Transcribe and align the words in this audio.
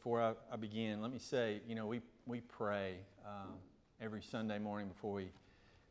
before 0.00 0.22
I, 0.22 0.32
I, 0.50 0.56
begin, 0.56 1.02
let 1.02 1.12
me 1.12 1.18
say, 1.18 1.60
you 1.68 1.74
know, 1.74 1.84
we, 1.84 2.00
we 2.24 2.40
pray 2.40 2.94
um, 3.26 3.52
every 4.00 4.22
Sunday 4.22 4.58
morning 4.58 4.88
before 4.88 5.12
we 5.12 5.30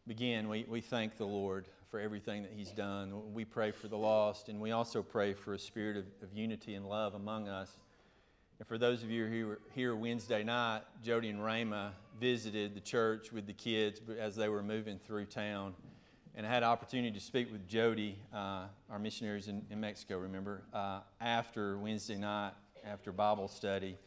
begin. 0.07 0.49
We, 0.49 0.65
we 0.67 0.81
thank 0.81 1.15
the 1.15 1.27
Lord 1.27 1.67
for 1.91 1.99
everything 1.99 2.41
that 2.41 2.51
He's 2.55 2.71
done. 2.71 3.35
We 3.35 3.45
pray 3.45 3.69
for 3.69 3.87
the 3.87 3.99
lost, 3.99 4.49
and 4.49 4.59
we 4.59 4.71
also 4.71 5.03
pray 5.03 5.35
for 5.35 5.53
a 5.53 5.59
spirit 5.59 5.95
of, 5.95 6.05
of 6.23 6.33
unity 6.33 6.73
and 6.73 6.89
love 6.89 7.13
among 7.13 7.49
us. 7.49 7.77
And 8.57 8.67
for 8.67 8.79
those 8.79 9.03
of 9.03 9.11
you 9.11 9.27
who 9.27 9.45
were 9.45 9.59
here 9.75 9.95
Wednesday 9.95 10.43
night, 10.43 10.81
Jody 11.03 11.29
and 11.29 11.45
Rama 11.45 11.93
visited 12.19 12.73
the 12.73 12.81
church 12.81 13.31
with 13.31 13.45
the 13.45 13.53
kids 13.53 14.01
as 14.19 14.35
they 14.35 14.49
were 14.49 14.63
moving 14.63 14.97
through 15.05 15.25
town. 15.25 15.75
And 16.33 16.47
I 16.47 16.49
had 16.49 16.63
an 16.63 16.69
opportunity 16.69 17.11
to 17.11 17.23
speak 17.23 17.51
with 17.51 17.67
Jody, 17.67 18.17
uh, 18.33 18.63
our 18.89 18.97
missionaries 18.97 19.49
in, 19.49 19.61
in 19.69 19.79
Mexico, 19.79 20.17
remember, 20.17 20.63
uh, 20.73 21.01
after 21.21 21.77
Wednesday 21.77 22.15
night, 22.17 22.53
after 22.89 23.11
Bible 23.11 23.47
study. 23.47 23.97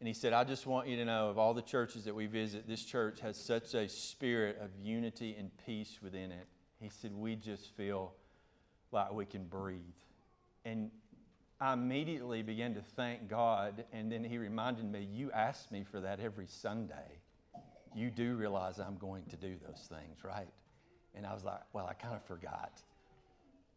And 0.00 0.08
he 0.08 0.14
said, 0.14 0.32
I 0.32 0.44
just 0.44 0.66
want 0.66 0.88
you 0.88 0.96
to 0.96 1.04
know 1.04 1.28
of 1.28 1.38
all 1.38 1.54
the 1.54 1.62
churches 1.62 2.04
that 2.04 2.14
we 2.14 2.26
visit, 2.26 2.68
this 2.68 2.84
church 2.84 3.20
has 3.20 3.36
such 3.36 3.74
a 3.74 3.88
spirit 3.88 4.58
of 4.60 4.70
unity 4.82 5.36
and 5.38 5.50
peace 5.64 5.98
within 6.02 6.32
it. 6.32 6.46
He 6.80 6.90
said, 6.90 7.14
We 7.14 7.36
just 7.36 7.74
feel 7.76 8.12
like 8.92 9.12
we 9.12 9.24
can 9.24 9.44
breathe. 9.44 9.80
And 10.64 10.90
I 11.60 11.72
immediately 11.72 12.42
began 12.42 12.74
to 12.74 12.82
thank 12.82 13.28
God, 13.28 13.84
and 13.92 14.12
then 14.12 14.22
he 14.22 14.36
reminded 14.36 14.90
me, 14.90 15.08
You 15.10 15.30
ask 15.32 15.70
me 15.70 15.84
for 15.84 16.00
that 16.00 16.20
every 16.20 16.46
Sunday. 16.46 17.20
You 17.94 18.10
do 18.10 18.34
realize 18.34 18.78
I'm 18.78 18.98
going 18.98 19.24
to 19.30 19.36
do 19.36 19.54
those 19.66 19.88
things, 19.88 20.22
right? 20.22 20.48
And 21.14 21.24
I 21.24 21.32
was 21.32 21.44
like, 21.44 21.62
Well, 21.72 21.86
I 21.86 21.94
kind 21.94 22.14
of 22.14 22.22
forgot. 22.24 22.82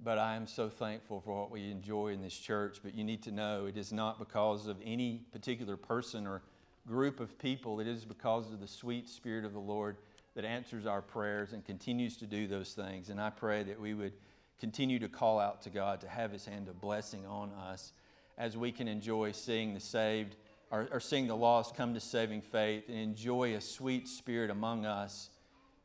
But 0.02 0.17
I 0.17 0.35
am 0.35 0.48
so 0.48 0.70
thankful 0.70 1.20
for 1.20 1.38
what 1.38 1.52
we 1.52 1.70
enjoy 1.70 2.09
in 2.09 2.21
this 2.21 2.38
church. 2.38 2.80
But 2.81 2.95
you 2.95 3.03
need 3.03 3.21
to 3.23 3.31
know 3.31 3.66
it 3.66 3.77
is 3.77 3.91
not 3.91 4.17
because 4.17 4.67
of 4.67 4.77
any 4.84 5.26
particular 5.31 5.76
person 5.76 6.26
or 6.26 6.41
group 6.87 7.20
of 7.20 7.37
people, 7.37 7.79
it 7.79 7.87
is 7.87 8.05
because 8.05 8.51
of 8.51 8.59
the 8.59 8.68
sweet 8.68 9.07
Spirit 9.09 9.46
of 9.46 9.54
the 9.54 9.59
Lord 9.59 9.98
that 10.35 10.46
answers 10.46 10.85
our 10.85 11.01
prayers 11.01 11.54
and 11.54 11.65
continues 11.65 12.18
to 12.18 12.26
do 12.26 12.48
those 12.48 12.74
things. 12.74 13.09
And 13.09 13.20
I 13.20 13.29
pray 13.29 13.63
that 13.63 13.79
we 13.79 13.93
would 13.93 14.13
continue 14.59 14.99
to 14.99 15.09
call 15.09 15.40
out 15.40 15.62
to 15.63 15.70
God 15.70 16.02
to 16.02 16.07
have 16.07 16.31
His 16.31 16.46
hand 16.46 16.68
of 16.68 16.79
blessing 16.79 17.26
on 17.26 17.52
us 17.52 17.93
as 18.37 18.55
we 18.55 18.71
can 18.71 18.87
enjoy 18.87 19.34
seeing 19.34 19.74
the 19.74 19.79
saved 19.79 20.35
or, 20.71 20.87
or 20.91 20.99
seeing 20.99 21.27
the 21.27 21.35
lost 21.35 21.76
come 21.76 21.93
to 21.93 21.99
saving 21.99 22.41
faith 22.41 22.85
and 22.87 22.98
enjoy 22.98 23.55
a 23.55 23.62
sweet 23.62 24.07
spirit 24.07 24.49
among 24.49 24.85
us. 24.85 25.29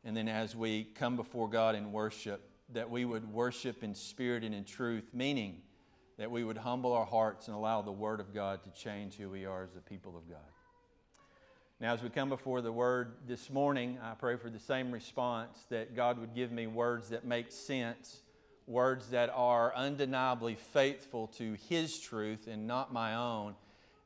And 0.05 0.17
then 0.17 0.29
as 0.29 0.55
we 0.55 0.85
come 0.85 1.17
before 1.17 1.49
God 1.49 1.75
in 1.75 1.91
worship, 1.91 2.49
that 2.73 2.91
we 2.91 3.05
would 3.05 3.31
worship 3.33 3.83
in 3.83 3.95
spirit 3.95 4.45
and 4.45 4.55
in 4.55 4.65
truth, 4.65 5.11
meaning 5.13 5.63
that 6.19 6.31
we 6.31 6.45
would 6.45 6.57
humble 6.57 6.93
our 6.93 7.05
hearts 7.05 7.49
and 7.49 7.57
allow 7.57 7.83
the 7.83 7.93
Word 7.93 8.21
of 8.21 8.33
God 8.33 8.63
to 8.65 8.71
change 8.71 9.15
who 9.17 9.29
we 9.29 9.45
are 9.45 9.65
as 9.65 9.73
the 9.73 9.81
people 9.81 10.17
of 10.17 10.29
God. 10.29 10.39
Now, 11.81 11.93
as 11.93 12.03
we 12.03 12.09
come 12.09 12.29
before 12.29 12.63
the 12.63 12.73
Word 12.73 13.15
this 13.27 13.51
morning, 13.51 13.99
I 14.03 14.15
pray 14.15 14.37
for 14.37 14.49
the 14.49 14.61
same 14.61 14.93
response 14.93 15.67
that 15.71 15.97
God 15.97 16.19
would 16.19 16.35
give 16.35 16.53
me 16.53 16.67
words 16.67 17.11
that 17.11 17.25
make 17.25 17.51
sense 17.51 18.21
words 18.67 19.11
that 19.11 19.31
are 19.35 19.75
undeniably 19.75 20.55
faithful 20.55 21.27
to 21.27 21.57
His 21.69 21.99
truth 21.99 22.47
and 22.47 22.67
not 22.67 22.93
my 22.93 23.15
own. 23.15 23.55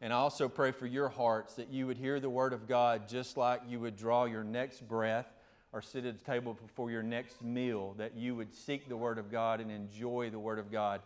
And 0.00 0.12
I 0.12 0.16
also 0.16 0.48
pray 0.48 0.72
for 0.72 0.86
your 0.86 1.08
hearts 1.08 1.54
that 1.54 1.68
you 1.68 1.86
would 1.86 1.98
hear 1.98 2.20
the 2.20 2.30
Word 2.30 2.52
of 2.52 2.68
God 2.68 3.08
just 3.08 3.36
like 3.36 3.62
you 3.68 3.80
would 3.80 3.96
draw 3.96 4.24
your 4.24 4.44
next 4.44 4.86
breath 4.88 5.26
or 5.72 5.82
sit 5.82 6.04
at 6.04 6.18
the 6.18 6.24
table 6.24 6.54
before 6.54 6.90
your 6.90 7.02
next 7.02 7.42
meal, 7.42 7.94
that 7.98 8.16
you 8.16 8.34
would 8.34 8.54
seek 8.54 8.88
the 8.88 8.96
Word 8.96 9.18
of 9.18 9.30
God 9.30 9.60
and 9.60 9.70
enjoy 9.70 10.30
the 10.30 10.38
Word 10.38 10.58
of 10.58 10.72
God 10.72 11.00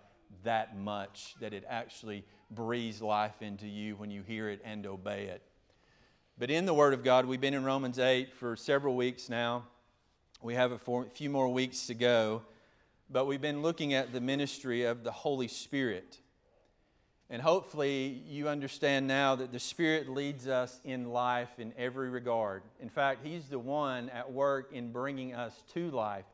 that 0.44 0.76
much 0.78 1.34
that 1.40 1.52
it 1.52 1.64
actually 1.68 2.24
breathes 2.50 3.02
life 3.02 3.42
into 3.42 3.66
you 3.66 3.96
when 3.96 4.10
you 4.10 4.22
hear 4.22 4.48
it 4.48 4.60
and 4.64 4.86
obey 4.86 5.24
it. 5.24 5.42
But 6.38 6.50
in 6.50 6.64
the 6.64 6.74
Word 6.74 6.94
of 6.94 7.04
God, 7.04 7.26
we've 7.26 7.40
been 7.40 7.54
in 7.54 7.64
Romans 7.64 7.98
8 7.98 8.32
for 8.32 8.56
several 8.56 8.96
weeks 8.96 9.28
now. 9.28 9.64
We 10.40 10.54
have 10.54 10.72
a 10.72 11.04
few 11.12 11.30
more 11.30 11.48
weeks 11.48 11.86
to 11.86 11.94
go 11.94 12.42
but 13.12 13.26
we've 13.26 13.42
been 13.42 13.60
looking 13.60 13.92
at 13.92 14.12
the 14.12 14.20
ministry 14.22 14.84
of 14.84 15.04
the 15.04 15.12
Holy 15.12 15.48
Spirit. 15.48 16.18
And 17.32 17.40
hopefully, 17.40 18.22
you 18.28 18.50
understand 18.50 19.06
now 19.06 19.36
that 19.36 19.52
the 19.52 19.58
Spirit 19.58 20.06
leads 20.06 20.46
us 20.46 20.78
in 20.84 21.12
life 21.12 21.48
in 21.58 21.72
every 21.78 22.10
regard. 22.10 22.62
In 22.78 22.90
fact, 22.90 23.24
He's 23.24 23.46
the 23.46 23.58
one 23.58 24.10
at 24.10 24.30
work 24.30 24.70
in 24.74 24.92
bringing 24.92 25.34
us 25.34 25.54
to 25.72 25.90
life. 25.90 26.26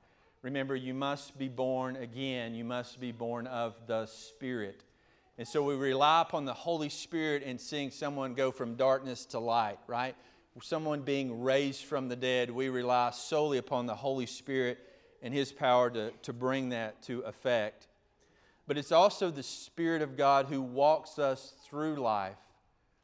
Remember, 0.43 0.75
you 0.75 0.95
must 0.95 1.39
be 1.39 1.47
born 1.47 1.95
again, 1.95 2.53
you 2.57 2.65
must 2.65 2.99
be 2.99 3.13
born 3.13 3.47
of 3.47 3.77
the 3.87 4.07
Spirit. 4.07 4.83
And 5.39 5.47
so 5.47 5.63
we 5.63 5.77
rely 5.77 6.23
upon 6.23 6.47
the 6.47 6.55
Holy 6.55 6.89
Spirit 6.89 7.45
in 7.45 7.59
seeing 7.59 7.93
someone 7.93 8.35
go 8.35 8.51
from 8.51 8.75
darkness 8.75 9.25
to 9.27 9.39
light, 9.39 9.79
right? 9.87 10.17
Someone 10.63 11.03
being 11.03 11.43
raised 11.43 11.85
from 11.85 12.09
the 12.09 12.17
dead, 12.17 12.51
we 12.51 12.71
rely 12.71 13.13
solely 13.13 13.59
upon 13.59 13.87
the 13.87 13.95
Holy 13.95 14.27
Spirit 14.27 14.79
and 15.23 15.33
His 15.33 15.53
power 15.53 15.91
to, 15.91 16.11
to 16.23 16.33
bring 16.33 16.71
that 16.71 17.03
to 17.03 17.21
effect. 17.21 17.88
But 18.69 18.77
it's 18.77 18.93
also 18.93 19.31
the 19.31 19.43
Spirit 19.43 20.03
of 20.03 20.15
God 20.15 20.47
who 20.47 20.61
walks 20.61 21.19
us 21.19 21.55
through 21.65 21.97
life. 21.97 22.37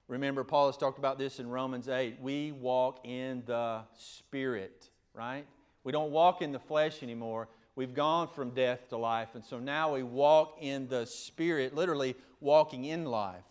Remember, 0.09 0.45
Paul 0.45 0.67
has 0.67 0.77
talked 0.77 0.99
about 0.99 1.19
this 1.19 1.41
in 1.41 1.49
Romans 1.49 1.89
8. 1.89 2.21
We 2.21 2.53
walk 2.53 3.01
in 3.05 3.43
the 3.47 3.81
Spirit, 3.99 4.91
right? 5.15 5.47
We 5.83 5.91
don't 5.91 6.11
walk 6.11 6.43
in 6.43 6.53
the 6.53 6.59
flesh 6.59 7.03
anymore. 7.03 7.49
We've 7.77 7.95
gone 7.95 8.29
from 8.29 8.51
death 8.51 8.91
to 8.91 8.99
life. 8.99 9.29
And 9.35 9.43
so 9.43 9.59
now 9.59 9.95
we 9.95 10.03
walk 10.03 10.59
in 10.61 10.87
the 10.87 11.07
Spirit, 11.07 11.75
literally 11.75 12.15
walking 12.41 12.85
in 12.85 13.07
life. 13.07 13.43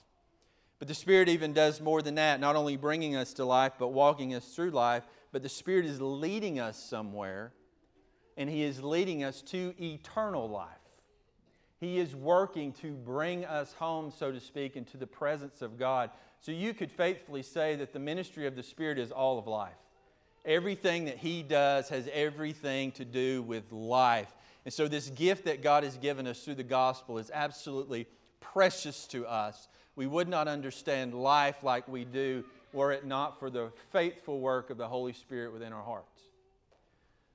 But 0.78 0.88
the 0.88 0.94
Spirit 0.94 1.30
even 1.30 1.52
does 1.52 1.82
more 1.82 2.04
than 2.04 2.16
that, 2.16 2.40
not 2.40 2.56
only 2.56 2.78
bringing 2.78 3.16
us 3.16 3.34
to 3.34 3.46
life, 3.46 3.74
but 3.80 3.88
walking 3.88 4.36
us 4.36 4.46
through 4.54 4.70
life. 4.70 5.04
But 5.32 5.42
the 5.42 5.50
Spirit 5.50 5.86
is 5.86 6.00
leading 6.00 6.60
us 6.60 6.78
somewhere 6.78 7.54
and 8.38 8.48
He 8.48 8.62
is 8.62 8.84
leading 8.84 9.24
us 9.24 9.42
to 9.44 9.74
eternal 9.82 10.48
life. 10.48 10.83
He 11.84 12.00
is 12.00 12.16
working 12.16 12.72
to 12.82 12.94
bring 12.94 13.44
us 13.44 13.74
home, 13.74 14.10
so 14.18 14.32
to 14.32 14.40
speak, 14.40 14.78
into 14.78 14.96
the 14.96 15.06
presence 15.06 15.62
of 15.62 15.78
God. 15.78 16.12
So 16.40 16.54
you 16.54 16.74
could 16.74 16.90
faithfully 16.90 17.44
say 17.44 17.76
that 17.76 17.92
the 17.92 18.00
ministry 18.00 18.48
of 18.48 18.56
the 18.56 18.64
Spirit 18.64 18.98
is 18.98 19.12
all 19.12 19.38
of 19.38 19.48
life. 19.48 19.74
Everything 20.46 21.06
that 21.06 21.18
He 21.18 21.44
does 21.44 21.90
has 21.90 22.10
everything 22.14 22.94
to 22.94 23.04
do 23.04 23.42
with 23.42 23.70
life. 23.72 24.34
And 24.64 24.74
so, 24.74 24.88
this 24.88 25.10
gift 25.10 25.44
that 25.44 25.62
God 25.62 25.84
has 25.84 25.98
given 25.98 26.26
us 26.26 26.40
through 26.44 26.56
the 26.56 26.64
gospel 26.64 27.18
is 27.18 27.30
absolutely 27.34 28.08
precious 28.40 29.06
to 29.08 29.28
us. 29.28 29.68
We 29.98 30.08
would 30.08 30.30
not 30.30 30.48
understand 30.48 31.14
life 31.14 31.64
like 31.64 31.86
we 31.90 32.06
do 32.06 32.46
were 32.72 32.94
it 32.94 33.06
not 33.06 33.40
for 33.40 33.50
the 33.50 33.74
faithful 33.92 34.40
work 34.40 34.70
of 34.70 34.78
the 34.78 34.88
Holy 34.88 35.14
Spirit 35.14 35.52
within 35.52 35.74
our 35.74 35.84
hearts. 35.84 36.22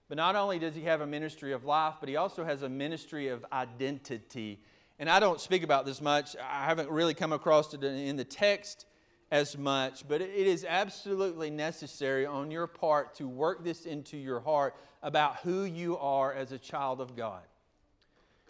But 0.09 0.17
not 0.17 0.37
only 0.37 0.59
does 0.59 0.75
he 0.75 0.83
have 0.85 1.01
a 1.01 1.07
ministry 1.07 1.53
of 1.53 1.65
life, 1.65 1.95
but 2.01 2.09
he 2.09 2.17
also 2.17 2.45
has 2.45 2.63
a 2.63 2.69
ministry 2.69 3.29
of 3.29 3.45
identity. 3.53 4.61
And 4.99 5.09
I 5.09 5.21
don't 5.21 5.41
speak 5.41 5.63
about 5.63 5.85
this 5.85 6.01
much. 6.01 6.35
I 6.37 6.65
haven't 6.65 6.91
really 6.91 7.15
come 7.15 7.33
across 7.33 7.75
it 7.75 7.85
in 7.85 8.17
the 8.17 8.25
text 8.25 8.87
as 9.31 9.59
much, 9.59 10.09
but 10.09 10.23
it 10.23 10.31
is 10.31 10.65
absolutely 10.67 11.51
necessary 11.51 12.25
on 12.25 12.51
your 12.51 12.67
part 12.67 13.15
to 13.17 13.29
work 13.29 13.63
this 13.63 13.85
into 13.85 14.17
your 14.17 14.41
heart 14.41 14.75
about 15.03 15.37
who 15.41 15.65
you 15.65 15.99
are 15.99 16.33
as 16.33 16.53
a 16.53 16.59
child 16.59 17.01
of 17.01 17.15
God. 17.15 17.43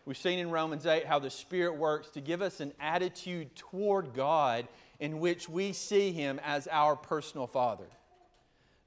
We've 0.05 0.17
seen 0.17 0.39
in 0.39 0.51
Romans 0.51 0.87
8 0.87 1.05
how 1.05 1.19
the 1.19 1.29
Spirit 1.29 1.77
works 1.77 2.09
to 2.11 2.21
give 2.21 2.41
us 2.41 2.61
an 2.61 2.73
attitude 2.81 3.55
toward 3.57 4.15
God 4.15 4.69
in 5.01 5.19
which 5.19 5.49
we 5.49 5.73
see 5.73 6.13
Him 6.13 6.41
as 6.45 6.67
our 6.69 6.97
personal 6.97 7.47
Father. 7.47 7.89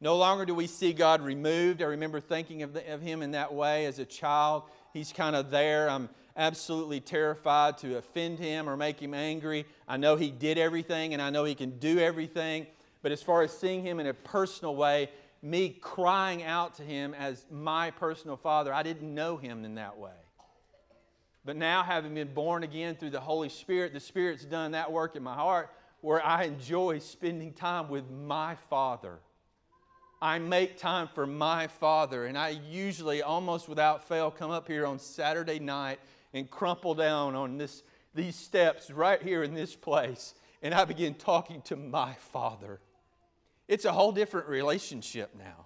No 0.01 0.17
longer 0.17 0.45
do 0.45 0.55
we 0.55 0.65
see 0.65 0.93
God 0.93 1.21
removed. 1.21 1.83
I 1.83 1.85
remember 1.85 2.19
thinking 2.19 2.63
of, 2.63 2.73
the, 2.73 2.91
of 2.91 3.01
Him 3.01 3.21
in 3.21 3.31
that 3.31 3.53
way 3.53 3.85
as 3.85 3.99
a 3.99 4.05
child. 4.05 4.63
He's 4.93 5.13
kind 5.13 5.35
of 5.35 5.51
there. 5.51 5.87
I'm 5.89 6.09
absolutely 6.35 6.99
terrified 6.99 7.77
to 7.79 7.97
offend 7.97 8.39
Him 8.39 8.67
or 8.67 8.75
make 8.75 8.99
Him 8.99 9.13
angry. 9.13 9.65
I 9.87 9.97
know 9.97 10.15
He 10.15 10.31
did 10.31 10.57
everything 10.57 11.13
and 11.13 11.21
I 11.21 11.29
know 11.29 11.43
He 11.43 11.53
can 11.53 11.77
do 11.77 11.99
everything. 11.99 12.65
But 13.03 13.11
as 13.11 13.21
far 13.21 13.43
as 13.43 13.55
seeing 13.55 13.83
Him 13.83 13.99
in 13.99 14.07
a 14.07 14.13
personal 14.13 14.75
way, 14.75 15.11
me 15.43 15.69
crying 15.69 16.41
out 16.41 16.73
to 16.75 16.83
Him 16.83 17.13
as 17.13 17.45
my 17.51 17.91
personal 17.91 18.37
Father, 18.37 18.73
I 18.73 18.81
didn't 18.81 19.13
know 19.13 19.37
Him 19.37 19.63
in 19.65 19.75
that 19.75 19.99
way. 19.99 20.11
But 21.45 21.57
now, 21.57 21.81
having 21.81 22.13
been 22.13 22.33
born 22.33 22.63
again 22.63 22.95
through 22.95 23.09
the 23.11 23.19
Holy 23.19 23.49
Spirit, 23.49 23.93
the 23.93 23.99
Spirit's 23.99 24.45
done 24.45 24.71
that 24.71 24.91
work 24.91 25.15
in 25.15 25.23
my 25.23 25.33
heart 25.33 25.71
where 26.01 26.23
I 26.23 26.43
enjoy 26.43 26.99
spending 26.99 27.53
time 27.53 27.89
with 27.89 28.09
my 28.09 28.55
Father 28.69 29.19
I 30.21 30.37
make 30.39 30.77
time 30.77 31.09
for 31.13 31.25
my 31.25 31.67
Father. 31.67 32.25
And 32.25 32.37
I 32.37 32.49
usually, 32.69 33.21
almost 33.21 33.67
without 33.67 34.07
fail, 34.07 34.29
come 34.29 34.51
up 34.51 34.67
here 34.67 34.85
on 34.85 34.99
Saturday 34.99 35.59
night 35.59 35.99
and 36.33 36.49
crumple 36.49 36.93
down 36.93 37.35
on 37.35 37.57
this, 37.57 37.83
these 38.13 38.35
steps 38.35 38.91
right 38.91 39.21
here 39.21 39.43
in 39.43 39.53
this 39.53 39.75
place. 39.75 40.35
And 40.61 40.73
I 40.73 40.85
begin 40.85 41.15
talking 41.15 41.61
to 41.63 41.75
my 41.75 42.13
Father. 42.31 42.79
It's 43.67 43.85
a 43.85 43.91
whole 43.91 44.11
different 44.11 44.47
relationship 44.47 45.31
now. 45.37 45.65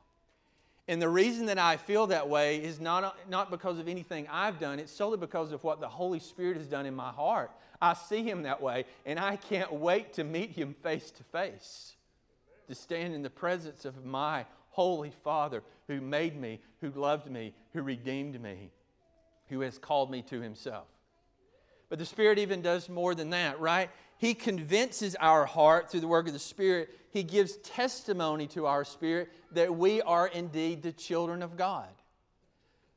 And 0.88 1.02
the 1.02 1.10
reason 1.10 1.48
that 1.48 1.58
I 1.58 1.78
feel 1.78 2.08
that 2.08 2.30
way 2.30 2.58
is 2.58 2.80
not, 2.80 3.18
not 3.28 3.50
because 3.50 3.80
of 3.80 3.88
anything 3.88 4.28
I've 4.32 4.60
done, 4.60 4.80
it's 4.80 4.92
solely 4.92 5.18
because 5.18 5.52
of 5.52 5.64
what 5.64 5.82
the 5.82 5.90
Holy 5.90 6.20
Spirit 6.20 6.58
has 6.58 6.68
done 6.68 6.86
in 6.86 6.96
my 6.96 7.10
heart. 7.10 7.52
I 7.82 7.96
see 7.96 8.24
Him 8.24 8.44
that 8.44 8.62
way, 8.62 8.86
and 9.06 9.20
I 9.20 9.36
can't 9.36 9.74
wait 9.74 10.14
to 10.14 10.24
meet 10.24 10.52
Him 10.52 10.76
face 10.84 11.10
to 11.12 11.24
face, 11.24 11.95
to 12.68 12.76
stand 12.76 13.14
in 13.14 13.22
the 13.22 13.30
presence 13.30 13.86
of 13.86 14.06
my 14.06 14.46
Holy 14.72 15.12
Father 15.24 15.64
who 15.88 16.02
made 16.02 16.40
me, 16.40 16.60
who 16.82 16.90
loved 16.92 17.30
me, 17.30 17.54
who 17.74 17.82
redeemed 17.82 18.42
me, 18.42 18.72
who 19.50 19.62
has 19.62 19.78
called 19.78 20.12
me 20.12 20.22
to 20.24 20.42
Himself. 20.42 20.88
But 21.90 22.00
the 22.00 22.06
Spirit 22.06 22.40
even 22.40 22.62
does 22.62 22.90
more 22.90 23.16
than 23.16 23.30
that, 23.30 23.60
right? 23.60 23.90
He 24.18 24.34
convinces 24.34 25.16
our 25.16 25.46
heart 25.46 25.90
through 25.90 26.00
the 26.00 26.08
work 26.08 26.28
of 26.28 26.34
the 26.34 26.40
Spirit. 26.40 26.90
He 27.12 27.24
gives 27.24 27.58
testimony 27.58 28.48
to 28.48 28.66
our 28.66 28.84
spirit 28.84 29.30
that 29.52 29.76
we 29.76 30.02
are 30.02 30.28
indeed 30.28 30.82
the 30.82 30.92
children 30.92 31.44
of 31.44 31.58
God. 31.58 31.90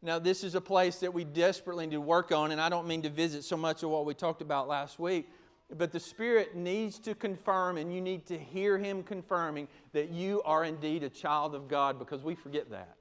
Now, 0.01 0.19
this 0.19 0.45
is 0.45 0.55
a 0.55 0.61
place 0.61 1.01
that 1.01 1.13
we 1.13 1.25
desperately 1.25 1.87
need 1.87 1.93
to 1.93 2.01
work 2.01 2.31
on, 2.31 2.53
and 2.53 2.61
I 2.61 2.69
don't 2.69 2.87
mean 2.87 3.03
to 3.03 3.11
visit 3.11 3.43
so 3.43 3.57
much 3.57 3.83
of 3.83 3.91
what 3.91 4.07
we 4.07 4.15
talked 4.15 4.43
about 4.43 4.69
last 4.69 4.99
week, 4.99 5.29
but 5.77 5.93
the 5.93 6.01
Spirit 6.01 6.57
needs 6.57 6.99
to 7.01 7.15
confirm, 7.15 7.77
and 7.77 7.93
you 7.93 8.01
need 8.01 8.27
to 8.27 8.39
hear 8.39 8.79
Him 8.79 9.03
confirming 9.03 9.69
that 9.93 10.11
you 10.11 10.43
are 10.45 10.65
indeed 10.65 11.03
a 11.03 11.11
child 11.11 11.55
of 11.55 11.69
God 11.69 11.99
because 11.99 12.23
we 12.23 12.35
forget 12.35 12.71
that. 12.71 12.97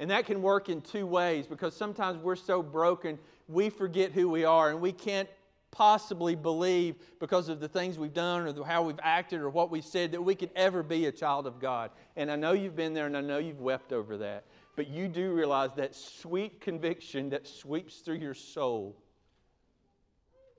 And 0.00 0.10
that 0.10 0.26
can 0.26 0.42
work 0.42 0.68
in 0.68 0.80
two 0.80 1.06
ways 1.06 1.46
because 1.46 1.76
sometimes 1.76 2.18
we're 2.18 2.34
so 2.34 2.62
broken, 2.62 3.18
we 3.48 3.70
forget 3.70 4.12
who 4.12 4.28
we 4.28 4.44
are, 4.44 4.70
and 4.70 4.80
we 4.80 4.92
can't 4.92 5.28
possibly 5.70 6.34
believe 6.34 6.96
because 7.20 7.48
of 7.48 7.60
the 7.60 7.68
things 7.68 7.98
we've 7.98 8.14
done 8.14 8.46
or 8.46 8.64
how 8.64 8.82
we've 8.82 8.98
acted 9.02 9.40
or 9.40 9.50
what 9.50 9.70
we've 9.70 9.84
said 9.84 10.10
that 10.12 10.20
we 10.20 10.34
could 10.34 10.50
ever 10.56 10.82
be 10.82 11.06
a 11.06 11.12
child 11.12 11.46
of 11.46 11.60
God. 11.60 11.90
And 12.16 12.30
I 12.30 12.36
know 12.36 12.52
you've 12.52 12.74
been 12.74 12.94
there 12.94 13.06
and 13.06 13.16
I 13.16 13.20
know 13.20 13.38
you've 13.38 13.60
wept 13.60 13.92
over 13.92 14.16
that. 14.16 14.44
But 14.74 14.88
you 14.88 15.08
do 15.08 15.32
realize 15.32 15.70
that 15.76 15.94
sweet 15.94 16.60
conviction 16.60 17.30
that 17.30 17.46
sweeps 17.46 17.98
through 17.98 18.16
your 18.16 18.34
soul 18.34 18.96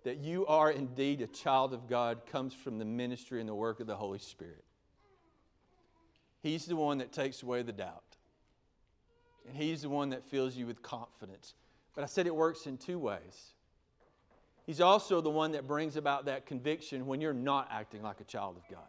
that 0.03 0.17
you 0.17 0.45
are 0.47 0.71
indeed 0.71 1.21
a 1.21 1.27
child 1.27 1.73
of 1.73 1.87
God 1.87 2.25
comes 2.25 2.53
from 2.53 2.79
the 2.79 2.85
ministry 2.85 3.39
and 3.39 3.47
the 3.47 3.55
work 3.55 3.79
of 3.79 3.87
the 3.87 3.95
Holy 3.95 4.19
Spirit. 4.19 4.63
He's 6.41 6.65
the 6.65 6.75
one 6.75 6.97
that 6.97 7.11
takes 7.11 7.43
away 7.43 7.61
the 7.61 7.71
doubt. 7.71 8.03
And 9.47 9.55
He's 9.55 9.83
the 9.83 9.89
one 9.89 10.09
that 10.09 10.23
fills 10.23 10.55
you 10.55 10.65
with 10.65 10.81
confidence. 10.81 11.53
But 11.93 12.03
I 12.03 12.07
said 12.07 12.25
it 12.25 12.35
works 12.35 12.65
in 12.65 12.77
two 12.77 12.97
ways. 12.97 13.53
He's 14.65 14.81
also 14.81 15.21
the 15.21 15.29
one 15.29 15.51
that 15.51 15.67
brings 15.67 15.97
about 15.97 16.25
that 16.25 16.45
conviction 16.45 17.05
when 17.05 17.21
you're 17.21 17.33
not 17.33 17.67
acting 17.71 18.01
like 18.01 18.21
a 18.21 18.23
child 18.23 18.57
of 18.57 18.63
God. 18.69 18.87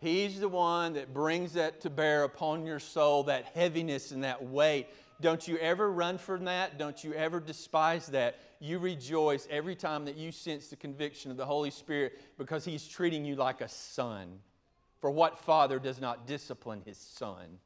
He's 0.00 0.40
the 0.40 0.48
one 0.48 0.94
that 0.94 1.14
brings 1.14 1.52
that 1.52 1.80
to 1.82 1.90
bear 1.90 2.24
upon 2.24 2.66
your 2.66 2.80
soul, 2.80 3.22
that 3.24 3.44
heaviness 3.54 4.10
and 4.10 4.24
that 4.24 4.44
weight. 4.44 4.88
Don't 5.22 5.46
you 5.48 5.56
ever 5.58 5.90
run 5.90 6.18
from 6.18 6.44
that. 6.44 6.78
Don't 6.78 7.02
you 7.02 7.14
ever 7.14 7.40
despise 7.40 8.08
that. 8.08 8.38
You 8.60 8.78
rejoice 8.78 9.46
every 9.50 9.76
time 9.76 10.04
that 10.04 10.16
you 10.16 10.32
sense 10.32 10.68
the 10.68 10.76
conviction 10.76 11.30
of 11.30 11.36
the 11.36 11.46
Holy 11.46 11.70
Spirit 11.70 12.20
because 12.36 12.64
He's 12.64 12.86
treating 12.86 13.24
you 13.24 13.36
like 13.36 13.60
a 13.60 13.68
son. 13.68 14.40
For 15.00 15.10
what 15.10 15.38
father 15.38 15.78
does 15.78 16.00
not 16.00 16.26
discipline 16.26 16.82
his 16.84 16.98
son? 16.98 17.58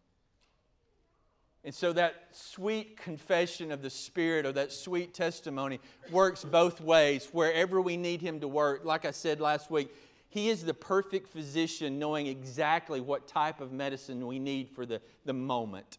And 1.65 1.75
so 1.75 1.93
that 1.95 2.29
sweet 2.31 2.97
confession 2.97 3.73
of 3.73 3.83
the 3.83 3.91
Spirit 3.91 4.47
or 4.47 4.53
that 4.53 4.73
sweet 4.73 5.13
testimony 5.13 5.81
works 6.11 6.45
both 6.45 6.81
ways, 6.81 7.29
wherever 7.33 7.81
we 7.81 7.97
need 7.97 8.23
Him 8.23 8.39
to 8.41 8.49
work. 8.49 8.85
Like 8.85 9.05
I 9.05 9.11
said 9.11 9.41
last 9.41 9.71
week, 9.71 9.93
He 10.29 10.49
is 10.49 10.65
the 10.65 10.73
perfect 10.75 11.29
physician, 11.29 11.99
knowing 11.99 12.29
exactly 12.29 13.01
what 13.01 13.27
type 13.27 13.61
of 13.61 13.73
medicine 13.73 14.27
we 14.27 14.39
need 14.39 14.71
for 14.71 14.87
the, 14.87 15.03
the 15.25 15.33
moment. 15.33 15.99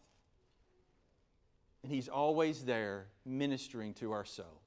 And 1.83 1.91
He's 1.91 2.07
always 2.07 2.65
there 2.65 3.07
ministering 3.25 3.93
to 3.95 4.11
our 4.11 4.25
soul. 4.25 4.61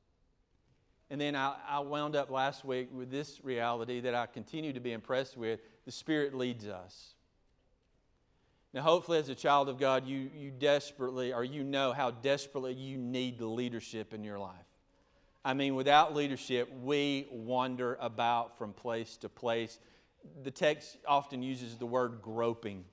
And 1.11 1.21
then 1.21 1.35
I, 1.35 1.57
I 1.69 1.81
wound 1.81 2.15
up 2.15 2.31
last 2.31 2.65
week 2.65 2.89
with 2.93 3.11
this 3.11 3.41
reality 3.43 4.01
that 4.01 4.15
I 4.15 4.27
continue 4.27 4.73
to 4.73 4.81
be 4.81 4.93
impressed 4.93 5.37
with 5.37 5.61
the 5.85 5.91
Spirit 5.91 6.35
leads 6.35 6.67
us. 6.67 7.15
Now, 8.73 8.83
hopefully, 8.83 9.19
as 9.19 9.29
a 9.29 9.35
child 9.35 9.69
of 9.69 9.79
God, 9.79 10.07
you, 10.07 10.31
you 10.33 10.53
desperately, 10.53 11.33
or 11.33 11.43
you 11.43 11.65
know 11.65 11.93
how 11.93 12.13
desperately 12.13 12.73
you 12.73 12.97
need 12.97 13.39
the 13.39 13.47
leadership 13.47 14.15
in 14.15 14.23
your 14.23 14.39
life. 14.39 14.55
I 15.45 15.55
mean, 15.55 15.75
without 15.75 16.15
leadership, 16.15 16.71
we 16.83 17.27
wander 17.33 17.99
about 18.01 18.57
from 18.59 18.73
place 18.73 19.17
to 19.19 19.29
place. 19.29 19.81
The 20.45 20.51
text 20.53 20.99
often 21.09 21.43
uses 21.43 21.77
the 21.77 21.87
word 21.87 22.21
groping. 22.23 22.85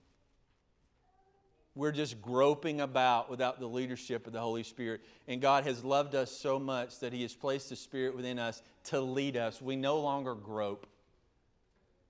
We're 1.77 1.91
just 1.91 2.21
groping 2.21 2.81
about 2.81 3.29
without 3.29 3.59
the 3.59 3.68
leadership 3.68 4.27
of 4.27 4.33
the 4.33 4.39
Holy 4.39 4.63
Spirit. 4.63 5.01
And 5.27 5.41
God 5.41 5.63
has 5.65 5.83
loved 5.83 6.15
us 6.15 6.31
so 6.31 6.59
much 6.59 7.00
that 7.00 7.13
He 7.13 7.21
has 7.21 7.33
placed 7.33 7.69
the 7.69 7.75
Spirit 7.75 8.15
within 8.15 8.39
us 8.39 8.62
to 8.85 9.00
lead 9.00 9.38
us. 9.38 9.62
We 9.62 9.75
no 9.75 10.00
longer 10.00 10.33
grope 10.35 10.88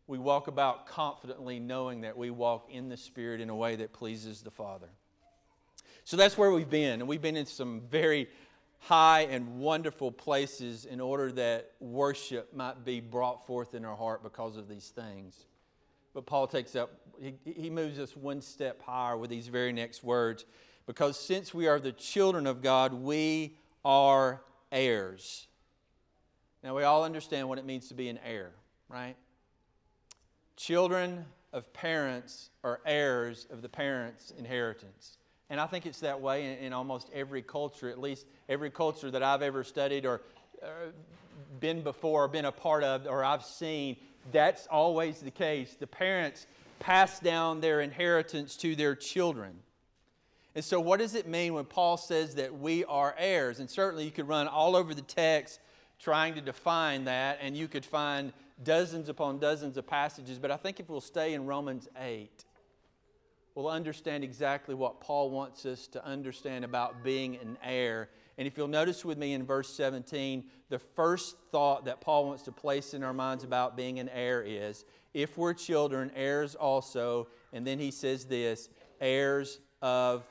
we 0.08 0.18
walk 0.18 0.48
about 0.48 0.88
confidently 0.88 1.60
knowing 1.60 2.02
that 2.02 2.18
we 2.18 2.30
walk 2.30 2.70
in 2.72 2.88
the 2.88 2.96
Spirit 2.96 3.42
in 3.42 3.50
a 3.50 3.56
way 3.56 3.76
that 3.76 3.92
pleases 3.92 4.42
the 4.42 4.52
Father. 4.52 4.88
So 6.06 6.16
that's 6.16 6.38
where 6.38 6.50
we've 6.50 6.70
been. 6.70 7.02
And 7.02 7.10
we've 7.10 7.22
been 7.22 7.36
in 7.36 7.46
some 7.46 7.82
very 7.92 8.30
high 8.80 9.22
and 9.30 9.60
wonderful 9.60 10.12
places 10.12 10.86
in 10.86 11.02
order 11.02 11.30
that 11.34 11.72
worship 11.82 12.56
might 12.56 12.86
be 12.86 13.02
brought 13.02 13.46
forth 13.46 13.74
in 13.74 13.84
our 13.84 13.98
heart 13.98 14.24
because 14.24 14.56
of 14.56 14.70
these 14.70 14.88
things. 14.88 15.47
But 16.18 16.26
Paul 16.26 16.48
takes 16.48 16.76
up, 16.76 16.90
he, 17.22 17.36
he 17.46 17.70
moves 17.70 18.00
us 18.00 18.18
one 18.18 18.42
step 18.42 18.82
higher 18.82 19.16
with 19.16 19.30
these 19.30 19.50
very 19.50 19.72
next 19.72 20.04
words. 20.04 20.46
Because 20.88 21.16
since 21.16 21.54
we 21.54 21.68
are 21.68 21.80
the 21.80 21.92
children 21.92 22.48
of 22.48 22.64
God, 22.64 22.92
we 22.92 23.56
are 23.86 24.42
heirs. 24.72 25.46
Now, 26.64 26.76
we 26.76 26.82
all 26.82 27.04
understand 27.04 27.48
what 27.48 27.60
it 27.60 27.66
means 27.66 27.90
to 27.90 27.94
be 27.94 28.10
an 28.10 28.18
heir, 28.26 28.50
right? 28.90 29.16
Children 30.56 31.24
of 31.54 31.72
parents 31.72 32.50
are 32.64 32.82
heirs 32.84 33.46
of 33.52 33.62
the 33.62 33.70
parents' 33.70 34.34
inheritance. 34.40 35.20
And 35.52 35.62
I 35.62 35.68
think 35.68 35.86
it's 35.86 36.00
that 36.00 36.20
way 36.20 36.52
in, 36.52 36.66
in 36.66 36.74
almost 36.74 37.12
every 37.14 37.44
culture, 37.44 37.92
at 37.92 38.02
least 38.02 38.26
every 38.50 38.72
culture 38.72 39.12
that 39.12 39.22
I've 39.22 39.44
ever 39.44 39.64
studied 39.64 40.04
or 40.08 40.24
uh, 40.64 40.68
been 41.60 41.84
before, 41.84 42.24
or 42.24 42.28
been 42.28 42.46
a 42.46 42.52
part 42.52 42.84
of, 42.84 43.06
or 43.06 43.24
I've 43.24 43.46
seen. 43.46 43.98
That's 44.32 44.68
always 44.68 45.20
the 45.20 45.32
case. 45.32 45.76
The 45.80 45.88
parents 45.88 46.48
pass 46.80 47.20
down 47.20 47.62
their 47.62 47.82
inheritance 47.82 48.56
to 48.58 48.76
their 48.76 48.96
children. 48.96 49.60
And 50.56 50.64
so, 50.66 50.80
what 50.80 51.00
does 51.00 51.16
it 51.16 51.28
mean 51.28 51.54
when 51.54 51.66
Paul 51.66 51.98
says 51.98 52.36
that 52.36 52.58
we 52.58 52.84
are 52.86 53.16
heirs? 53.18 53.60
And 53.60 53.70
certainly, 53.70 54.06
you 54.06 54.12
could 54.12 54.28
run 54.28 54.48
all 54.48 54.76
over 54.76 54.94
the 54.94 55.02
text 55.02 55.60
trying 56.00 56.36
to 56.36 56.42
define 56.42 57.06
that, 57.06 57.40
and 57.42 57.56
you 57.56 57.68
could 57.68 57.86
find 57.86 58.32
dozens 58.64 59.10
upon 59.10 59.40
dozens 59.40 59.78
of 59.78 59.88
passages, 59.88 60.40
but 60.40 60.52
I 60.52 60.58
think 60.58 60.80
if 60.80 60.90
we'll 60.90 61.02
stay 61.02 61.34
in 61.34 61.46
Romans 61.46 61.88
8, 62.00 62.46
we'll 63.56 63.70
understand 63.70 64.24
exactly 64.24 64.76
what 64.76 65.00
Paul 65.00 65.30
wants 65.30 65.66
us 65.66 65.88
to 65.88 66.06
understand 66.06 66.66
about 66.66 67.04
being 67.04 67.36
an 67.38 67.58
heir. 67.64 68.10
And 68.38 68.48
if 68.48 68.58
you'll 68.58 68.68
notice 68.68 69.04
with 69.04 69.18
me 69.18 69.34
in 69.34 69.46
verse 69.46 69.74
17, 69.74 70.44
the 70.70 70.80
first 70.80 71.38
thought 71.52 71.86
that 71.86 72.02
Paul 72.02 72.28
wants 72.28 72.44
to 72.44 72.52
place 72.52 72.94
in 72.94 73.04
our 73.04 73.14
minds 73.14 73.44
about 73.44 73.76
being 73.76 74.00
an 74.00 74.10
heir 74.10 74.44
is 74.44 74.86
if 75.14 75.38
we're 75.38 75.54
children, 75.54 76.12
heirs 76.16 76.54
also. 76.54 77.28
And 77.52 77.66
then 77.66 77.80
he 77.80 77.92
says 77.92 78.26
this 78.26 78.70
heirs 79.02 79.60
of 79.82 80.24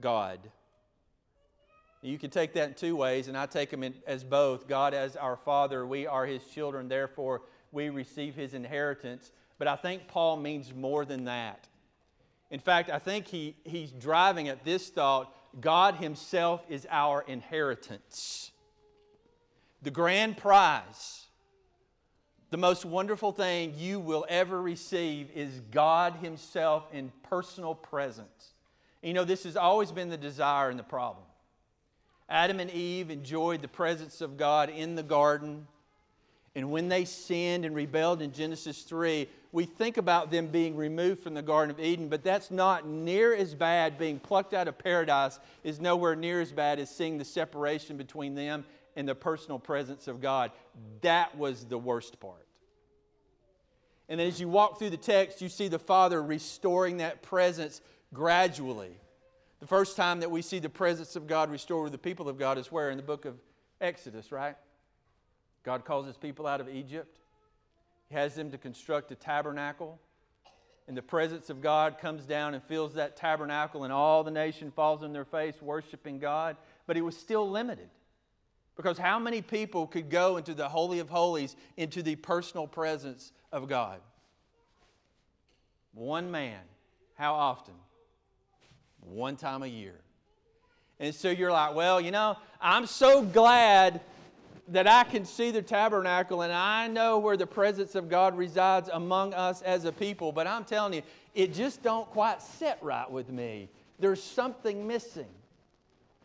God. 0.00 0.38
You 2.02 2.18
can 2.18 2.30
take 2.30 2.52
that 2.54 2.68
in 2.68 2.74
two 2.74 2.94
ways, 2.94 3.28
and 3.28 3.36
I 3.36 3.46
take 3.46 3.70
them 3.70 3.82
in, 3.82 3.94
as 4.06 4.22
both. 4.22 4.68
God 4.68 4.94
as 4.94 5.16
our 5.16 5.36
Father, 5.36 5.84
we 5.86 6.06
are 6.06 6.26
His 6.26 6.44
children, 6.44 6.88
therefore 6.88 7.42
we 7.72 7.90
receive 7.90 8.34
his 8.34 8.54
inheritance. 8.54 9.32
But 9.58 9.68
I 9.68 9.76
think 9.76 10.08
Paul 10.08 10.36
means 10.36 10.72
more 10.74 11.04
than 11.04 11.24
that. 11.24 11.68
In 12.50 12.60
fact, 12.60 12.90
I 12.90 12.98
think 12.98 13.26
he, 13.26 13.56
he's 13.64 13.90
driving 13.90 14.48
at 14.48 14.64
this 14.64 14.88
thought 14.88 15.34
God 15.60 15.96
himself 15.96 16.64
is 16.68 16.86
our 16.90 17.22
inheritance. 17.22 18.50
The 19.82 19.90
grand 19.90 20.36
prize, 20.36 21.26
the 22.50 22.56
most 22.56 22.84
wonderful 22.84 23.32
thing 23.32 23.74
you 23.76 24.00
will 24.00 24.26
ever 24.28 24.60
receive 24.60 25.30
is 25.34 25.60
God 25.70 26.16
himself 26.16 26.86
in 26.92 27.12
personal 27.22 27.74
presence. 27.74 28.52
You 29.02 29.14
know, 29.14 29.24
this 29.24 29.44
has 29.44 29.56
always 29.56 29.92
been 29.92 30.08
the 30.08 30.16
desire 30.16 30.70
and 30.70 30.78
the 30.78 30.84
problem. 30.84 31.24
Adam 32.28 32.60
and 32.60 32.70
Eve 32.70 33.10
enjoyed 33.10 33.62
the 33.62 33.68
presence 33.68 34.20
of 34.20 34.36
God 34.36 34.68
in 34.68 34.96
the 34.96 35.02
garden. 35.02 35.66
And 36.54 36.70
when 36.70 36.88
they 36.88 37.04
sinned 37.04 37.64
and 37.64 37.74
rebelled 37.74 38.22
in 38.22 38.32
Genesis 38.32 38.82
3, 38.82 39.28
we 39.52 39.64
think 39.64 39.96
about 39.96 40.30
them 40.30 40.48
being 40.48 40.76
removed 40.76 41.22
from 41.22 41.34
the 41.34 41.42
Garden 41.42 41.74
of 41.74 41.80
Eden, 41.80 42.08
but 42.08 42.24
that's 42.24 42.50
not 42.50 42.86
near 42.86 43.34
as 43.34 43.54
bad. 43.54 43.98
Being 43.98 44.18
plucked 44.18 44.54
out 44.54 44.68
of 44.68 44.78
paradise 44.78 45.38
is 45.62 45.80
nowhere 45.80 46.16
near 46.16 46.40
as 46.40 46.52
bad 46.52 46.78
as 46.78 46.90
seeing 46.90 47.18
the 47.18 47.24
separation 47.24 47.96
between 47.96 48.34
them 48.34 48.64
and 48.96 49.08
the 49.08 49.14
personal 49.14 49.58
presence 49.58 50.08
of 50.08 50.20
God. 50.20 50.50
That 51.02 51.36
was 51.36 51.64
the 51.64 51.78
worst 51.78 52.18
part. 52.18 52.46
And 54.08 54.20
as 54.20 54.40
you 54.40 54.48
walk 54.48 54.78
through 54.78 54.90
the 54.90 54.96
text, 54.96 55.42
you 55.42 55.48
see 55.48 55.68
the 55.68 55.78
Father 55.78 56.22
restoring 56.22 56.96
that 56.98 57.22
presence 57.22 57.80
gradually. 58.12 58.96
The 59.60 59.66
first 59.66 59.96
time 59.96 60.20
that 60.20 60.30
we 60.30 60.42
see 60.42 60.58
the 60.58 60.68
presence 60.68 61.14
of 61.14 61.26
God 61.26 61.50
restored 61.50 61.84
with 61.84 61.92
the 61.92 61.98
people 61.98 62.28
of 62.28 62.38
God 62.38 62.58
is 62.58 62.72
where? 62.72 62.90
In 62.90 62.96
the 62.96 63.02
book 63.02 63.24
of 63.24 63.36
Exodus, 63.80 64.32
right? 64.32 64.56
God 65.68 65.84
calls 65.84 66.06
his 66.06 66.16
people 66.16 66.46
out 66.46 66.62
of 66.62 66.68
Egypt. 66.70 67.18
He 68.08 68.14
has 68.14 68.34
them 68.34 68.50
to 68.52 68.56
construct 68.56 69.12
a 69.12 69.14
tabernacle. 69.14 69.98
And 70.86 70.96
the 70.96 71.02
presence 71.02 71.50
of 71.50 71.60
God 71.60 71.98
comes 71.98 72.24
down 72.24 72.54
and 72.54 72.62
fills 72.62 72.94
that 72.94 73.18
tabernacle, 73.18 73.84
and 73.84 73.92
all 73.92 74.24
the 74.24 74.30
nation 74.30 74.70
falls 74.70 75.02
on 75.02 75.12
their 75.12 75.26
face 75.26 75.60
worshiping 75.60 76.20
God. 76.20 76.56
But 76.86 76.96
he 76.96 77.02
was 77.02 77.18
still 77.18 77.50
limited. 77.50 77.90
Because 78.76 78.96
how 78.96 79.18
many 79.18 79.42
people 79.42 79.86
could 79.86 80.08
go 80.08 80.38
into 80.38 80.54
the 80.54 80.66
Holy 80.66 81.00
of 81.00 81.10
Holies, 81.10 81.54
into 81.76 82.02
the 82.02 82.16
personal 82.16 82.66
presence 82.66 83.30
of 83.52 83.68
God? 83.68 84.00
One 85.92 86.30
man. 86.30 86.62
How 87.16 87.34
often? 87.34 87.74
One 89.00 89.36
time 89.36 89.62
a 89.62 89.66
year. 89.66 90.00
And 90.98 91.14
so 91.14 91.28
you're 91.28 91.52
like, 91.52 91.74
well, 91.74 92.00
you 92.00 92.10
know, 92.10 92.38
I'm 92.58 92.86
so 92.86 93.20
glad 93.20 94.00
that 94.70 94.86
I 94.86 95.04
can 95.04 95.24
see 95.24 95.50
the 95.50 95.62
tabernacle 95.62 96.42
and 96.42 96.52
I 96.52 96.88
know 96.88 97.18
where 97.18 97.36
the 97.36 97.46
presence 97.46 97.94
of 97.94 98.08
God 98.08 98.36
resides 98.36 98.90
among 98.92 99.34
us 99.34 99.62
as 99.62 99.84
a 99.84 99.92
people, 99.92 100.32
but 100.32 100.46
I'm 100.46 100.64
telling 100.64 100.92
you, 100.92 101.02
it 101.34 101.54
just 101.54 101.82
don't 101.82 102.08
quite 102.10 102.42
sit 102.42 102.78
right 102.82 103.10
with 103.10 103.30
me. 103.30 103.68
There's 103.98 104.22
something 104.22 104.86
missing. 104.86 105.28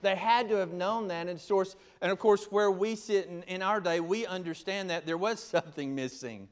They 0.02 0.16
had 0.16 0.50
to 0.50 0.56
have 0.56 0.74
known 0.74 1.08
that. 1.08 1.28
And, 1.28 1.40
source, 1.40 1.76
and 2.02 2.12
of 2.12 2.20
course, 2.20 2.46
where 2.52 2.70
we 2.70 2.96
sit 2.96 3.28
in, 3.28 3.44
in 3.44 3.62
our 3.62 3.80
day, 3.80 4.02
we 4.02 4.26
understand 4.26 4.90
that 4.90 5.06
there 5.06 5.18
was 5.18 5.40
something 5.44 5.96
missing. 5.96 6.50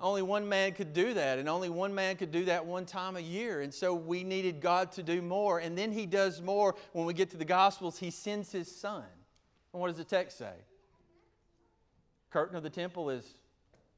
Only 0.00 0.22
one 0.22 0.48
man 0.48 0.72
could 0.72 0.92
do 0.92 1.14
that, 1.14 1.38
and 1.38 1.48
only 1.48 1.70
one 1.70 1.94
man 1.94 2.16
could 2.16 2.32
do 2.32 2.44
that 2.46 2.66
one 2.66 2.84
time 2.84 3.16
a 3.16 3.20
year. 3.20 3.62
And 3.62 3.72
so 3.72 3.94
we 3.94 4.24
needed 4.24 4.60
God 4.60 4.90
to 4.92 5.02
do 5.02 5.22
more. 5.22 5.60
And 5.60 5.78
then 5.78 5.92
He 5.92 6.04
does 6.04 6.42
more 6.42 6.74
when 6.92 7.06
we 7.06 7.14
get 7.14 7.30
to 7.30 7.36
the 7.36 7.44
Gospels. 7.44 7.98
He 7.98 8.10
sends 8.10 8.50
His 8.50 8.74
Son. 8.74 9.04
And 9.74 9.80
what 9.80 9.88
does 9.88 9.96
the 9.96 10.04
text 10.04 10.38
say? 10.38 10.52
Curtain 12.30 12.56
of 12.56 12.62
the 12.62 12.70
temple 12.70 13.10
is 13.10 13.26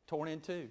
torn 0.06 0.26
in 0.26 0.40
two. 0.40 0.68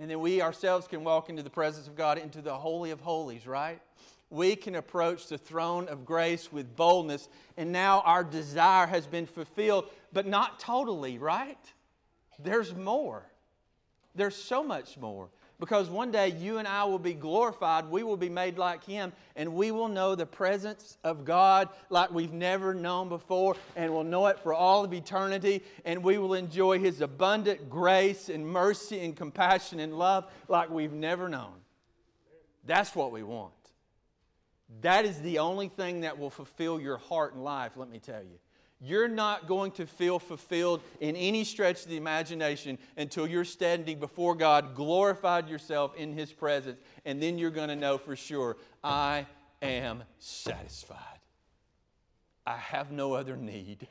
And 0.00 0.10
then 0.10 0.18
we 0.18 0.42
ourselves 0.42 0.88
can 0.88 1.04
walk 1.04 1.30
into 1.30 1.44
the 1.44 1.50
presence 1.50 1.86
of 1.86 1.94
God, 1.94 2.18
into 2.18 2.42
the 2.42 2.54
Holy 2.54 2.90
of 2.90 3.00
Holies, 3.00 3.46
right? 3.46 3.80
We 4.28 4.56
can 4.56 4.74
approach 4.74 5.28
the 5.28 5.38
throne 5.38 5.86
of 5.86 6.04
grace 6.04 6.52
with 6.52 6.74
boldness, 6.74 7.28
and 7.56 7.70
now 7.70 8.00
our 8.00 8.24
desire 8.24 8.86
has 8.88 9.06
been 9.06 9.26
fulfilled, 9.26 9.88
but 10.12 10.26
not 10.26 10.58
totally, 10.58 11.18
right? 11.18 11.58
There's 12.38 12.74
more. 12.74 13.22
There's 14.16 14.36
so 14.36 14.64
much 14.64 14.98
more. 14.98 15.28
Because 15.60 15.90
one 15.90 16.10
day 16.10 16.28
you 16.28 16.56
and 16.56 16.66
I 16.66 16.84
will 16.84 16.98
be 16.98 17.12
glorified, 17.12 17.90
we 17.90 18.02
will 18.02 18.16
be 18.16 18.30
made 18.30 18.56
like 18.56 18.82
Him, 18.82 19.12
and 19.36 19.54
we 19.54 19.70
will 19.70 19.88
know 19.88 20.14
the 20.14 20.24
presence 20.24 20.96
of 21.04 21.26
God 21.26 21.68
like 21.90 22.10
we've 22.10 22.32
never 22.32 22.72
known 22.72 23.10
before, 23.10 23.56
and 23.76 23.92
we'll 23.92 24.02
know 24.02 24.26
it 24.28 24.38
for 24.40 24.54
all 24.54 24.84
of 24.84 24.94
eternity, 24.94 25.62
and 25.84 26.02
we 26.02 26.16
will 26.16 26.32
enjoy 26.32 26.78
His 26.78 27.02
abundant 27.02 27.68
grace 27.68 28.30
and 28.30 28.46
mercy 28.46 29.00
and 29.00 29.14
compassion 29.14 29.80
and 29.80 29.98
love 29.98 30.32
like 30.48 30.70
we've 30.70 30.94
never 30.94 31.28
known. 31.28 31.52
That's 32.64 32.94
what 32.94 33.12
we 33.12 33.22
want. 33.22 33.52
That 34.80 35.04
is 35.04 35.20
the 35.20 35.40
only 35.40 35.68
thing 35.68 36.00
that 36.00 36.18
will 36.18 36.30
fulfill 36.30 36.80
your 36.80 36.96
heart 36.96 37.34
and 37.34 37.44
life, 37.44 37.72
let 37.76 37.90
me 37.90 37.98
tell 37.98 38.22
you. 38.22 38.38
You're 38.80 39.08
not 39.08 39.46
going 39.46 39.72
to 39.72 39.86
feel 39.86 40.18
fulfilled 40.18 40.80
in 41.00 41.14
any 41.14 41.44
stretch 41.44 41.82
of 41.82 41.90
the 41.90 41.98
imagination 41.98 42.78
until 42.96 43.26
you're 43.26 43.44
standing 43.44 44.00
before 44.00 44.34
God, 44.34 44.74
glorified 44.74 45.48
yourself 45.48 45.94
in 45.96 46.14
His 46.14 46.32
presence, 46.32 46.80
and 47.04 47.22
then 47.22 47.36
you're 47.36 47.50
going 47.50 47.68
to 47.68 47.76
know 47.76 47.98
for 47.98 48.16
sure, 48.16 48.56
I 48.82 49.26
am 49.60 50.02
satisfied. 50.18 50.98
I 52.46 52.56
have 52.56 52.90
no 52.90 53.12
other 53.12 53.36
need, 53.36 53.86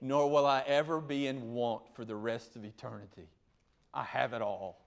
nor 0.00 0.30
will 0.30 0.46
I 0.46 0.64
ever 0.66 0.98
be 0.98 1.26
in 1.26 1.52
want 1.52 1.82
for 1.94 2.06
the 2.06 2.16
rest 2.16 2.56
of 2.56 2.64
eternity. 2.64 3.28
I 3.92 4.04
have 4.04 4.32
it 4.32 4.40
all 4.40 4.78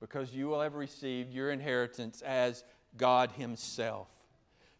because 0.00 0.34
you 0.34 0.48
will 0.48 0.60
have 0.60 0.74
received 0.74 1.32
your 1.32 1.52
inheritance 1.52 2.22
as 2.22 2.64
God 2.96 3.30
Himself. 3.32 4.08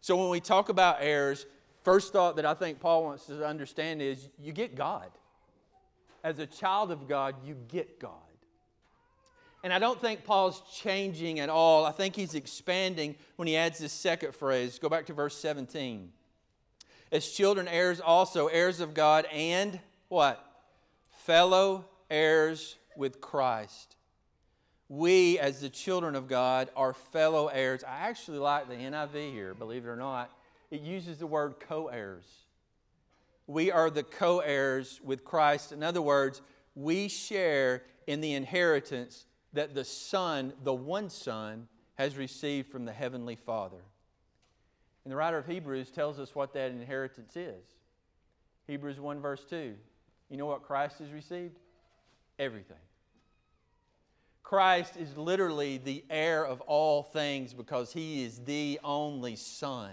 So 0.01 0.17
when 0.17 0.29
we 0.29 0.39
talk 0.39 0.69
about 0.69 0.97
heirs, 0.99 1.45
First 1.83 2.11
thought 2.11 2.35
that 2.35 2.45
I 2.45 2.53
think 2.53 2.79
Paul 2.79 3.03
wants 3.03 3.29
us 3.29 3.37
to 3.37 3.45
understand 3.45 4.01
is 4.01 4.29
you 4.41 4.51
get 4.51 4.75
God. 4.75 5.09
As 6.23 6.39
a 6.39 6.45
child 6.45 6.91
of 6.91 7.07
God, 7.07 7.35
you 7.45 7.55
get 7.69 7.99
God. 7.99 8.13
And 9.63 9.73
I 9.73 9.79
don't 9.79 9.99
think 9.99 10.23
Paul's 10.23 10.61
changing 10.73 11.39
at 11.39 11.49
all. 11.49 11.85
I 11.85 11.91
think 11.91 12.15
he's 12.15 12.35
expanding 12.35 13.15
when 13.35 13.47
he 13.47 13.55
adds 13.55 13.79
this 13.79 13.93
second 13.93 14.33
phrase. 14.33 14.79
Go 14.79 14.89
back 14.89 15.05
to 15.07 15.13
verse 15.13 15.37
17. 15.37 16.11
As 17.11 17.27
children, 17.29 17.67
heirs 17.67 17.99
also, 17.99 18.47
heirs 18.47 18.79
of 18.79 18.93
God, 18.93 19.25
and 19.31 19.79
what? 20.07 20.45
Fellow 21.11 21.85
heirs 22.09 22.77
with 22.95 23.19
Christ. 23.19 23.95
We, 24.87 25.39
as 25.39 25.61
the 25.61 25.69
children 25.69 26.15
of 26.15 26.27
God, 26.27 26.69
are 26.75 26.93
fellow 26.93 27.47
heirs. 27.47 27.83
I 27.83 28.09
actually 28.09 28.39
like 28.39 28.67
the 28.67 28.75
NIV 28.75 29.31
here, 29.31 29.53
believe 29.53 29.85
it 29.85 29.89
or 29.89 29.95
not 29.95 30.31
it 30.71 30.81
uses 30.81 31.17
the 31.17 31.27
word 31.27 31.55
co 31.59 31.87
heirs. 31.87 32.25
We 33.47 33.71
are 33.71 33.89
the 33.89 34.03
co 34.03 34.39
heirs 34.39 35.01
with 35.03 35.25
Christ. 35.25 35.71
In 35.71 35.83
other 35.83 36.01
words, 36.01 36.41
we 36.75 37.07
share 37.07 37.83
in 38.07 38.21
the 38.21 38.33
inheritance 38.33 39.25
that 39.53 39.73
the 39.73 39.83
Son, 39.83 40.53
the 40.63 40.73
one 40.73 41.09
Son, 41.09 41.67
has 41.95 42.15
received 42.15 42.71
from 42.71 42.85
the 42.85 42.93
Heavenly 42.93 43.35
Father. 43.35 43.81
And 45.03 45.11
the 45.11 45.15
writer 45.15 45.37
of 45.37 45.47
Hebrews 45.47 45.89
tells 45.89 46.19
us 46.19 46.35
what 46.35 46.53
that 46.53 46.71
inheritance 46.71 47.35
is. 47.35 47.63
Hebrews 48.67 48.99
1, 48.99 49.19
verse 49.19 49.43
2. 49.49 49.73
You 50.29 50.37
know 50.37 50.45
what 50.45 50.61
Christ 50.61 50.99
has 50.99 51.11
received? 51.11 51.57
Everything. 52.37 52.77
Christ 54.43 54.95
is 54.97 55.17
literally 55.17 55.77
the 55.77 56.03
heir 56.09 56.45
of 56.45 56.61
all 56.61 57.03
things 57.03 57.53
because 57.53 57.91
he 57.91 58.23
is 58.23 58.39
the 58.39 58.79
only 58.83 59.35
Son 59.35 59.91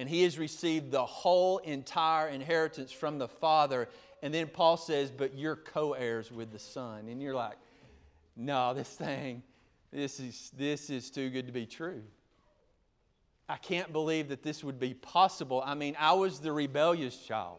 and 0.00 0.08
he 0.08 0.22
has 0.22 0.38
received 0.38 0.90
the 0.90 1.04
whole 1.04 1.58
entire 1.58 2.28
inheritance 2.28 2.90
from 2.90 3.18
the 3.18 3.28
Father. 3.28 3.86
And 4.22 4.32
then 4.32 4.46
Paul 4.46 4.78
says, 4.78 5.10
But 5.10 5.36
you're 5.36 5.56
co 5.56 5.92
heirs 5.92 6.32
with 6.32 6.52
the 6.52 6.58
Son. 6.58 7.06
And 7.06 7.20
you're 7.20 7.34
like, 7.34 7.58
No, 8.34 8.72
this 8.72 8.88
thing, 8.88 9.42
this 9.92 10.18
is, 10.18 10.52
this 10.56 10.88
is 10.88 11.10
too 11.10 11.28
good 11.28 11.46
to 11.48 11.52
be 11.52 11.66
true. 11.66 12.00
I 13.46 13.58
can't 13.58 13.92
believe 13.92 14.30
that 14.30 14.42
this 14.42 14.64
would 14.64 14.80
be 14.80 14.94
possible. 14.94 15.62
I 15.66 15.74
mean, 15.74 15.94
I 16.00 16.14
was 16.14 16.38
the 16.38 16.50
rebellious 16.50 17.18
child. 17.18 17.58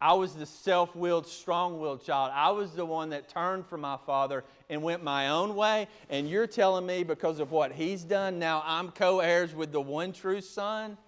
I 0.00 0.14
was 0.14 0.34
the 0.34 0.46
self 0.46 0.96
willed, 0.96 1.28
strong 1.28 1.78
willed 1.78 2.04
child. 2.04 2.32
I 2.34 2.50
was 2.50 2.72
the 2.72 2.84
one 2.84 3.10
that 3.10 3.28
turned 3.28 3.68
from 3.68 3.82
my 3.82 3.98
father 4.04 4.42
and 4.68 4.82
went 4.82 5.04
my 5.04 5.28
own 5.28 5.54
way. 5.54 5.86
And 6.10 6.28
you're 6.28 6.48
telling 6.48 6.86
me 6.86 7.04
because 7.04 7.38
of 7.38 7.52
what 7.52 7.70
he's 7.70 8.02
done, 8.02 8.40
now 8.40 8.64
I'm 8.66 8.90
co 8.90 9.20
heirs 9.20 9.54
with 9.54 9.70
the 9.70 9.80
one 9.80 10.12
true 10.12 10.40
son? 10.40 10.98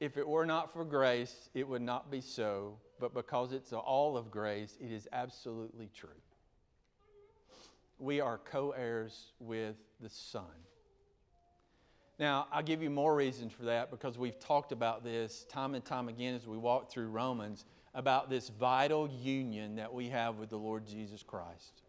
If 0.00 0.16
it 0.16 0.28
were 0.28 0.46
not 0.46 0.72
for 0.72 0.84
grace, 0.84 1.48
it 1.54 1.66
would 1.66 1.82
not 1.82 2.10
be 2.10 2.20
so, 2.20 2.78
but 3.00 3.14
because 3.14 3.52
it's 3.52 3.72
all 3.72 4.16
of 4.16 4.30
grace, 4.30 4.76
it 4.80 4.92
is 4.92 5.08
absolutely 5.12 5.90
true. 5.94 6.10
We 7.98 8.20
are 8.20 8.38
co 8.38 8.72
heirs 8.72 9.32
with 9.40 9.76
the 10.00 10.10
Son. 10.10 10.42
Now, 12.18 12.46
I'll 12.50 12.62
give 12.62 12.82
you 12.82 12.90
more 12.90 13.14
reasons 13.14 13.52
for 13.52 13.64
that 13.64 13.90
because 13.90 14.18
we've 14.18 14.38
talked 14.38 14.72
about 14.72 15.04
this 15.04 15.44
time 15.50 15.74
and 15.74 15.84
time 15.84 16.08
again 16.08 16.34
as 16.34 16.46
we 16.46 16.56
walk 16.56 16.90
through 16.90 17.08
Romans 17.08 17.64
about 17.94 18.28
this 18.30 18.48
vital 18.48 19.08
union 19.08 19.76
that 19.76 19.92
we 19.92 20.08
have 20.08 20.36
with 20.36 20.50
the 20.50 20.58
Lord 20.58 20.86
Jesus 20.86 21.22
Christ. 21.22 21.82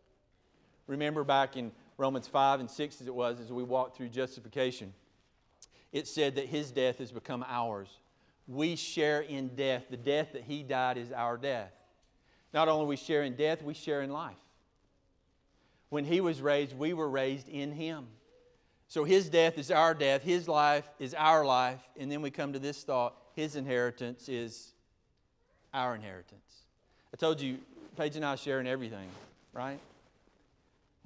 Remember 0.85 1.23
back 1.23 1.57
in 1.57 1.71
Romans 1.97 2.27
5 2.27 2.61
and 2.61 2.69
6 2.69 3.01
as 3.01 3.07
it 3.07 3.15
was 3.15 3.39
as 3.39 3.51
we 3.51 3.63
walked 3.63 3.97
through 3.97 4.09
justification 4.09 4.93
it 5.91 6.08
said 6.08 6.36
that 6.36 6.46
his 6.46 6.72
death 6.72 7.00
has 7.00 7.12
become 7.12 7.46
ours. 7.48 7.89
We 8.48 8.75
share 8.75 9.22
in 9.22 9.50
death. 9.56 9.86
The 9.89 9.98
death 9.98 10.34
that 10.34 10.44
he 10.44 10.63
died 10.63 10.98
is 10.98 11.12
our 11.12 11.38
death. 11.38 11.72
Not 12.53 12.67
only 12.67 12.86
we 12.86 12.96
share 12.96 13.24
in 13.24 13.36
death, 13.36 13.62
we 13.62 13.74
share 13.74 14.01
in 14.01 14.12
life. 14.12 14.36
When 15.89 16.06
he 16.06 16.22
was 16.22 16.41
raised, 16.41 16.77
we 16.77 16.94
were 16.94 17.10
raised 17.10 17.48
in 17.50 17.72
him. 17.72 18.08
So 18.89 19.03
his 19.03 19.29
death 19.29 19.58
is 19.58 19.70
our 19.70 19.94
death, 19.94 20.24
his 20.24 20.48
life 20.48 20.89
is 20.98 21.13
our 21.13 21.46
life, 21.46 21.82
and 21.98 22.12
then 22.12 22.22
we 22.22 22.32
come 22.32 22.53
to 22.53 22.60
this 22.60 22.84
thought 22.84 23.15
his 23.38 23.56
inheritance 23.56 24.29
is 24.29 24.72
our 25.74 25.94
inheritance. 25.94 26.63
I 27.13 27.17
told 27.17 27.39
you, 27.39 27.60
Paige 27.96 28.15
and 28.15 28.25
I 28.25 28.36
share 28.36 28.60
in 28.60 28.65
everything, 28.65 29.08
right? 29.53 29.79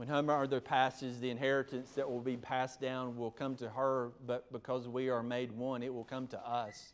When 0.01 0.07
her 0.07 0.23
mother 0.23 0.59
passes, 0.59 1.19
the 1.19 1.29
inheritance 1.29 1.91
that 1.91 2.09
will 2.09 2.21
be 2.21 2.35
passed 2.35 2.81
down 2.81 3.15
will 3.17 3.29
come 3.29 3.55
to 3.57 3.69
her, 3.69 4.09
but 4.25 4.51
because 4.51 4.87
we 4.87 5.09
are 5.09 5.21
made 5.21 5.51
one, 5.51 5.83
it 5.83 5.93
will 5.93 6.05
come 6.05 6.25
to 6.29 6.39
us. 6.39 6.93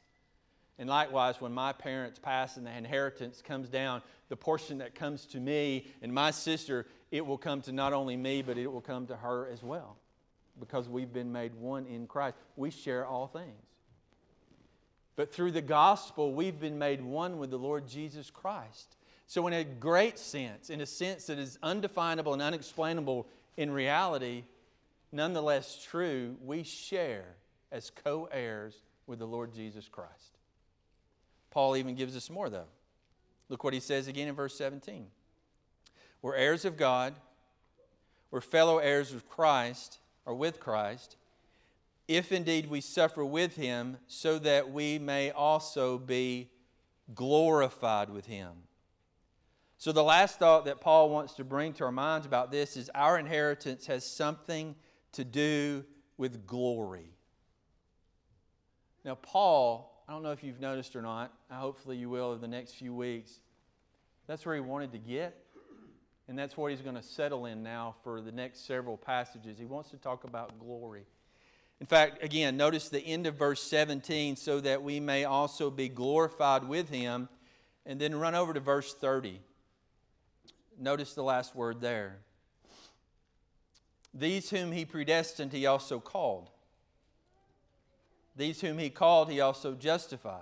And 0.77 0.89
likewise, 0.89 1.39
when 1.39 1.53
my 1.53 1.71
parents 1.71 2.19
pass 2.19 2.57
and 2.57 2.67
the 2.67 2.77
inheritance 2.77 3.41
comes 3.41 3.69
down, 3.69 4.01
the 4.27 4.35
portion 4.35 4.79
that 4.79 4.93
comes 4.93 5.25
to 5.27 5.39
me 5.39 5.87
and 6.01 6.13
my 6.13 6.31
sister, 6.31 6.85
it 7.09 7.25
will 7.25 7.37
come 7.37 7.61
to 7.61 7.71
not 7.71 7.93
only 7.93 8.17
me, 8.17 8.41
but 8.41 8.57
it 8.57 8.67
will 8.67 8.81
come 8.81 9.07
to 9.07 9.15
her 9.15 9.47
as 9.53 9.63
well. 9.63 9.95
because 10.59 10.89
we've 10.89 11.13
been 11.13 11.31
made 11.31 11.55
one 11.55 11.85
in 11.85 12.07
Christ. 12.07 12.35
We 12.57 12.71
share 12.71 13.05
all 13.05 13.27
things. 13.27 13.63
But 15.15 15.33
through 15.33 15.51
the 15.51 15.61
gospel, 15.61 16.33
we've 16.33 16.59
been 16.59 16.77
made 16.77 17.01
one 17.01 17.37
with 17.37 17.51
the 17.51 17.57
Lord 17.57 17.87
Jesus 17.87 18.29
Christ. 18.29 18.97
So, 19.27 19.45
in 19.45 19.53
a 19.53 19.65
great 19.65 20.17
sense, 20.17 20.69
in 20.69 20.79
a 20.79 20.85
sense 20.85 21.25
that 21.25 21.37
is 21.37 21.59
undefinable 21.61 22.31
and 22.31 22.41
unexplainable 22.41 23.27
in 23.57 23.71
reality, 23.71 24.45
nonetheless 25.11 25.83
true, 25.83 26.37
we 26.41 26.63
share 26.63 27.35
as 27.69 27.89
co 27.89 28.29
heirs 28.31 28.75
with 29.05 29.19
the 29.19 29.27
Lord 29.27 29.53
Jesus 29.53 29.89
Christ. 29.89 30.37
Paul 31.51 31.75
even 31.75 31.95
gives 31.95 32.15
us 32.15 32.29
more, 32.29 32.49
though. 32.49 32.67
Look 33.49 33.65
what 33.65 33.73
he 33.73 33.81
says 33.81 34.07
again 34.07 34.29
in 34.29 34.35
verse 34.35 34.57
17. 34.57 35.07
We're 36.21 36.35
heirs 36.35 36.63
of 36.63 36.77
God, 36.77 37.13
we're 38.31 38.41
fellow 38.41 38.77
heirs 38.77 39.13
of 39.13 39.27
Christ, 39.29 39.99
or 40.25 40.35
with 40.35 40.59
Christ, 40.59 41.17
if 42.07 42.31
indeed 42.31 42.69
we 42.69 42.79
suffer 42.79 43.25
with 43.25 43.57
him, 43.57 43.97
so 44.07 44.39
that 44.39 44.71
we 44.71 44.99
may 44.99 45.31
also 45.31 45.97
be 45.97 46.49
glorified 47.13 48.09
with 48.09 48.25
him. 48.25 48.51
So, 49.79 49.91
the 49.91 50.03
last 50.03 50.39
thought 50.39 50.65
that 50.65 50.81
Paul 50.81 51.09
wants 51.09 51.33
to 51.35 51.43
bring 51.43 51.73
to 51.73 51.83
our 51.83 51.91
minds 51.91 52.25
about 52.25 52.51
this 52.51 52.77
is 52.77 52.89
our 52.95 53.19
inheritance 53.19 53.85
has 53.85 54.03
something 54.03 54.75
to 55.11 55.23
do 55.23 55.85
with 56.17 56.47
glory. 56.47 57.11
Now, 59.05 59.15
Paul, 59.15 60.03
I 60.07 60.13
don't 60.13 60.23
know 60.23 60.31
if 60.31 60.43
you've 60.43 60.59
noticed 60.59 60.95
or 60.95 61.01
not, 61.01 61.31
hopefully 61.51 61.95
you 61.95 62.09
will 62.09 62.33
in 62.33 62.41
the 62.41 62.47
next 62.47 62.73
few 62.73 62.93
weeks, 62.93 63.39
that's 64.25 64.45
where 64.45 64.55
he 64.55 64.61
wanted 64.61 64.91
to 64.93 64.97
get. 64.97 65.43
And 66.27 66.37
that's 66.37 66.57
what 66.57 66.71
he's 66.71 66.81
going 66.81 66.95
to 66.95 67.03
settle 67.03 67.45
in 67.45 67.63
now 67.63 67.95
for 68.03 68.19
the 68.19 68.33
next 68.33 68.67
several 68.67 68.97
passages. 68.97 69.57
He 69.57 69.65
wants 69.65 69.91
to 69.91 69.97
talk 69.97 70.25
about 70.25 70.59
glory. 70.59 71.05
In 71.79 71.85
fact, 71.85 72.21
again, 72.21 72.57
notice 72.57 72.89
the 72.89 72.99
end 72.99 73.27
of 73.27 73.35
verse 73.35 73.63
17, 73.63 74.35
so 74.35 74.59
that 74.59 74.81
we 74.83 74.99
may 74.99 75.23
also 75.23 75.69
be 75.69 75.87
glorified 75.87 76.67
with 76.67 76.89
him. 76.89 77.29
And 77.85 78.01
then 78.01 78.13
run 78.15 78.35
over 78.35 78.53
to 78.53 78.59
verse 78.59 78.93
30. 78.93 79.39
Notice 80.77 81.13
the 81.13 81.23
last 81.23 81.55
word 81.55 81.81
there. 81.81 82.17
These 84.13 84.49
whom 84.49 84.71
he 84.71 84.85
predestined, 84.85 85.51
he 85.51 85.65
also 85.65 85.99
called. 85.99 86.49
These 88.35 88.61
whom 88.61 88.77
he 88.77 88.89
called, 88.89 89.29
he 89.31 89.41
also 89.41 89.73
justified. 89.73 90.41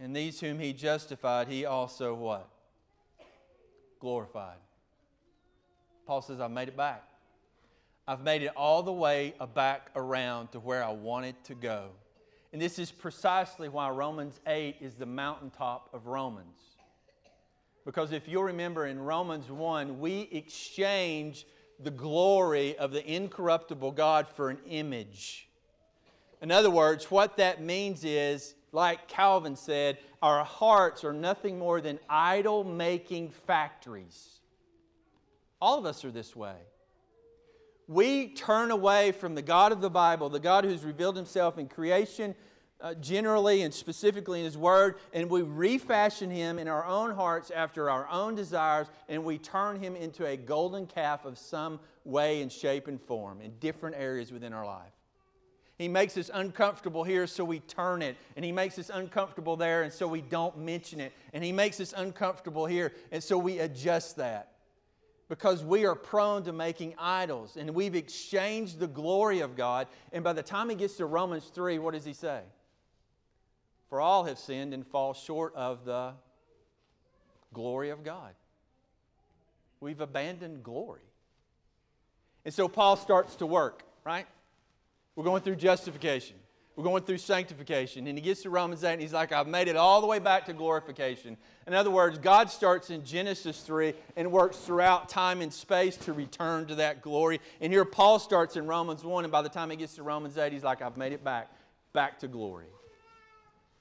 And 0.00 0.14
these 0.14 0.40
whom 0.40 0.58
he 0.58 0.72
justified, 0.72 1.48
he 1.48 1.64
also 1.64 2.14
what? 2.14 2.48
Glorified. 4.00 4.58
Paul 6.06 6.22
says, 6.22 6.40
I've 6.40 6.50
made 6.50 6.68
it 6.68 6.76
back. 6.76 7.08
I've 8.06 8.22
made 8.22 8.42
it 8.42 8.52
all 8.56 8.82
the 8.82 8.92
way 8.92 9.34
back 9.54 9.90
around 9.94 10.52
to 10.52 10.60
where 10.60 10.82
I 10.82 10.90
wanted 10.90 11.42
to 11.44 11.54
go. 11.54 11.90
And 12.52 12.60
this 12.60 12.78
is 12.78 12.90
precisely 12.90 13.68
why 13.68 13.90
Romans 13.90 14.40
8 14.46 14.76
is 14.80 14.94
the 14.94 15.06
mountaintop 15.06 15.88
of 15.92 16.06
Romans. 16.06 16.71
Because 17.84 18.12
if 18.12 18.28
you'll 18.28 18.44
remember 18.44 18.86
in 18.86 19.00
Romans 19.00 19.50
1, 19.50 19.98
we 19.98 20.28
exchange 20.30 21.46
the 21.80 21.90
glory 21.90 22.76
of 22.78 22.92
the 22.92 23.04
incorruptible 23.04 23.92
God 23.92 24.28
for 24.28 24.50
an 24.50 24.58
image. 24.68 25.48
In 26.40 26.50
other 26.50 26.70
words, 26.70 27.10
what 27.10 27.36
that 27.38 27.62
means 27.62 28.04
is, 28.04 28.54
like 28.72 29.08
Calvin 29.08 29.56
said, 29.56 29.98
our 30.22 30.44
hearts 30.44 31.04
are 31.04 31.12
nothing 31.12 31.58
more 31.58 31.80
than 31.80 31.98
idol 32.08 32.64
making 32.64 33.30
factories. 33.30 34.40
All 35.60 35.78
of 35.78 35.86
us 35.86 36.04
are 36.04 36.10
this 36.10 36.34
way. 36.34 36.56
We 37.88 38.28
turn 38.28 38.70
away 38.70 39.12
from 39.12 39.34
the 39.34 39.42
God 39.42 39.72
of 39.72 39.80
the 39.80 39.90
Bible, 39.90 40.28
the 40.28 40.40
God 40.40 40.64
who's 40.64 40.84
revealed 40.84 41.16
himself 41.16 41.58
in 41.58 41.68
creation, 41.68 42.34
uh, 42.82 42.94
generally 42.94 43.62
and 43.62 43.72
specifically 43.72 44.40
in 44.40 44.44
His 44.44 44.58
Word, 44.58 44.96
and 45.12 45.30
we 45.30 45.42
refashion 45.42 46.30
Him 46.30 46.58
in 46.58 46.68
our 46.68 46.84
own 46.84 47.14
hearts 47.14 47.50
after 47.50 47.88
our 47.88 48.08
own 48.10 48.34
desires, 48.34 48.88
and 49.08 49.24
we 49.24 49.38
turn 49.38 49.78
Him 49.78 49.94
into 49.94 50.26
a 50.26 50.36
golden 50.36 50.86
calf 50.86 51.24
of 51.24 51.38
some 51.38 51.78
way 52.04 52.42
and 52.42 52.50
shape 52.50 52.88
and 52.88 53.00
form 53.00 53.40
in 53.40 53.52
different 53.60 53.96
areas 53.96 54.32
within 54.32 54.52
our 54.52 54.66
life. 54.66 54.92
He 55.78 55.88
makes 55.88 56.16
us 56.16 56.30
uncomfortable 56.32 57.02
here, 57.02 57.26
so 57.26 57.44
we 57.44 57.60
turn 57.60 58.02
it. 58.02 58.16
And 58.36 58.44
He 58.44 58.52
makes 58.52 58.78
us 58.78 58.90
uncomfortable 58.92 59.56
there, 59.56 59.82
and 59.82 59.92
so 59.92 60.06
we 60.06 60.20
don't 60.20 60.58
mention 60.58 61.00
it. 61.00 61.12
And 61.32 61.42
He 61.42 61.52
makes 61.52 61.80
us 61.80 61.94
uncomfortable 61.96 62.66
here, 62.66 62.92
and 63.10 63.22
so 63.22 63.38
we 63.38 63.60
adjust 63.60 64.16
that. 64.16 64.48
Because 65.28 65.64
we 65.64 65.86
are 65.86 65.94
prone 65.94 66.42
to 66.44 66.52
making 66.52 66.94
idols, 66.98 67.56
and 67.56 67.70
we've 67.70 67.94
exchanged 67.94 68.80
the 68.80 68.86
glory 68.86 69.40
of 69.40 69.56
God. 69.56 69.86
And 70.12 70.22
by 70.22 70.34
the 70.34 70.42
time 70.42 70.68
He 70.68 70.74
gets 70.74 70.96
to 70.96 71.06
Romans 71.06 71.50
3, 71.54 71.78
what 71.78 71.94
does 71.94 72.04
He 72.04 72.12
say? 72.12 72.42
For 73.92 74.00
all 74.00 74.24
have 74.24 74.38
sinned 74.38 74.72
and 74.72 74.86
fall 74.86 75.12
short 75.12 75.54
of 75.54 75.84
the 75.84 76.14
glory 77.52 77.90
of 77.90 78.02
God. 78.02 78.32
We've 79.80 80.00
abandoned 80.00 80.62
glory. 80.62 81.02
And 82.46 82.54
so 82.54 82.68
Paul 82.68 82.96
starts 82.96 83.36
to 83.36 83.44
work, 83.44 83.82
right? 84.02 84.26
We're 85.14 85.24
going 85.24 85.42
through 85.42 85.56
justification. 85.56 86.36
We're 86.74 86.84
going 86.84 87.02
through 87.02 87.18
sanctification. 87.18 88.06
And 88.06 88.16
he 88.16 88.22
gets 88.22 88.40
to 88.44 88.48
Romans 88.48 88.82
8 88.82 88.94
and 88.94 89.02
he's 89.02 89.12
like, 89.12 89.30
I've 89.30 89.46
made 89.46 89.68
it 89.68 89.76
all 89.76 90.00
the 90.00 90.06
way 90.06 90.20
back 90.20 90.46
to 90.46 90.54
glorification. 90.54 91.36
In 91.66 91.74
other 91.74 91.90
words, 91.90 92.16
God 92.16 92.50
starts 92.50 92.88
in 92.88 93.04
Genesis 93.04 93.60
3 93.60 93.92
and 94.16 94.32
works 94.32 94.56
throughout 94.56 95.10
time 95.10 95.42
and 95.42 95.52
space 95.52 95.98
to 95.98 96.14
return 96.14 96.64
to 96.68 96.76
that 96.76 97.02
glory. 97.02 97.42
And 97.60 97.70
here 97.70 97.84
Paul 97.84 98.18
starts 98.18 98.56
in 98.56 98.66
Romans 98.66 99.04
1, 99.04 99.26
and 99.26 99.30
by 99.30 99.42
the 99.42 99.50
time 99.50 99.68
he 99.68 99.76
gets 99.76 99.96
to 99.96 100.02
Romans 100.02 100.38
8, 100.38 100.50
he's 100.50 100.64
like, 100.64 100.80
I've 100.80 100.96
made 100.96 101.12
it 101.12 101.22
back, 101.22 101.50
back 101.92 102.20
to 102.20 102.26
glory 102.26 102.68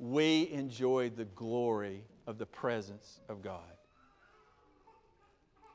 we 0.01 0.49
enjoy 0.51 1.11
the 1.11 1.25
glory 1.25 2.03
of 2.25 2.39
the 2.39 2.45
presence 2.45 3.19
of 3.29 3.43
God. 3.43 3.61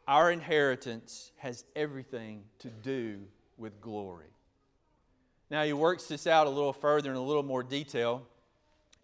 Our 0.08 0.32
inheritance 0.32 1.30
has 1.36 1.64
everything 1.76 2.42
to 2.58 2.68
do 2.68 3.20
with 3.56 3.80
glory. 3.80 4.26
Now, 5.48 5.62
he 5.62 5.72
works 5.72 6.08
this 6.08 6.26
out 6.26 6.48
a 6.48 6.50
little 6.50 6.72
further 6.72 7.10
in 7.10 7.16
a 7.16 7.22
little 7.22 7.44
more 7.44 7.62
detail. 7.62 8.26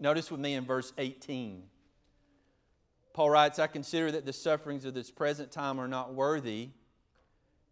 Notice 0.00 0.28
with 0.28 0.40
me 0.40 0.54
in 0.54 0.64
verse 0.64 0.92
18. 0.98 1.62
Paul 3.12 3.30
writes, 3.30 3.60
I 3.60 3.68
consider 3.68 4.10
that 4.10 4.26
the 4.26 4.32
sufferings 4.32 4.84
of 4.84 4.92
this 4.92 5.10
present 5.10 5.52
time 5.52 5.78
are 5.78 5.86
not 5.88 6.14
worthy 6.14 6.70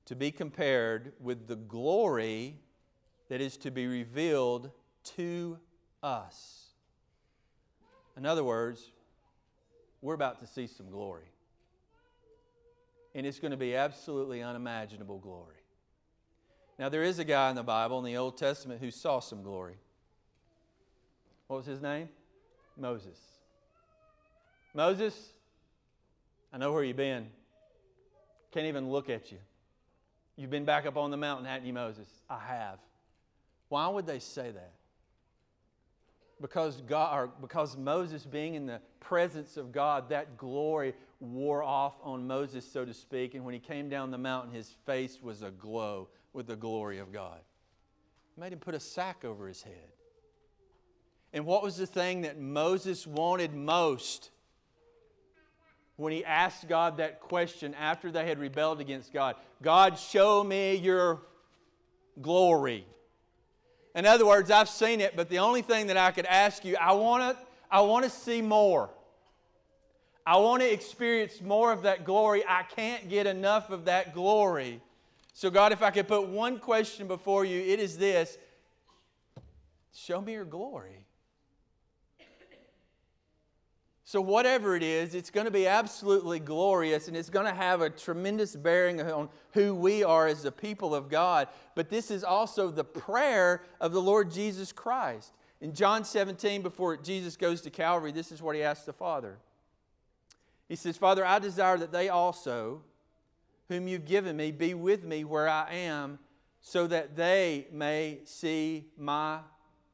to 0.04 0.14
be 0.14 0.30
compared 0.30 1.14
with 1.18 1.48
the 1.48 1.56
glory 1.56 2.60
that 3.28 3.40
is 3.40 3.56
to 3.58 3.72
be 3.72 3.88
revealed 3.88 4.70
to 5.16 5.58
us. 6.00 6.59
In 8.20 8.26
other 8.26 8.44
words, 8.44 8.92
we're 10.02 10.12
about 10.12 10.40
to 10.40 10.46
see 10.46 10.66
some 10.66 10.90
glory. 10.90 11.24
And 13.14 13.26
it's 13.26 13.38
going 13.38 13.52
to 13.52 13.56
be 13.56 13.74
absolutely 13.74 14.42
unimaginable 14.42 15.16
glory. 15.16 15.56
Now, 16.78 16.90
there 16.90 17.02
is 17.02 17.18
a 17.18 17.24
guy 17.24 17.48
in 17.48 17.56
the 17.56 17.62
Bible, 17.62 17.98
in 17.98 18.04
the 18.04 18.18
Old 18.18 18.36
Testament, 18.36 18.82
who 18.82 18.90
saw 18.90 19.20
some 19.20 19.42
glory. 19.42 19.76
What 21.46 21.56
was 21.56 21.66
his 21.66 21.80
name? 21.80 22.10
Moses. 22.76 23.18
Moses, 24.74 25.14
I 26.52 26.58
know 26.58 26.72
where 26.72 26.84
you've 26.84 26.98
been. 26.98 27.26
Can't 28.52 28.66
even 28.66 28.90
look 28.90 29.08
at 29.08 29.32
you. 29.32 29.38
You've 30.36 30.50
been 30.50 30.66
back 30.66 30.84
up 30.84 30.98
on 30.98 31.10
the 31.10 31.16
mountain, 31.16 31.46
hadn't 31.46 31.66
you, 31.66 31.72
Moses? 31.72 32.06
I 32.28 32.38
have. 32.38 32.80
Why 33.70 33.88
would 33.88 34.06
they 34.06 34.18
say 34.18 34.50
that? 34.50 34.72
Because, 36.40 36.80
God, 36.82 37.18
or 37.18 37.30
because 37.40 37.76
Moses 37.76 38.24
being 38.24 38.54
in 38.54 38.66
the 38.66 38.80
presence 39.00 39.56
of 39.56 39.72
God, 39.72 40.08
that 40.08 40.36
glory 40.36 40.94
wore 41.20 41.62
off 41.62 41.94
on 42.02 42.26
Moses, 42.26 42.70
so 42.70 42.84
to 42.84 42.94
speak. 42.94 43.34
And 43.34 43.44
when 43.44 43.54
he 43.54 43.60
came 43.60 43.88
down 43.88 44.10
the 44.10 44.18
mountain, 44.18 44.52
his 44.52 44.74
face 44.86 45.18
was 45.22 45.42
aglow 45.42 46.08
with 46.32 46.46
the 46.46 46.56
glory 46.56 46.98
of 46.98 47.12
God. 47.12 47.38
It 48.36 48.40
made 48.40 48.52
him 48.52 48.58
put 48.58 48.74
a 48.74 48.80
sack 48.80 49.24
over 49.24 49.46
his 49.46 49.62
head. 49.62 49.74
And 51.32 51.44
what 51.44 51.62
was 51.62 51.76
the 51.76 51.86
thing 51.86 52.22
that 52.22 52.38
Moses 52.38 53.06
wanted 53.06 53.54
most 53.54 54.30
when 55.96 56.12
he 56.12 56.24
asked 56.24 56.66
God 56.66 56.96
that 56.96 57.20
question 57.20 57.74
after 57.74 58.10
they 58.10 58.26
had 58.26 58.38
rebelled 58.38 58.80
against 58.80 59.12
God? 59.12 59.36
God, 59.62 59.98
show 59.98 60.42
me 60.42 60.76
your 60.76 61.20
glory. 62.20 62.86
In 63.94 64.06
other 64.06 64.26
words, 64.26 64.50
I've 64.50 64.68
seen 64.68 65.00
it, 65.00 65.16
but 65.16 65.28
the 65.28 65.38
only 65.38 65.62
thing 65.62 65.88
that 65.88 65.96
I 65.96 66.10
could 66.12 66.26
ask 66.26 66.64
you, 66.64 66.76
I 66.76 66.92
want 66.92 67.38
to, 67.38 67.44
I 67.70 67.80
want 67.80 68.04
to 68.04 68.10
see 68.10 68.40
more. 68.40 68.90
I 70.24 70.36
want 70.36 70.62
to 70.62 70.72
experience 70.72 71.40
more 71.40 71.72
of 71.72 71.82
that 71.82 72.04
glory. 72.04 72.44
I 72.46 72.62
can't 72.62 73.08
get 73.08 73.26
enough 73.26 73.70
of 73.70 73.86
that 73.86 74.14
glory. 74.14 74.80
So, 75.32 75.50
God, 75.50 75.72
if 75.72 75.82
I 75.82 75.90
could 75.90 76.06
put 76.06 76.28
one 76.28 76.58
question 76.58 77.08
before 77.08 77.44
you, 77.44 77.60
it 77.60 77.80
is 77.80 77.98
this 77.98 78.38
Show 79.92 80.20
me 80.20 80.32
your 80.32 80.44
glory. 80.44 81.06
So, 84.10 84.20
whatever 84.20 84.74
it 84.74 84.82
is, 84.82 85.14
it's 85.14 85.30
going 85.30 85.44
to 85.44 85.52
be 85.52 85.68
absolutely 85.68 86.40
glorious 86.40 87.06
and 87.06 87.16
it's 87.16 87.30
going 87.30 87.46
to 87.46 87.54
have 87.54 87.80
a 87.80 87.88
tremendous 87.88 88.56
bearing 88.56 89.00
on 89.00 89.28
who 89.52 89.72
we 89.72 90.02
are 90.02 90.26
as 90.26 90.42
the 90.42 90.50
people 90.50 90.96
of 90.96 91.08
God. 91.08 91.46
But 91.76 91.90
this 91.90 92.10
is 92.10 92.24
also 92.24 92.72
the 92.72 92.82
prayer 92.82 93.62
of 93.80 93.92
the 93.92 94.02
Lord 94.02 94.32
Jesus 94.32 94.72
Christ. 94.72 95.32
In 95.60 95.72
John 95.72 96.04
17, 96.04 96.60
before 96.60 96.96
Jesus 96.96 97.36
goes 97.36 97.60
to 97.60 97.70
Calvary, 97.70 98.10
this 98.10 98.32
is 98.32 98.42
what 98.42 98.56
he 98.56 98.64
asks 98.64 98.84
the 98.84 98.92
Father. 98.92 99.38
He 100.68 100.74
says, 100.74 100.96
Father, 100.96 101.24
I 101.24 101.38
desire 101.38 101.78
that 101.78 101.92
they 101.92 102.08
also, 102.08 102.82
whom 103.68 103.86
you've 103.86 104.06
given 104.06 104.36
me, 104.36 104.50
be 104.50 104.74
with 104.74 105.04
me 105.04 105.22
where 105.22 105.48
I 105.48 105.72
am, 105.72 106.18
so 106.60 106.88
that 106.88 107.14
they 107.14 107.68
may 107.70 108.22
see 108.24 108.86
my 108.98 109.38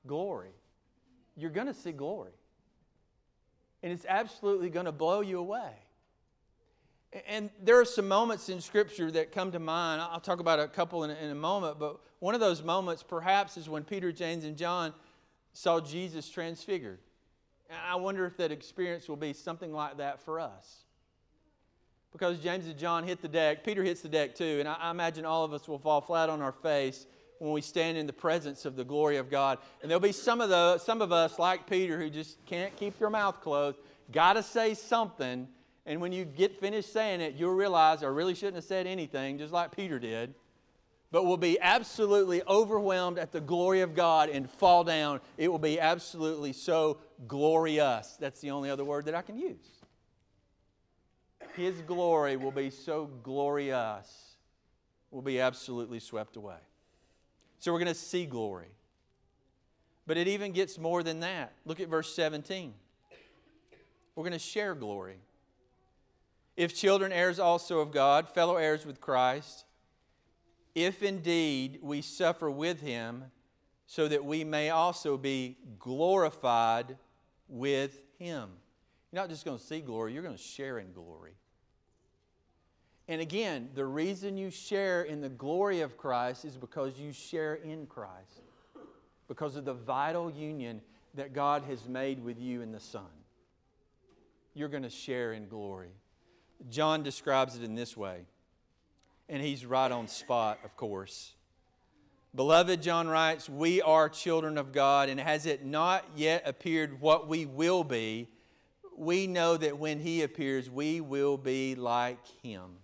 glory. 0.07 0.55
You're 1.37 1.51
going 1.51 1.67
to 1.67 1.75
see 1.75 1.93
glory 1.93 2.33
and 3.87 3.93
it's 3.93 4.05
absolutely 4.09 4.69
going 4.69 4.87
to 4.87 4.91
blow 4.91 5.21
you 5.21 5.39
away. 5.39 5.71
And 7.29 7.51
there 7.63 7.81
are 7.81 7.85
some 7.85 8.09
moments 8.09 8.49
in 8.49 8.61
Scripture 8.61 9.13
that 9.13 9.31
come 9.31 9.53
to 9.53 9.61
mind. 9.61 10.03
I'll 10.03 10.19
talk 10.19 10.41
about 10.41 10.59
a 10.59 10.67
couple 10.67 11.05
in 11.05 11.11
a, 11.11 11.15
in 11.15 11.31
a 11.31 11.37
moment, 11.37 11.79
but 11.79 12.01
one 12.19 12.35
of 12.35 12.41
those 12.41 12.65
moments 12.65 13.05
perhaps 13.05 13.57
is 13.57 13.69
when 13.69 13.85
Peter, 13.85 14.11
James, 14.11 14.45
and 14.45 14.57
John 14.57 14.93
saw 15.53 15.79
Jesus 15.79 16.29
transfigured. 16.29 16.99
And 17.71 17.79
I 17.87 17.95
wonder 17.95 18.27
if 18.27 18.37
that 18.39 18.51
experience 18.51 19.09
will 19.09 19.15
be 19.15 19.33
something 19.33 19.73
like 19.73 19.99
that 19.99 20.21
for 20.21 20.41
us. 20.41 20.79
Because 22.11 22.41
James 22.41 22.67
and 22.67 22.77
John 22.77 23.05
hit 23.05 23.23
the 23.23 23.29
deck, 23.29 23.63
Peter 23.63 23.85
hits 23.85 24.01
the 24.01 24.09
deck 24.09 24.35
too, 24.35 24.57
and 24.59 24.69
I, 24.69 24.75
I 24.81 24.91
imagine 24.91 25.25
all 25.25 25.45
of 25.45 25.53
us 25.53 25.69
will 25.69 25.79
fall 25.79 26.01
flat 26.01 26.29
on 26.29 26.43
our 26.43 26.51
face 26.51 27.07
when 27.39 27.53
we 27.53 27.61
stand 27.61 27.99
in 27.99 28.07
the 28.07 28.13
presence 28.13 28.65
of 28.65 28.77
the 28.77 28.85
glory 28.85 29.17
of 29.17 29.31
God. 29.31 29.59
And 29.83 29.91
there'll 29.91 30.01
be 30.01 30.13
some 30.13 30.41
of, 30.41 30.49
the, 30.49 30.79
some 30.79 31.03
of 31.03 31.13
us, 31.13 31.39
like 31.39 31.69
Peter, 31.69 31.99
who 31.99 32.11
just 32.11 32.45
can't 32.47 32.75
keep 32.77 32.99
your 32.99 33.11
mouth 33.11 33.41
closed, 33.41 33.79
got 34.13 34.35
to 34.35 34.43
say 34.43 34.75
something. 34.75 35.49
And 35.85 36.01
when 36.01 36.13
you 36.13 36.25
get 36.25 36.59
finished 36.59 36.93
saying 36.93 37.21
it, 37.21 37.35
you'll 37.35 37.55
realize 37.55 38.03
I 38.03 38.07
really 38.07 38.35
shouldn't 38.35 38.57
have 38.57 38.65
said 38.65 38.87
anything, 38.87 39.39
just 39.39 39.53
like 39.53 39.75
Peter 39.75 39.99
did. 39.99 40.35
But 41.13 41.25
we'll 41.25 41.37
be 41.37 41.59
absolutely 41.61 42.43
overwhelmed 42.49 43.19
at 43.19 43.31
the 43.31 43.41
glory 43.41 43.81
of 43.81 43.95
God 43.95 44.29
and 44.29 44.51
fall 44.51 44.83
down. 44.83 45.21
It 45.39 45.49
will 45.49 45.59
be 45.59 45.79
absolutely 45.79 46.53
so 46.53 46.99
glorious. 47.29 48.17
That's 48.19 48.41
the 48.41 48.51
only 48.51 48.71
other 48.71 48.85
word 48.85 49.05
that 49.05 49.15
I 49.15 49.23
can 49.23 49.39
use. 49.39 49.77
His 51.55 51.81
glory 51.83 52.37
will 52.37 52.51
be 52.51 52.69
so 52.71 53.09
glorious, 53.23 54.37
we'll 55.11 55.23
be 55.23 55.41
absolutely 55.41 56.01
swept 56.01 56.37
away. 56.37 56.57
So 57.59 57.73
we're 57.73 57.79
going 57.79 57.93
to 57.93 57.95
see 57.95 58.27
glory. 58.27 58.69
But 60.07 60.17
it 60.17 60.29
even 60.29 60.53
gets 60.53 60.79
more 60.79 61.03
than 61.03 61.21
that. 61.21 61.53
Look 61.65 61.81
at 61.81 61.89
verse 61.89 62.15
17. 62.15 62.73
We're 64.15 64.23
going 64.23 64.33
to 64.33 64.39
share 64.39 64.75
glory. 64.75 65.19
If 66.57 66.75
children, 66.75 67.13
heirs 67.13 67.39
also 67.39 67.81
of 67.81 67.93
God, 67.93 68.29
fellow 68.29 68.57
heirs 68.57 68.87
with 68.87 69.01
Christ, 69.01 69.65
if 70.75 71.03
indeed 71.03 71.79
we 71.83 72.03
suffer 72.03 72.51
with 72.51 72.81
him, 72.81 73.25
so 73.87 74.09
that 74.09 74.25
we 74.25 74.43
may 74.43 74.71
also 74.71 75.17
be 75.17 75.57
glorified 75.79 76.97
with 77.49 78.01
him. 78.19 78.51
You're 79.13 79.23
not 79.23 79.31
just 79.31 79.45
going 79.45 79.59
to 79.59 79.65
see 79.65 79.81
glory, 79.81 80.13
you're 80.13 80.23
going 80.23 80.37
to 80.37 80.43
share 80.43 80.79
in 80.79 80.93
glory. 80.93 81.35
And 83.09 83.21
again, 83.21 83.69
the 83.75 83.87
reason 83.87 84.37
you 84.37 84.51
share 84.51 85.03
in 85.03 85.21
the 85.21 85.29
glory 85.29 85.81
of 85.81 85.97
Christ 85.97 86.45
is 86.45 86.57
because 86.57 86.99
you 86.99 87.13
share 87.13 87.55
in 87.55 87.87
Christ, 87.87 88.43
because 89.29 89.55
of 89.55 89.65
the 89.65 89.75
vital 89.75 90.31
union 90.31 90.81
that 91.15 91.33
God 91.33 91.63
has 91.65 91.87
made 91.87 92.23
with 92.23 92.39
you 92.39 92.63
in 92.63 92.73
the 92.73 92.81
Son. 92.81 93.07
You're 94.55 94.69
going 94.69 94.83
to 94.83 94.91
share 94.91 95.35
in 95.35 95.49
glory. 95.49 95.91
John 96.69 97.03
describes 97.03 97.57
it 97.57 97.63
in 97.63 97.75
this 97.77 97.97
way, 97.97 98.23
and 99.29 99.41
he's 99.41 99.65
right 99.65 99.93
on 99.93 100.09
spot, 100.09 100.59
of 100.65 100.77
course. 100.77 101.35
Beloved, 102.35 102.83
John 102.83 103.07
writes, 103.07 103.49
we 103.49 103.81
are 103.83 104.09
children 104.09 104.59
of 104.59 104.73
God, 104.73 105.09
and 105.09 105.21
has 105.21 105.47
it 105.47 105.65
not 105.65 106.05
yet 106.17 106.43
appeared 106.45 107.01
what 107.01 107.29
we 107.29 107.47
will 107.47 107.85
be, 107.85 108.29
we 108.97 109.27
know 109.27 109.57
that 109.57 109.79
when 109.79 110.01
he 110.01 110.23
appears, 110.23 110.69
we 110.69 111.01
will 111.01 111.37
be 111.37 111.75
like 111.77 112.19
him 112.43 112.79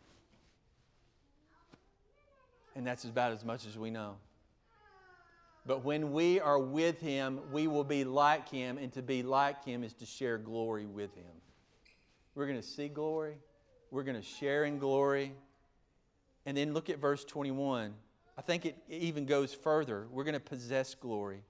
and 2.82 2.86
that's 2.88 3.04
about 3.04 3.30
as 3.30 3.44
much 3.44 3.64
as 3.64 3.78
we 3.78 3.90
know. 3.90 4.16
But 5.64 5.84
when 5.84 6.10
we 6.10 6.40
are 6.40 6.58
with 6.58 7.00
Him, 7.00 7.38
we 7.52 7.68
will 7.68 7.84
be 7.84 8.02
like 8.02 8.48
Him, 8.48 8.76
and 8.76 8.92
to 8.94 9.02
be 9.02 9.22
like 9.22 9.64
Him 9.64 9.84
is 9.84 9.92
to 9.94 10.04
share 10.04 10.36
glory 10.36 10.84
with 10.86 11.14
Him. 11.14 11.30
We're 12.34 12.48
going 12.48 12.60
to 12.60 12.66
see 12.66 12.88
glory, 12.88 13.36
we're 13.92 14.02
going 14.02 14.20
to 14.20 14.26
share 14.26 14.64
in 14.64 14.80
glory. 14.80 15.32
And 16.44 16.56
then 16.56 16.74
look 16.74 16.90
at 16.90 16.98
verse 16.98 17.24
21. 17.24 17.94
I 18.36 18.42
think 18.42 18.66
it 18.66 18.76
even 18.88 19.26
goes 19.26 19.54
further. 19.54 20.08
We're 20.10 20.24
going 20.24 20.34
to 20.34 20.40
possess 20.40 20.96
glory. 20.96 21.44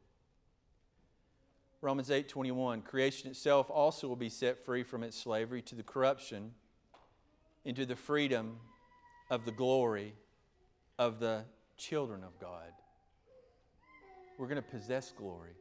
Romans 1.81 2.11
8:21 2.11 2.85
Creation 2.85 3.31
itself 3.31 3.71
also 3.71 4.07
will 4.07 4.17
be 4.17 4.29
set 4.29 4.63
free 4.67 4.83
from 4.83 5.03
its 5.03 5.17
slavery 5.17 5.63
to 5.63 5.75
the 5.75 5.83
corruption 5.83 6.53
into 7.65 7.87
the 7.87 7.97
freedom 7.97 8.59
of 9.31 9.47
the 9.47 9.53
glory 9.53 10.13
of 11.07 11.19
the 11.19 11.45
children 11.77 12.23
of 12.23 12.39
God. 12.39 12.73
We're 14.39 14.47
going 14.47 14.63
to 14.63 14.69
possess 14.69 15.11
glory. 15.11 15.57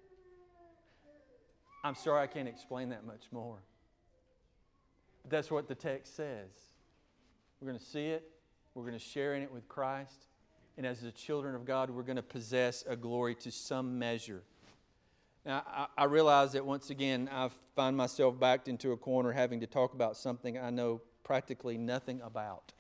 I'm 1.84 1.96
sorry 1.96 2.22
I 2.22 2.28
can't 2.28 2.48
explain 2.48 2.90
that 2.90 3.06
much 3.06 3.24
more. 3.32 3.58
But 5.24 5.32
that's 5.32 5.50
what 5.50 5.68
the 5.68 5.74
text 5.74 6.16
says. 6.16 6.50
We're 7.60 7.68
going 7.68 7.80
to 7.80 7.86
see 7.86 8.08
it, 8.08 8.30
we're 8.76 8.84
going 8.84 8.98
to 8.98 9.04
share 9.04 9.34
in 9.34 9.42
it 9.42 9.52
with 9.52 9.68
Christ, 9.68 10.28
and 10.78 10.86
as 10.86 11.02
the 11.02 11.12
children 11.12 11.56
of 11.56 11.66
God, 11.66 11.90
we're 11.90 12.04
going 12.04 12.16
to 12.18 12.24
possess 12.24 12.84
a 12.88 12.96
glory 12.96 13.34
to 13.36 13.52
some 13.52 13.98
measure. 13.98 14.44
Now, 15.44 15.64
I, 15.68 15.88
I 15.98 16.04
realize 16.06 16.54
that 16.54 16.66
once 16.66 16.92
again, 16.92 17.30
I 17.32 17.50
find 17.76 17.98
myself 17.98 18.40
backed 18.40 18.68
into 18.68 18.92
a 18.92 18.98
corner 18.98 19.32
having 19.32 19.60
to 19.62 19.68
talk 19.68 19.96
about 19.96 20.18
something 20.18 20.60
I 20.60 20.70
know 20.70 21.02
practically 21.24 21.80
nothing 21.80 22.22
about 22.22 22.74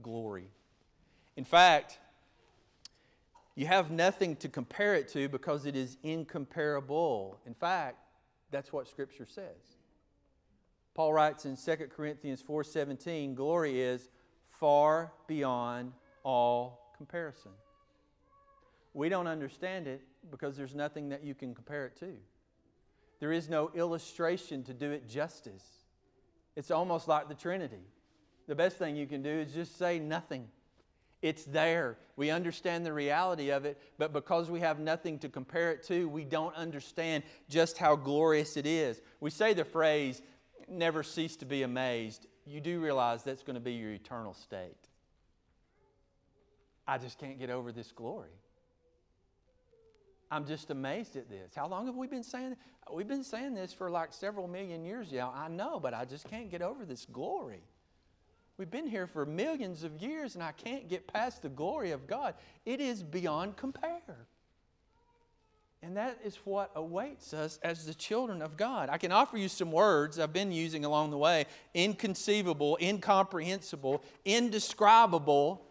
glory. 0.00 0.48
In 1.36 1.44
fact, 1.44 1.98
you 3.54 3.66
have 3.66 3.90
nothing 3.90 4.36
to 4.36 4.48
compare 4.48 4.94
it 4.94 5.08
to 5.08 5.28
because 5.28 5.66
it 5.66 5.76
is 5.76 5.96
incomparable. 6.02 7.38
In 7.46 7.54
fact, 7.54 7.98
that's 8.50 8.72
what 8.72 8.88
Scripture 8.88 9.26
says. 9.26 9.76
Paul 10.94 11.12
writes 11.12 11.46
in 11.46 11.56
2 11.56 11.90
Corinthians 11.90 12.42
4:17, 12.42 13.34
glory 13.34 13.80
is 13.80 14.10
far 14.50 15.12
beyond 15.26 15.92
all 16.22 16.92
comparison. 16.96 17.52
We 18.94 19.08
don't 19.08 19.26
understand 19.26 19.86
it 19.86 20.02
because 20.30 20.56
there's 20.56 20.74
nothing 20.74 21.08
that 21.08 21.24
you 21.24 21.34
can 21.34 21.54
compare 21.54 21.86
it 21.86 21.96
to. 21.96 22.14
There 23.20 23.32
is 23.32 23.48
no 23.48 23.70
illustration 23.74 24.62
to 24.64 24.74
do 24.74 24.90
it 24.90 25.08
justice. 25.08 25.64
It's 26.56 26.70
almost 26.70 27.08
like 27.08 27.28
the 27.28 27.34
Trinity. 27.34 27.84
The 28.46 28.54
best 28.54 28.76
thing 28.76 28.96
you 28.96 29.06
can 29.06 29.22
do 29.22 29.30
is 29.30 29.54
just 29.54 29.78
say 29.78 29.98
nothing. 29.98 30.48
It's 31.22 31.44
there. 31.44 31.96
We 32.16 32.30
understand 32.30 32.84
the 32.84 32.92
reality 32.92 33.50
of 33.50 33.64
it, 33.64 33.80
but 33.96 34.12
because 34.12 34.50
we 34.50 34.60
have 34.60 34.80
nothing 34.80 35.18
to 35.20 35.28
compare 35.28 35.70
it 35.70 35.84
to, 35.84 36.08
we 36.08 36.24
don't 36.24 36.54
understand 36.56 37.22
just 37.48 37.78
how 37.78 37.94
glorious 37.96 38.56
it 38.56 38.66
is. 38.66 39.00
We 39.20 39.30
say 39.30 39.54
the 39.54 39.64
phrase, 39.64 40.20
never 40.68 41.04
cease 41.04 41.36
to 41.36 41.46
be 41.46 41.62
amazed. 41.62 42.26
You 42.44 42.60
do 42.60 42.80
realize 42.80 43.22
that's 43.22 43.44
going 43.44 43.54
to 43.54 43.60
be 43.60 43.74
your 43.74 43.92
eternal 43.92 44.34
state. 44.34 44.76
I 46.86 46.98
just 46.98 47.18
can't 47.18 47.38
get 47.38 47.50
over 47.50 47.70
this 47.70 47.92
glory. 47.92 48.28
I'm 50.30 50.46
just 50.46 50.70
amazed 50.70 51.16
at 51.16 51.28
this. 51.28 51.54
How 51.54 51.68
long 51.68 51.86
have 51.86 51.94
we 51.94 52.06
been 52.08 52.24
saying? 52.24 52.56
We've 52.92 53.06
been 53.06 53.22
saying 53.22 53.54
this 53.54 53.72
for 53.72 53.90
like 53.90 54.12
several 54.12 54.48
million 54.48 54.84
years 54.84 55.12
now. 55.12 55.32
I 55.36 55.48
know, 55.48 55.78
but 55.78 55.94
I 55.94 56.04
just 56.04 56.28
can't 56.28 56.50
get 56.50 56.62
over 56.62 56.84
this 56.84 57.04
glory. 57.04 57.62
We've 58.62 58.70
been 58.70 58.86
here 58.86 59.08
for 59.08 59.26
millions 59.26 59.82
of 59.82 60.00
years 60.00 60.36
and 60.36 60.44
I 60.44 60.52
can't 60.52 60.88
get 60.88 61.12
past 61.12 61.42
the 61.42 61.48
glory 61.48 61.90
of 61.90 62.06
God. 62.06 62.36
It 62.64 62.80
is 62.80 63.02
beyond 63.02 63.56
compare. 63.56 64.28
And 65.82 65.96
that 65.96 66.20
is 66.24 66.36
what 66.44 66.70
awaits 66.76 67.34
us 67.34 67.58
as 67.64 67.86
the 67.86 67.92
children 67.92 68.40
of 68.40 68.56
God. 68.56 68.88
I 68.88 68.98
can 68.98 69.10
offer 69.10 69.36
you 69.36 69.48
some 69.48 69.72
words 69.72 70.20
I've 70.20 70.32
been 70.32 70.52
using 70.52 70.84
along 70.84 71.10
the 71.10 71.18
way 71.18 71.46
inconceivable, 71.74 72.78
incomprehensible, 72.80 74.00
indescribable. 74.24 75.66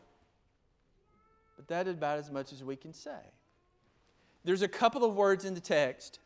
But 1.56 1.70
that 1.70 1.88
is 1.88 1.94
about 1.94 2.20
as 2.20 2.30
much 2.30 2.52
as 2.52 2.62
we 2.62 2.76
can 2.76 2.92
say. 2.92 3.22
There's 4.44 4.64
a 4.64 4.68
couple 4.68 5.06
of 5.06 5.16
words 5.16 5.46
in 5.46 5.54
the 5.54 5.62
text 5.62 6.20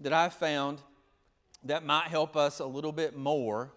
that 0.00 0.12
I 0.12 0.28
found 0.28 0.82
that 1.64 1.82
might 1.82 2.08
help 2.08 2.36
us 2.36 2.58
a 2.60 2.66
little 2.66 2.92
bit 2.92 3.16
more 3.16 3.72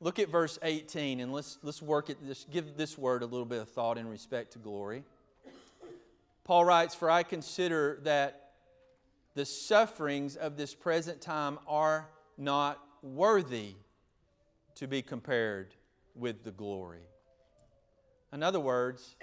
Look 0.00 0.18
at 0.18 0.28
verse 0.28 0.58
18 0.62 1.20
and 1.20 1.32
let's, 1.32 1.58
let's 1.62 1.82
work 1.82 2.08
at 2.08 2.16
this, 2.24 2.46
give 2.50 2.76
this 2.76 2.96
word 2.96 3.22
a 3.22 3.26
little 3.26 3.46
bit 3.46 3.60
of 3.60 3.68
thought 3.68 3.98
in 3.98 4.08
respect 4.08 4.52
to 4.52 4.58
glory. 4.58 5.02
Paul 6.44 6.64
writes, 6.64 6.94
For 6.94 7.10
I 7.10 7.24
consider 7.24 7.98
that 8.04 8.52
the 9.34 9.44
sufferings 9.44 10.36
of 10.36 10.56
this 10.56 10.74
present 10.74 11.20
time 11.20 11.58
are 11.66 12.08
not 12.36 12.82
worthy 13.02 13.74
to 14.76 14.86
be 14.86 15.02
compared 15.02 15.74
with 16.14 16.44
the 16.44 16.52
glory. 16.52 17.02
In 18.32 18.42
other 18.42 18.60
words, 18.60 19.16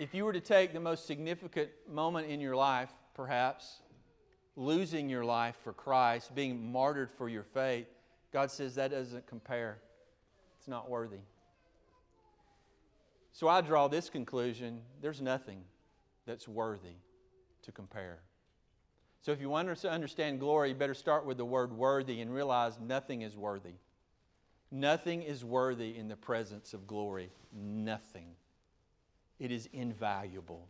if 0.00 0.14
you 0.14 0.24
were 0.24 0.32
to 0.32 0.40
take 0.40 0.72
the 0.72 0.80
most 0.80 1.06
significant 1.06 1.70
moment 1.88 2.28
in 2.28 2.40
your 2.40 2.56
life, 2.56 2.90
perhaps, 3.14 3.82
losing 4.56 5.08
your 5.08 5.24
life 5.24 5.56
for 5.62 5.72
Christ, 5.72 6.34
being 6.34 6.72
martyred 6.72 7.10
for 7.10 7.28
your 7.28 7.42
faith, 7.42 7.86
God 8.32 8.50
says 8.50 8.74
that 8.76 8.90
doesn't 8.90 9.26
compare. 9.26 9.78
It's 10.58 10.68
not 10.68 10.88
worthy. 10.88 11.20
So 13.32 13.48
I 13.48 13.60
draw 13.60 13.88
this 13.88 14.10
conclusion 14.10 14.80
there's 15.00 15.20
nothing 15.20 15.64
that's 16.26 16.46
worthy 16.46 16.96
to 17.62 17.72
compare. 17.72 18.20
So 19.20 19.32
if 19.32 19.40
you 19.40 19.48
want 19.48 19.74
to 19.74 19.90
understand 19.90 20.40
glory, 20.40 20.70
you 20.70 20.74
better 20.74 20.94
start 20.94 21.24
with 21.24 21.36
the 21.36 21.44
word 21.44 21.72
worthy 21.72 22.20
and 22.20 22.32
realize 22.32 22.78
nothing 22.80 23.22
is 23.22 23.36
worthy. 23.36 23.74
Nothing 24.70 25.22
is 25.22 25.44
worthy 25.44 25.96
in 25.96 26.08
the 26.08 26.16
presence 26.16 26.74
of 26.74 26.86
glory. 26.86 27.30
Nothing. 27.52 28.28
It 29.38 29.52
is 29.52 29.68
invaluable. 29.72 30.68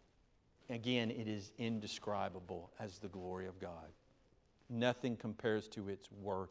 Again, 0.69 1.11
it 1.11 1.29
is 1.29 1.53
indescribable 1.59 2.71
as 2.79 2.99
the 2.99 3.09
glory 3.09 3.47
of 3.47 3.59
God. 3.59 3.93
Nothing 4.69 5.17
compares 5.17 5.69
to 5.69 5.89
its 5.89 6.11
worth. 6.11 6.51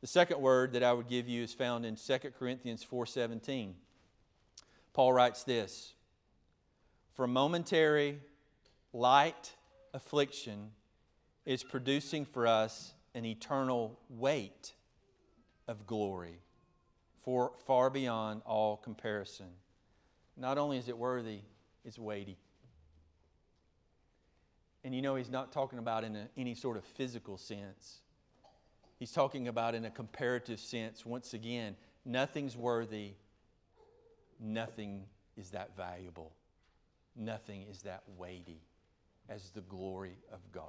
The 0.00 0.06
second 0.06 0.40
word 0.40 0.72
that 0.72 0.82
I 0.82 0.92
would 0.92 1.08
give 1.08 1.28
you 1.28 1.42
is 1.42 1.54
found 1.54 1.86
in 1.86 1.96
2 1.96 2.34
Corinthians 2.38 2.84
4:17. 2.84 3.74
Paul 4.92 5.12
writes 5.12 5.42
this, 5.44 5.94
"For 7.12 7.26
momentary 7.26 8.22
light 8.92 9.56
affliction 9.92 10.74
is 11.44 11.64
producing 11.64 12.24
for 12.24 12.46
us 12.46 12.94
an 13.14 13.24
eternal 13.24 13.98
weight 14.08 14.74
of 15.66 15.86
glory, 15.86 16.42
for 17.22 17.56
far 17.66 17.90
beyond 17.90 18.42
all 18.44 18.76
comparison." 18.76 19.56
Not 20.36 20.58
only 20.58 20.76
is 20.76 20.88
it 20.88 20.98
worthy, 20.98 21.42
it's 21.84 21.98
weighty. 21.98 22.38
And 24.84 24.94
you 24.94 25.02
know, 25.02 25.16
he's 25.16 25.30
not 25.30 25.50
talking 25.50 25.78
about 25.78 26.04
in 26.04 26.14
a, 26.14 26.28
any 26.36 26.54
sort 26.54 26.76
of 26.76 26.84
physical 26.84 27.38
sense. 27.38 28.02
He's 28.98 29.12
talking 29.12 29.48
about 29.48 29.74
in 29.74 29.84
a 29.84 29.90
comparative 29.90 30.58
sense. 30.58 31.04
Once 31.04 31.34
again, 31.34 31.76
nothing's 32.04 32.56
worthy, 32.56 33.12
nothing 34.40 35.04
is 35.36 35.50
that 35.50 35.76
valuable, 35.76 36.32
nothing 37.14 37.66
is 37.70 37.82
that 37.82 38.02
weighty 38.16 38.60
as 39.28 39.50
the 39.50 39.60
glory 39.60 40.16
of 40.32 40.40
God. 40.52 40.64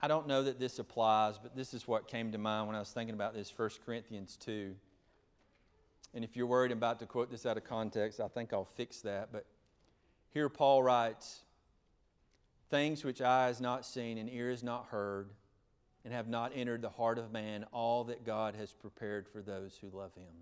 I 0.00 0.06
don't 0.06 0.28
know 0.28 0.44
that 0.44 0.60
this 0.60 0.78
applies, 0.78 1.38
but 1.38 1.56
this 1.56 1.74
is 1.74 1.88
what 1.88 2.06
came 2.06 2.30
to 2.32 2.38
mind 2.38 2.68
when 2.68 2.76
I 2.76 2.78
was 2.78 2.90
thinking 2.90 3.14
about 3.14 3.34
this 3.34 3.52
1 3.56 3.70
Corinthians 3.84 4.36
2. 4.36 4.74
And 6.14 6.24
if 6.24 6.36
you're 6.36 6.46
worried 6.46 6.72
about 6.72 7.00
to 7.00 7.06
quote 7.06 7.30
this 7.30 7.44
out 7.44 7.56
of 7.56 7.64
context, 7.64 8.20
I 8.20 8.28
think 8.28 8.52
I'll 8.52 8.64
fix 8.64 9.00
that. 9.00 9.30
But 9.32 9.44
here 10.30 10.48
Paul 10.48 10.82
writes 10.82 11.40
Things 12.70 13.04
which 13.04 13.20
eye 13.20 13.46
has 13.46 13.60
not 13.60 13.84
seen 13.84 14.18
and 14.18 14.30
ear 14.30 14.50
has 14.50 14.62
not 14.62 14.86
heard, 14.90 15.30
and 16.08 16.14
have 16.14 16.26
not 16.26 16.52
entered 16.54 16.80
the 16.80 16.88
heart 16.88 17.18
of 17.18 17.32
man, 17.32 17.66
all 17.70 18.04
that 18.04 18.24
God 18.24 18.54
has 18.54 18.72
prepared 18.72 19.28
for 19.28 19.42
those 19.42 19.76
who 19.78 19.90
love 19.94 20.14
him. 20.14 20.32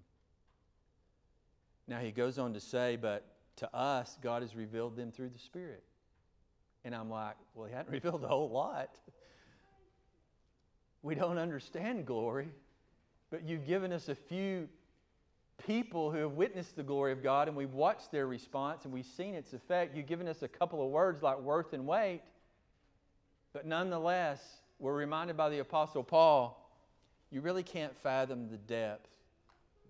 Now 1.88 1.98
he 1.98 2.12
goes 2.12 2.38
on 2.38 2.54
to 2.54 2.60
say, 2.60 2.94
But 2.94 3.26
to 3.56 3.74
us, 3.74 4.16
God 4.22 4.42
has 4.42 4.54
revealed 4.54 4.94
them 4.94 5.10
through 5.10 5.30
the 5.30 5.40
Spirit. 5.40 5.82
And 6.84 6.94
I'm 6.94 7.10
like, 7.10 7.34
Well, 7.52 7.66
he 7.66 7.74
hadn't 7.74 7.90
revealed 7.92 8.22
a 8.22 8.28
whole 8.28 8.48
lot. 8.48 8.90
We 11.02 11.16
don't 11.16 11.36
understand 11.36 12.06
glory, 12.06 12.46
but 13.32 13.42
you've 13.42 13.66
given 13.66 13.92
us 13.92 14.08
a 14.08 14.14
few 14.14 14.68
people 15.66 16.12
who 16.12 16.18
have 16.18 16.34
witnessed 16.34 16.76
the 16.76 16.84
glory 16.84 17.10
of 17.10 17.24
God 17.24 17.48
and 17.48 17.56
we've 17.56 17.74
watched 17.74 18.12
their 18.12 18.28
response 18.28 18.84
and 18.84 18.94
we've 18.94 19.04
seen 19.04 19.34
its 19.34 19.52
effect. 19.52 19.96
You've 19.96 20.06
given 20.06 20.28
us 20.28 20.44
a 20.44 20.48
couple 20.48 20.80
of 20.80 20.92
words 20.92 21.24
like 21.24 21.40
worth 21.40 21.72
and 21.72 21.88
weight, 21.88 22.22
but 23.52 23.66
nonetheless, 23.66 24.60
we're 24.78 24.94
reminded 24.94 25.36
by 25.36 25.48
the 25.48 25.58
Apostle 25.58 26.02
Paul 26.02 26.62
you 27.30 27.40
really 27.40 27.62
can't 27.62 27.96
fathom 27.96 28.48
the 28.48 28.56
depth 28.56 29.08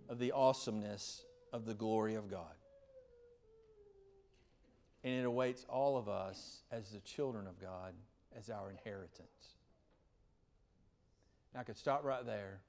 of 0.08 0.18
the 0.18 0.32
awesomeness 0.32 1.22
of 1.52 1.66
the 1.66 1.74
glory 1.74 2.14
of 2.14 2.30
God. 2.30 2.54
And 5.04 5.14
it 5.14 5.24
awaits 5.24 5.64
all 5.68 5.96
of 5.96 6.08
us 6.08 6.62
as 6.72 6.90
the 6.90 7.00
children 7.00 7.46
of 7.46 7.60
God 7.60 7.92
as 8.36 8.50
our 8.50 8.70
inheritance. 8.70 9.54
I 11.54 11.62
could 11.62 11.76
stop 11.76 12.04
right 12.04 12.24
there. 12.26 12.60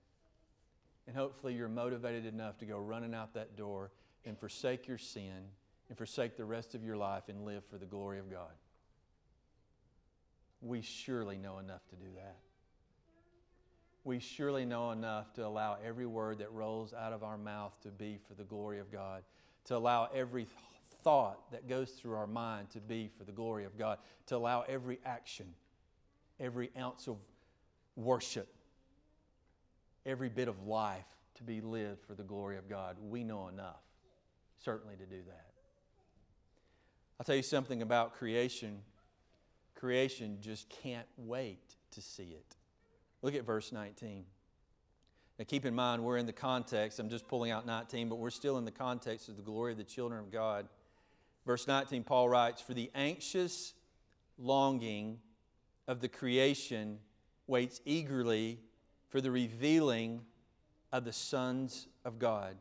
And 1.08 1.16
hopefully 1.16 1.54
you're 1.54 1.70
motivated 1.70 2.26
enough 2.26 2.58
to 2.60 2.66
go 2.66 2.78
running 2.78 3.14
out 3.14 3.34
that 3.34 3.56
door 3.56 3.92
and 4.26 4.38
forsake 4.38 4.88
your 4.88 4.98
sin 4.98 5.50
and 5.90 5.98
forsake 5.98 6.36
the 6.36 6.46
rest 6.46 6.76
of 6.76 6.84
your 6.84 6.98
life 6.98 7.24
and 7.30 7.46
live 7.46 7.64
for 7.66 7.78
the 7.78 7.86
glory 7.86 8.20
of 8.20 8.30
God. 8.30 8.52
We 10.62 10.82
surely 10.82 11.38
know 11.38 11.60
enough 11.60 11.86
to 11.90 11.96
do 11.96 12.08
that. 12.16 12.38
We 14.04 14.20
surely 14.20 14.66
know 14.66 14.92
enough 14.92 15.34
to 15.34 15.46
allow 15.46 15.78
every 15.86 16.06
word 16.06 16.40
that 16.40 16.52
rolls 16.52 16.94
out 16.94 17.14
of 17.14 17.24
our 17.24 17.38
mouth 17.38 17.74
to 17.84 17.90
be 17.90 18.18
for 18.28 18.34
the 18.34 18.44
glory 18.44 18.80
of 18.80 18.92
God, 18.92 19.24
to 19.66 19.76
allow 19.76 20.10
every 20.14 20.48
thought 21.04 21.52
that 21.52 21.68
goes 21.68 21.92
through 21.92 22.16
our 22.16 22.28
mind 22.28 22.70
to 22.72 22.80
be 22.80 23.10
for 23.18 23.26
the 23.26 23.32
glory 23.32 23.66
of 23.66 23.78
God, 23.78 24.00
to 24.28 24.36
allow 24.36 24.64
every 24.68 25.00
action, 25.06 25.48
every 26.40 26.72
ounce 26.78 27.08
of 27.08 27.18
worship 27.96 28.48
every 30.08 30.30
bit 30.30 30.48
of 30.48 30.66
life 30.66 31.06
to 31.36 31.44
be 31.44 31.62
lived 31.62 32.02
for 32.02 32.16
the 32.16 32.24
glory 32.24 32.58
of 32.58 32.68
God. 32.68 32.96
We 33.10 33.24
know 33.24 33.50
enough, 33.50 33.84
certainly, 34.64 34.96
to 34.96 35.06
do 35.06 35.22
that. 35.28 35.46
I'll 37.20 37.26
tell 37.26 37.36
you 37.36 37.44
something 37.44 37.82
about 37.82 38.14
creation. 38.14 38.80
Creation 39.78 40.40
just 40.42 40.70
can't 40.70 41.08
wait 41.18 41.76
to 41.92 42.02
see 42.02 42.36
it. 42.36 42.56
Look 43.22 43.36
at 43.36 43.46
verse 43.46 43.72
19. 43.72 44.26
Now, 45.38 45.46
keep 45.48 45.66
in 45.66 45.76
mind, 45.76 46.04
we're 46.04 46.18
in 46.18 46.26
the 46.26 46.34
context. 46.34 46.98
I'm 46.98 47.10
just 47.10 47.28
pulling 47.28 47.52
out 47.52 47.68
19, 47.68 48.10
but 48.10 48.16
we're 48.16 48.32
still 48.32 48.58
in 48.58 48.66
the 48.66 48.72
context 48.72 49.30
of 49.30 49.36
the 49.36 49.44
glory 49.44 49.72
of 49.72 49.78
the 49.78 49.84
children 49.84 50.20
of 50.20 50.32
God. 50.32 50.68
Verse 51.46 51.68
19, 51.68 52.04
Paul 52.04 52.28
writes, 52.28 52.60
For 52.60 52.74
the 52.74 52.90
anxious 52.96 53.74
longing 54.40 55.20
of 55.88 56.02
the 56.02 56.10
creation 56.10 56.98
waits 57.46 57.80
eagerly 57.86 58.60
for 59.10 59.22
the 59.22 59.30
revealing 59.30 60.22
of 60.92 61.06
the 61.06 61.14
sons 61.14 61.88
of 62.04 62.18
God. 62.18 62.58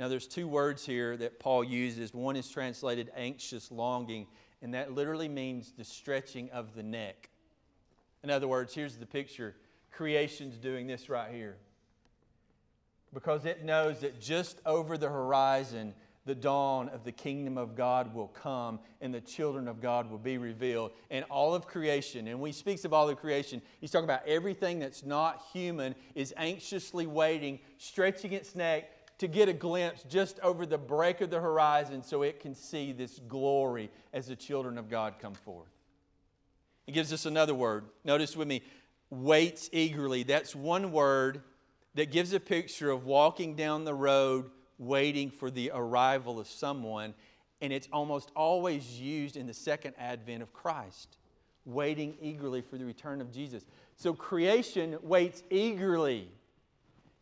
Now, 0.00 0.08
there's 0.08 0.26
two 0.26 0.48
words 0.48 0.84
here 0.84 1.16
that 1.18 1.38
Paul 1.38 1.62
uses. 1.62 2.12
One 2.12 2.34
is 2.34 2.48
translated 2.48 3.12
anxious 3.14 3.70
longing, 3.70 4.26
and 4.62 4.74
that 4.74 4.92
literally 4.92 5.28
means 5.28 5.72
the 5.76 5.84
stretching 5.84 6.50
of 6.50 6.74
the 6.74 6.82
neck. 6.82 7.30
In 8.22 8.30
other 8.30 8.48
words, 8.48 8.74
here's 8.74 8.96
the 8.96 9.06
picture 9.06 9.54
creation's 9.90 10.56
doing 10.56 10.86
this 10.86 11.08
right 11.08 11.32
here. 11.32 11.56
Because 13.12 13.44
it 13.44 13.64
knows 13.64 14.00
that 14.00 14.20
just 14.20 14.60
over 14.64 14.96
the 14.96 15.08
horizon, 15.08 15.94
the 16.26 16.34
dawn 16.34 16.88
of 16.90 17.02
the 17.02 17.12
kingdom 17.12 17.58
of 17.58 17.74
God 17.74 18.14
will 18.14 18.28
come 18.28 18.78
and 19.00 19.12
the 19.12 19.20
children 19.20 19.66
of 19.66 19.80
God 19.80 20.10
will 20.10 20.18
be 20.18 20.38
revealed. 20.38 20.92
And 21.10 21.24
all 21.30 21.54
of 21.54 21.66
creation, 21.66 22.28
and 22.28 22.38
when 22.40 22.50
he 22.50 22.52
speaks 22.52 22.84
of 22.84 22.92
all 22.92 23.08
of 23.08 23.16
creation, 23.18 23.60
he's 23.80 23.90
talking 23.90 24.04
about 24.04 24.26
everything 24.26 24.78
that's 24.78 25.04
not 25.04 25.42
human 25.52 25.94
is 26.14 26.32
anxiously 26.36 27.06
waiting, 27.06 27.58
stretching 27.78 28.32
its 28.32 28.54
neck 28.54 28.99
to 29.20 29.28
get 29.28 29.50
a 29.50 29.52
glimpse 29.52 30.02
just 30.04 30.40
over 30.40 30.64
the 30.64 30.78
break 30.78 31.20
of 31.20 31.28
the 31.28 31.38
horizon 31.38 32.02
so 32.02 32.22
it 32.22 32.40
can 32.40 32.54
see 32.54 32.90
this 32.90 33.20
glory 33.28 33.90
as 34.14 34.26
the 34.26 34.34
children 34.34 34.78
of 34.78 34.88
God 34.88 35.14
come 35.20 35.34
forth. 35.34 35.68
He 36.86 36.92
gives 36.92 37.12
us 37.12 37.26
another 37.26 37.54
word. 37.54 37.84
Notice 38.02 38.34
with 38.34 38.48
me, 38.48 38.62
waits 39.10 39.68
eagerly. 39.72 40.22
That's 40.22 40.56
one 40.56 40.90
word 40.90 41.42
that 41.96 42.10
gives 42.10 42.32
a 42.32 42.40
picture 42.40 42.90
of 42.90 43.04
walking 43.04 43.56
down 43.56 43.84
the 43.84 43.94
road 43.94 44.50
waiting 44.78 45.28
for 45.30 45.50
the 45.50 45.70
arrival 45.74 46.40
of 46.40 46.48
someone, 46.48 47.12
and 47.60 47.74
it's 47.74 47.88
almost 47.92 48.30
always 48.34 48.98
used 48.98 49.36
in 49.36 49.46
the 49.46 49.52
second 49.52 49.94
advent 49.98 50.42
of 50.42 50.54
Christ, 50.54 51.18
waiting 51.66 52.16
eagerly 52.22 52.62
for 52.62 52.78
the 52.78 52.86
return 52.86 53.20
of 53.20 53.30
Jesus. 53.30 53.66
So 53.96 54.14
creation 54.14 54.96
waits 55.02 55.42
eagerly. 55.50 56.28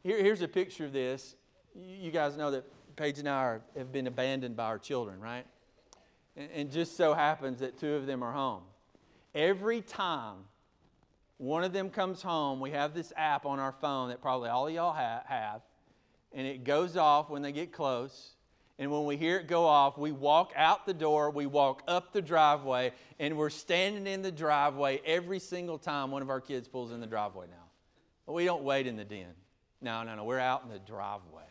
Here, 0.04 0.22
here's 0.22 0.42
a 0.42 0.48
picture 0.48 0.84
of 0.84 0.92
this. 0.92 1.34
You 1.80 2.10
guys 2.10 2.36
know 2.36 2.50
that 2.50 2.64
Paige 2.96 3.18
and 3.20 3.28
I 3.28 3.42
are, 3.42 3.60
have 3.76 3.92
been 3.92 4.06
abandoned 4.06 4.56
by 4.56 4.64
our 4.64 4.78
children, 4.78 5.20
right? 5.20 5.46
And, 6.36 6.50
and 6.52 6.70
just 6.72 6.96
so 6.96 7.14
happens 7.14 7.60
that 7.60 7.78
two 7.78 7.94
of 7.94 8.06
them 8.06 8.22
are 8.22 8.32
home. 8.32 8.62
Every 9.34 9.80
time 9.82 10.36
one 11.36 11.62
of 11.62 11.72
them 11.72 11.90
comes 11.90 12.22
home, 12.22 12.58
we 12.58 12.72
have 12.72 12.94
this 12.94 13.12
app 13.16 13.46
on 13.46 13.60
our 13.60 13.72
phone 13.80 14.08
that 14.08 14.20
probably 14.20 14.48
all 14.48 14.66
of 14.66 14.74
y'all 14.74 14.92
ha- 14.92 15.22
have 15.26 15.62
and 16.32 16.46
it 16.46 16.64
goes 16.64 16.96
off 16.96 17.30
when 17.30 17.42
they 17.42 17.52
get 17.52 17.72
close. 17.72 18.30
And 18.78 18.92
when 18.92 19.06
we 19.06 19.16
hear 19.16 19.38
it 19.38 19.48
go 19.48 19.64
off, 19.66 19.98
we 19.98 20.12
walk 20.12 20.52
out 20.54 20.86
the 20.86 20.94
door, 20.94 21.30
we 21.30 21.46
walk 21.46 21.82
up 21.88 22.12
the 22.12 22.22
driveway, 22.22 22.92
and 23.18 23.36
we're 23.36 23.50
standing 23.50 24.06
in 24.06 24.22
the 24.22 24.30
driveway 24.30 25.00
every 25.04 25.40
single 25.40 25.78
time 25.78 26.12
one 26.12 26.22
of 26.22 26.30
our 26.30 26.40
kids 26.40 26.68
pulls 26.68 26.92
in 26.92 27.00
the 27.00 27.06
driveway 27.06 27.46
now. 27.48 27.64
But 28.24 28.34
we 28.34 28.44
don't 28.44 28.62
wait 28.62 28.86
in 28.86 28.94
the 28.94 29.04
den. 29.04 29.34
No, 29.80 30.04
no, 30.04 30.14
no. 30.14 30.24
We're 30.24 30.38
out 30.38 30.62
in 30.64 30.70
the 30.70 30.78
driveway. 30.78 31.47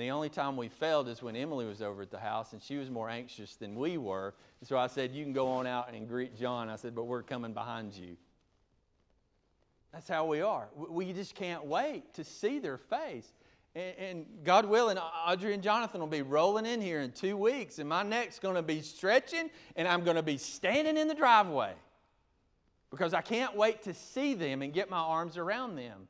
And 0.00 0.06
the 0.06 0.12
only 0.12 0.30
time 0.30 0.56
we 0.56 0.68
failed 0.68 1.08
is 1.08 1.22
when 1.22 1.36
Emily 1.36 1.66
was 1.66 1.82
over 1.82 2.00
at 2.00 2.10
the 2.10 2.18
house 2.18 2.54
and 2.54 2.62
she 2.62 2.78
was 2.78 2.88
more 2.88 3.10
anxious 3.10 3.56
than 3.56 3.74
we 3.74 3.98
were. 3.98 4.32
And 4.60 4.66
so 4.66 4.78
I 4.78 4.86
said, 4.86 5.12
You 5.12 5.22
can 5.24 5.34
go 5.34 5.46
on 5.48 5.66
out 5.66 5.92
and 5.92 6.08
greet 6.08 6.38
John. 6.38 6.70
I 6.70 6.76
said, 6.76 6.94
But 6.94 7.04
we're 7.04 7.22
coming 7.22 7.52
behind 7.52 7.92
you. 7.92 8.16
That's 9.92 10.08
how 10.08 10.24
we 10.24 10.40
are. 10.40 10.70
We 10.74 11.12
just 11.12 11.34
can't 11.34 11.66
wait 11.66 12.14
to 12.14 12.24
see 12.24 12.58
their 12.60 12.78
face. 12.78 13.30
And, 13.74 14.24
God 14.42 14.64
willing, 14.64 14.96
Audrey 14.96 15.52
and 15.52 15.62
Jonathan 15.62 16.00
will 16.00 16.06
be 16.06 16.22
rolling 16.22 16.64
in 16.64 16.80
here 16.80 17.02
in 17.02 17.12
two 17.12 17.36
weeks, 17.36 17.78
and 17.78 17.86
my 17.86 18.02
neck's 18.02 18.38
going 18.38 18.54
to 18.54 18.62
be 18.62 18.80
stretching, 18.80 19.50
and 19.76 19.86
I'm 19.86 20.02
going 20.02 20.16
to 20.16 20.22
be 20.22 20.38
standing 20.38 20.96
in 20.96 21.08
the 21.08 21.14
driveway 21.14 21.74
because 22.90 23.12
I 23.12 23.20
can't 23.20 23.54
wait 23.54 23.82
to 23.82 23.92
see 23.92 24.32
them 24.32 24.62
and 24.62 24.72
get 24.72 24.88
my 24.88 24.96
arms 24.96 25.36
around 25.36 25.76
them. 25.76 26.08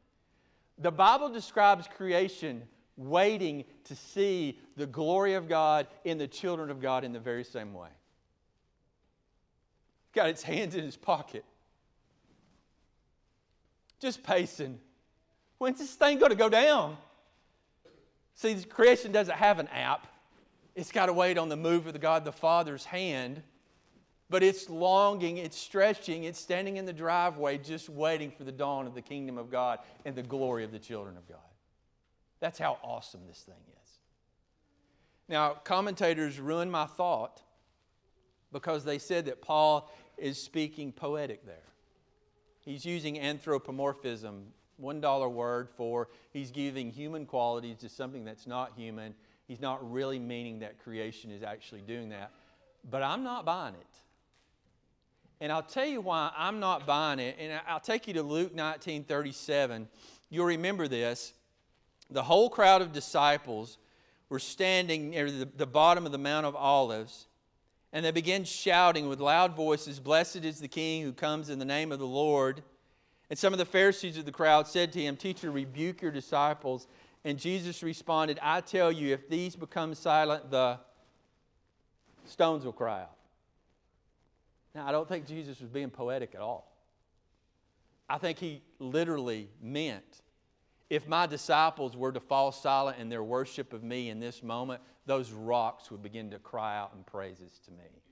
The 0.78 0.92
Bible 0.92 1.28
describes 1.28 1.88
creation 1.88 2.62
waiting 3.00 3.64
to 3.84 3.96
see 3.96 4.58
the 4.76 4.86
glory 4.86 5.34
of 5.34 5.48
God 5.48 5.86
in 6.04 6.18
the 6.18 6.28
children 6.28 6.70
of 6.70 6.80
God 6.80 7.04
in 7.04 7.12
the 7.12 7.20
very 7.20 7.44
same 7.44 7.72
way. 7.72 7.88
Got 10.12 10.28
its 10.28 10.42
hands 10.42 10.74
in 10.74 10.84
his 10.84 10.96
pocket, 10.96 11.44
just 14.00 14.22
pacing. 14.22 14.78
When's 15.58 15.78
this 15.78 15.94
thing 15.94 16.18
going 16.18 16.30
to 16.30 16.36
go 16.36 16.48
down? 16.48 16.96
See, 18.34 18.54
creation 18.64 19.12
doesn't 19.12 19.36
have 19.36 19.58
an 19.58 19.68
app. 19.68 20.06
It's 20.74 20.92
got 20.92 21.06
to 21.06 21.12
wait 21.12 21.36
on 21.38 21.48
the 21.48 21.56
move 21.56 21.86
of 21.86 21.92
the 21.92 21.98
God 21.98 22.24
the 22.24 22.32
Father's 22.32 22.84
hand. 22.84 23.42
But 24.30 24.42
it's 24.42 24.70
longing, 24.70 25.38
it's 25.38 25.58
stretching, 25.58 26.24
it's 26.24 26.38
standing 26.38 26.76
in 26.76 26.86
the 26.86 26.92
driveway 26.92 27.58
just 27.58 27.88
waiting 27.88 28.30
for 28.30 28.44
the 28.44 28.52
dawn 28.52 28.86
of 28.86 28.94
the 28.94 29.02
kingdom 29.02 29.36
of 29.36 29.50
God 29.50 29.80
and 30.04 30.14
the 30.14 30.22
glory 30.22 30.62
of 30.64 30.70
the 30.70 30.78
children 30.78 31.16
of 31.16 31.28
God. 31.28 31.49
That's 32.40 32.58
how 32.58 32.78
awesome 32.82 33.20
this 33.28 33.40
thing 33.40 33.54
is. 33.82 33.90
Now, 35.28 35.52
commentators 35.52 36.40
ruined 36.40 36.72
my 36.72 36.86
thought 36.86 37.42
because 38.52 38.84
they 38.84 38.98
said 38.98 39.26
that 39.26 39.40
Paul 39.40 39.90
is 40.18 40.42
speaking 40.42 40.90
poetic 40.90 41.46
there. 41.46 41.56
He's 42.62 42.84
using 42.84 43.18
anthropomorphism, 43.20 44.46
$1 44.82 45.32
word 45.32 45.68
for 45.76 46.08
he's 46.32 46.50
giving 46.50 46.90
human 46.90 47.26
qualities 47.26 47.78
to 47.78 47.88
something 47.88 48.24
that's 48.24 48.46
not 48.46 48.72
human. 48.76 49.14
He's 49.46 49.60
not 49.60 49.90
really 49.90 50.18
meaning 50.18 50.60
that 50.60 50.82
creation 50.82 51.30
is 51.30 51.42
actually 51.42 51.82
doing 51.82 52.08
that. 52.10 52.32
But 52.90 53.02
I'm 53.02 53.22
not 53.22 53.44
buying 53.44 53.74
it. 53.74 53.86
And 55.40 55.50
I'll 55.50 55.62
tell 55.62 55.86
you 55.86 56.00
why 56.00 56.30
I'm 56.36 56.60
not 56.60 56.86
buying 56.86 57.18
it. 57.18 57.36
And 57.38 57.60
I'll 57.66 57.80
take 57.80 58.06
you 58.06 58.14
to 58.14 58.22
Luke 58.22 58.54
19 58.54 59.04
37. 59.04 59.88
You'll 60.28 60.46
remember 60.46 60.86
this. 60.86 61.32
The 62.10 62.22
whole 62.22 62.50
crowd 62.50 62.82
of 62.82 62.92
disciples 62.92 63.78
were 64.28 64.38
standing 64.38 65.10
near 65.10 65.30
the, 65.30 65.44
the 65.44 65.66
bottom 65.66 66.06
of 66.06 66.12
the 66.12 66.18
Mount 66.18 66.46
of 66.46 66.56
Olives, 66.56 67.26
and 67.92 68.04
they 68.04 68.10
began 68.10 68.44
shouting 68.44 69.08
with 69.08 69.20
loud 69.20 69.56
voices, 69.56 69.98
Blessed 69.98 70.44
is 70.44 70.60
the 70.60 70.68
King 70.68 71.02
who 71.02 71.12
comes 71.12 71.50
in 71.50 71.58
the 71.58 71.64
name 71.64 71.90
of 71.90 71.98
the 71.98 72.06
Lord. 72.06 72.62
And 73.28 73.38
some 73.38 73.52
of 73.52 73.58
the 73.58 73.64
Pharisees 73.64 74.16
of 74.16 74.24
the 74.24 74.32
crowd 74.32 74.66
said 74.66 74.92
to 74.92 75.00
him, 75.00 75.16
Teacher, 75.16 75.50
rebuke 75.50 76.02
your 76.02 76.10
disciples. 76.10 76.86
And 77.24 77.38
Jesus 77.38 77.82
responded, 77.82 78.38
I 78.42 78.60
tell 78.60 78.90
you, 78.90 79.12
if 79.12 79.28
these 79.28 79.56
become 79.56 79.94
silent, 79.94 80.50
the 80.50 80.78
stones 82.24 82.64
will 82.64 82.72
cry 82.72 83.02
out. 83.02 83.16
Now, 84.74 84.86
I 84.86 84.92
don't 84.92 85.08
think 85.08 85.26
Jesus 85.26 85.60
was 85.60 85.68
being 85.68 85.90
poetic 85.90 86.34
at 86.34 86.40
all. 86.40 86.72
I 88.08 88.18
think 88.18 88.38
he 88.38 88.62
literally 88.78 89.48
meant 89.62 90.22
if 90.90 91.06
my 91.06 91.26
disciples 91.26 91.96
were 91.96 92.10
to 92.10 92.20
fall 92.20 92.50
silent 92.50 92.98
in 92.98 93.08
their 93.08 93.22
worship 93.22 93.72
of 93.72 93.84
me 93.84 94.10
in 94.10 94.18
this 94.18 94.42
moment, 94.42 94.82
those 95.06 95.30
rocks 95.30 95.90
would 95.90 96.02
begin 96.02 96.30
to 96.32 96.38
cry 96.40 96.76
out 96.76 96.92
in 96.96 97.04
praises 97.04 97.60
to 97.64 97.70
me. 97.70 98.02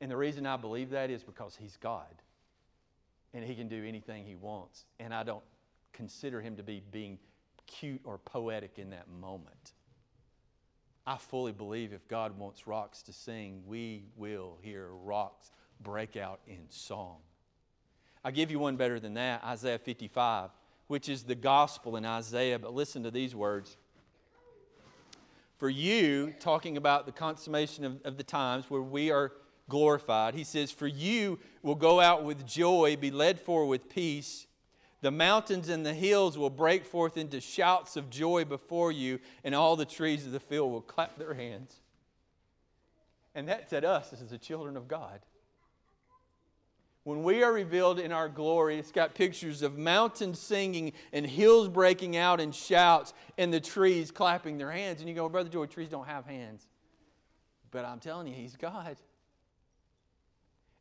And 0.00 0.10
the 0.10 0.16
reason 0.16 0.44
I 0.44 0.56
believe 0.56 0.90
that 0.90 1.08
is 1.08 1.22
because 1.22 1.56
he's 1.56 1.76
God 1.76 2.22
and 3.32 3.44
he 3.44 3.54
can 3.54 3.68
do 3.68 3.84
anything 3.84 4.24
he 4.24 4.34
wants. 4.34 4.86
And 4.98 5.14
I 5.14 5.22
don't 5.22 5.44
consider 5.92 6.40
him 6.40 6.56
to 6.56 6.64
be 6.64 6.82
being 6.90 7.18
cute 7.66 8.00
or 8.04 8.18
poetic 8.18 8.78
in 8.78 8.90
that 8.90 9.08
moment. 9.08 9.72
I 11.06 11.16
fully 11.16 11.52
believe 11.52 11.92
if 11.92 12.06
God 12.08 12.36
wants 12.36 12.66
rocks 12.66 13.02
to 13.04 13.12
sing, 13.12 13.62
we 13.66 14.04
will 14.16 14.58
hear 14.62 14.88
rocks 14.88 15.52
break 15.80 16.16
out 16.16 16.40
in 16.46 16.58
song. 16.68 17.18
I'll 18.24 18.32
give 18.32 18.50
you 18.50 18.58
one 18.58 18.76
better 18.76 19.00
than 19.00 19.14
that 19.14 19.42
Isaiah 19.44 19.78
55, 19.78 20.50
which 20.90 21.08
is 21.08 21.22
the 21.22 21.36
gospel 21.36 21.94
in 21.94 22.04
Isaiah. 22.04 22.58
But 22.58 22.74
listen 22.74 23.04
to 23.04 23.12
these 23.12 23.32
words. 23.32 23.76
For 25.56 25.70
you, 25.70 26.34
talking 26.40 26.76
about 26.76 27.06
the 27.06 27.12
consummation 27.12 27.84
of, 27.84 28.00
of 28.04 28.16
the 28.16 28.24
times 28.24 28.64
where 28.68 28.82
we 28.82 29.12
are 29.12 29.30
glorified, 29.68 30.34
he 30.34 30.42
says, 30.42 30.72
For 30.72 30.88
you 30.88 31.38
will 31.62 31.76
go 31.76 32.00
out 32.00 32.24
with 32.24 32.44
joy, 32.44 32.96
be 33.00 33.12
led 33.12 33.38
forward 33.38 33.66
with 33.66 33.88
peace. 33.88 34.48
The 35.00 35.12
mountains 35.12 35.68
and 35.68 35.86
the 35.86 35.94
hills 35.94 36.36
will 36.36 36.50
break 36.50 36.84
forth 36.84 37.16
into 37.16 37.40
shouts 37.40 37.94
of 37.94 38.10
joy 38.10 38.44
before 38.44 38.90
you, 38.90 39.20
and 39.44 39.54
all 39.54 39.76
the 39.76 39.84
trees 39.84 40.26
of 40.26 40.32
the 40.32 40.40
field 40.40 40.72
will 40.72 40.80
clap 40.80 41.16
their 41.18 41.34
hands. 41.34 41.76
And 43.36 43.48
that's 43.48 43.72
at 43.72 43.84
us 43.84 44.12
as 44.12 44.28
the 44.28 44.38
children 44.38 44.76
of 44.76 44.88
God. 44.88 45.20
When 47.10 47.24
we 47.24 47.42
are 47.42 47.52
revealed 47.52 47.98
in 47.98 48.12
our 48.12 48.28
glory, 48.28 48.78
it's 48.78 48.92
got 48.92 49.16
pictures 49.16 49.62
of 49.62 49.76
mountains 49.76 50.38
singing 50.38 50.92
and 51.12 51.26
hills 51.26 51.68
breaking 51.68 52.16
out 52.16 52.40
in 52.40 52.52
shouts 52.52 53.14
and 53.36 53.52
the 53.52 53.58
trees 53.58 54.12
clapping 54.12 54.58
their 54.58 54.70
hands. 54.70 55.00
And 55.00 55.08
you 55.08 55.16
go, 55.16 55.28
Brother 55.28 55.48
Joy, 55.48 55.66
trees 55.66 55.88
don't 55.88 56.06
have 56.06 56.24
hands. 56.24 56.68
But 57.72 57.84
I'm 57.84 57.98
telling 57.98 58.28
you, 58.28 58.34
He's 58.34 58.54
God. 58.54 58.96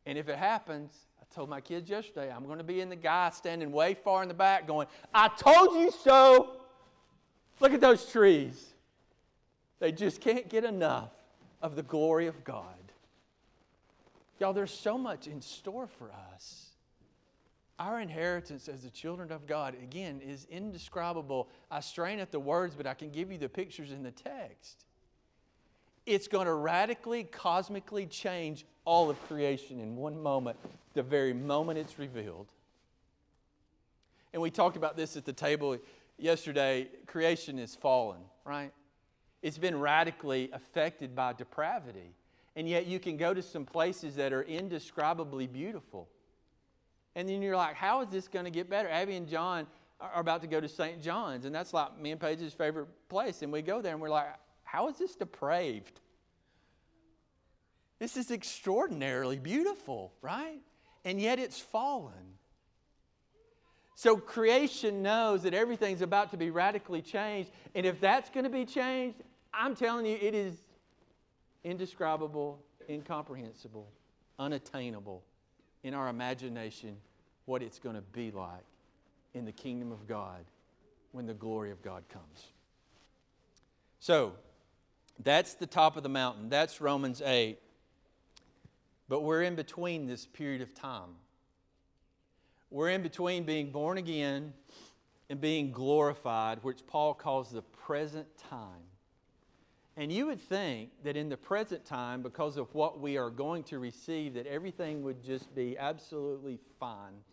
And 0.05 0.19
if 0.19 0.29
it 0.29 0.37
happens, 0.37 0.93
I 1.19 1.25
told 1.33 1.49
my 1.49 1.61
kids 1.61 1.89
yesterday, 1.89 2.31
I'm 2.31 2.45
going 2.45 2.59
to 2.59 2.63
be 2.63 2.79
in 2.79 2.89
the 2.89 2.95
guy 2.95 3.31
standing 3.31 3.71
way 3.71 3.95
far 3.95 4.21
in 4.21 4.27
the 4.27 4.35
back 4.35 4.67
going, 4.67 4.85
I 5.11 5.29
told 5.29 5.79
you 5.79 5.89
so. 5.89 6.57
Look 7.59 7.73
at 7.73 7.81
those 7.81 8.05
trees. 8.05 8.67
They 9.79 9.91
just 9.91 10.21
can't 10.21 10.47
get 10.47 10.63
enough 10.63 11.09
of 11.59 11.75
the 11.75 11.81
glory 11.81 12.27
of 12.27 12.43
God. 12.43 12.78
Y'all, 14.39 14.53
there's 14.53 14.73
so 14.73 14.97
much 14.97 15.27
in 15.27 15.41
store 15.41 15.87
for 15.87 16.11
us. 16.33 16.67
Our 17.77 17.99
inheritance 17.99 18.67
as 18.67 18.83
the 18.83 18.89
children 18.89 19.31
of 19.31 19.47
God, 19.47 19.75
again, 19.81 20.21
is 20.21 20.47
indescribable. 20.49 21.49
I 21.69 21.81
strain 21.81 22.19
at 22.19 22.31
the 22.31 22.39
words, 22.39 22.75
but 22.75 22.87
I 22.87 22.93
can 22.93 23.09
give 23.09 23.31
you 23.31 23.37
the 23.37 23.49
pictures 23.49 23.91
in 23.91 24.03
the 24.03 24.11
text. 24.11 24.85
It's 26.05 26.27
going 26.27 26.47
to 26.47 26.53
radically, 26.53 27.25
cosmically 27.25 28.05
change 28.05 28.65
all 28.83 29.09
of 29.09 29.21
creation 29.27 29.79
in 29.79 29.95
one 29.95 30.21
moment, 30.21 30.57
the 30.93 31.03
very 31.03 31.33
moment 31.33 31.77
it's 31.77 31.99
revealed. 31.99 32.47
And 34.33 34.41
we 34.41 34.51
talked 34.51 34.77
about 34.77 34.97
this 34.97 35.15
at 35.17 35.25
the 35.25 35.33
table 35.33 35.77
yesterday. 36.17 36.87
Creation 37.07 37.59
is 37.59 37.75
fallen, 37.75 38.19
right? 38.45 38.71
It's 39.41 39.57
been 39.57 39.79
radically 39.79 40.49
affected 40.51 41.15
by 41.15 41.33
depravity 41.33 42.13
and 42.55 42.67
yet 42.67 42.87
you 42.87 42.99
can 42.99 43.17
go 43.17 43.33
to 43.33 43.41
some 43.41 43.65
places 43.65 44.15
that 44.15 44.33
are 44.33 44.43
indescribably 44.43 45.47
beautiful. 45.47 46.09
And 47.15 47.27
then 47.27 47.41
you're 47.41 47.57
like, 47.57 47.75
how 47.75 48.01
is 48.01 48.09
this 48.09 48.27
going 48.27 48.45
to 48.45 48.51
get 48.51 48.69
better? 48.69 48.89
Abby 48.89 49.15
and 49.15 49.27
John 49.27 49.67
are 49.99 50.19
about 50.19 50.41
to 50.41 50.47
go 50.47 50.61
to 50.61 50.69
St. 50.69 51.01
John's, 51.01 51.45
and 51.45 51.53
that's 51.53 51.73
like 51.73 51.99
me 51.99 52.11
and 52.11 52.19
Paige's 52.19 52.53
favorite 52.53 52.87
place. 53.09 53.41
And 53.41 53.51
we 53.51 53.61
go 53.61 53.81
there 53.81 53.93
and 53.93 54.01
we're 54.01 54.09
like, 54.09 54.27
how 54.63 54.87
is 54.87 54.97
this 54.97 55.15
depraved? 55.15 55.99
This 57.99 58.15
is 58.15 58.31
extraordinarily 58.31 59.37
beautiful, 59.37 60.13
right? 60.21 60.61
And 61.03 61.19
yet 61.19 61.39
it's 61.39 61.59
fallen. 61.59 62.13
So 63.95 64.15
creation 64.15 65.01
knows 65.01 65.43
that 65.43 65.53
everything's 65.53 66.01
about 66.01 66.31
to 66.31 66.37
be 66.37 66.51
radically 66.51 67.01
changed. 67.01 67.51
And 67.75 67.85
if 67.85 67.99
that's 67.99 68.29
going 68.29 68.45
to 68.45 68.49
be 68.49 68.63
changed, 68.63 69.17
I'm 69.53 69.75
telling 69.75 70.05
you, 70.05 70.17
it 70.21 70.33
is 70.33 70.55
indescribable, 71.63 72.59
incomprehensible, 72.89 73.87
unattainable 74.37 75.23
in 75.83 75.93
our 75.93 76.07
imagination 76.07 76.97
what 77.45 77.61
it's 77.61 77.79
going 77.79 77.95
to 77.95 78.01
be 78.01 78.31
like 78.31 78.63
in 79.33 79.45
the 79.45 79.51
kingdom 79.51 79.91
of 79.91 80.07
God 80.07 80.43
when 81.11 81.25
the 81.25 81.33
glory 81.33 81.71
of 81.71 81.81
God 81.81 82.03
comes. 82.09 82.47
So, 83.99 84.33
that's 85.21 85.55
the 85.55 85.67
top 85.67 85.97
of 85.97 86.03
the 86.03 86.09
mountain. 86.09 86.49
That's 86.49 86.79
Romans 86.79 87.21
8. 87.21 87.59
But 89.09 89.21
we're 89.21 89.41
in 89.41 89.55
between 89.55 90.07
this 90.07 90.25
period 90.25 90.61
of 90.61 90.73
time. 90.73 91.15
We're 92.71 92.89
in 92.89 93.01
between 93.01 93.43
being 93.43 93.71
born 93.71 93.97
again 93.97 94.53
and 95.29 95.41
being 95.41 95.71
glorified, 95.71 96.59
which 96.61 96.85
Paul 96.87 97.13
calls 97.13 97.51
the 97.51 97.63
present 97.63 98.27
time. 98.49 98.88
And 99.97 100.11
you 100.11 100.27
would 100.27 100.41
think 100.41 100.91
that 101.03 101.17
in 101.17 101.29
the 101.29 101.37
present 101.37 101.85
time, 101.85 102.21
because 102.21 102.57
of 102.57 102.73
what 102.73 102.99
we 102.99 103.17
are 103.17 103.29
going 103.29 103.63
to 103.63 103.79
receive, 103.79 104.35
that 104.35 104.47
everything 104.47 105.03
would 105.03 105.23
just 105.23 105.53
be 105.53 105.77
absolutely 105.77 106.59
fine. 106.79 107.23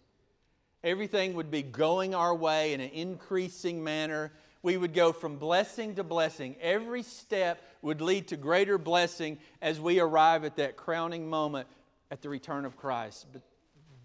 Everything 0.83 1.35
would 1.35 1.51
be 1.51 1.63
going 1.63 2.15
our 2.15 2.35
way 2.35 2.73
in 2.73 2.81
an 2.81 2.91
increasing 2.91 3.83
manner. 3.83 4.33
We 4.63 4.77
would 4.77 4.95
go 4.95 5.13
from 5.13 5.37
blessing 5.37 5.95
to 5.97 6.05
blessing. 6.05 6.57
Every 6.61 7.03
step 7.03 7.63
would 7.83 8.01
lead 8.01 8.29
to 8.29 8.37
greater 8.37 8.79
blessing 8.79 9.39
as 9.63 9.81
we 9.81 10.01
arrive 10.01 10.45
at 10.45 10.57
that 10.57 10.77
crowning 10.77 11.29
moment 11.29 11.69
at 12.11 12.23
the 12.23 12.29
return 12.29 12.65
of 12.65 12.77
Christ. 12.77 13.27
But 13.33 13.43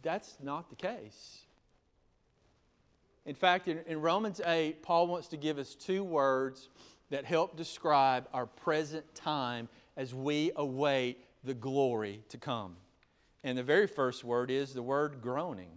that's 0.01 0.37
not 0.41 0.69
the 0.69 0.75
case. 0.75 1.39
In 3.25 3.35
fact, 3.35 3.67
in, 3.67 3.79
in, 3.85 4.01
Romans 4.01 4.41
8, 4.43 4.81
Paul 4.81 5.07
wants 5.07 5.27
to 5.29 5.37
give 5.37 5.59
us 5.59 5.75
two 5.75 6.03
words 6.03 6.69
that 7.11 7.25
help 7.25 7.55
describe 7.55 8.27
our 8.33 8.45
present 8.45 9.05
time 9.13 9.69
as 9.95 10.15
we 10.15 10.51
await 10.55 11.23
the 11.43 11.53
glory 11.53 12.23
to 12.29 12.37
come. 12.37 12.75
And 13.43 13.57
the 13.57 13.63
very 13.63 13.87
first 13.87 14.23
word 14.23 14.49
is 14.49 14.73
the 14.73 14.81
word 14.81 15.21
groaning. 15.21 15.71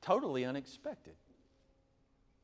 Totally 0.00 0.44
unexpected. 0.44 1.14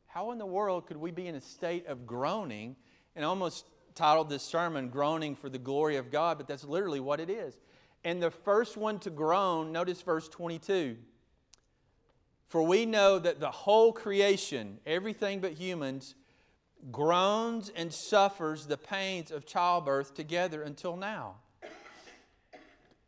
How 0.07 0.31
in 0.33 0.39
the 0.39 0.47
world 0.47 0.87
could 0.87 0.97
we 0.97 1.11
be 1.11 1.27
in 1.27 1.35
a 1.35 1.41
state 1.41 1.87
of 1.87 2.07
groaning? 2.07 2.77
And 3.17 3.25
almost 3.25 3.67
titled 3.95 4.29
this 4.29 4.43
sermon, 4.43 4.89
Groaning 4.89 5.35
for 5.35 5.49
the 5.49 5.59
Glory 5.59 5.97
of 5.97 6.11
God, 6.11 6.39
but 6.39 6.47
that's 6.47 6.65
literally 6.65 7.01
what 7.01 7.21
it 7.21 7.31
is. 7.31 7.57
And 8.05 8.23
the 8.23 8.31
first 8.31 8.77
one 8.77 8.99
to 9.01 9.11
groan, 9.11 9.73
notice 9.73 10.03
verse 10.03 10.29
22. 10.29 10.97
For 12.49 12.63
we 12.63 12.87
know 12.87 13.19
that 13.19 13.41
the 13.41 13.51
whole 13.51 13.93
creation, 13.93 14.79
everything 14.87 15.41
but 15.41 15.53
humans, 15.53 16.15
groans 16.91 17.71
and 17.75 17.93
suffers 17.93 18.67
the 18.67 18.77
pains 18.77 19.31
of 19.31 19.47
childbirth 19.47 20.15
together 20.15 20.63
until 20.63 20.97
now. 20.97 21.37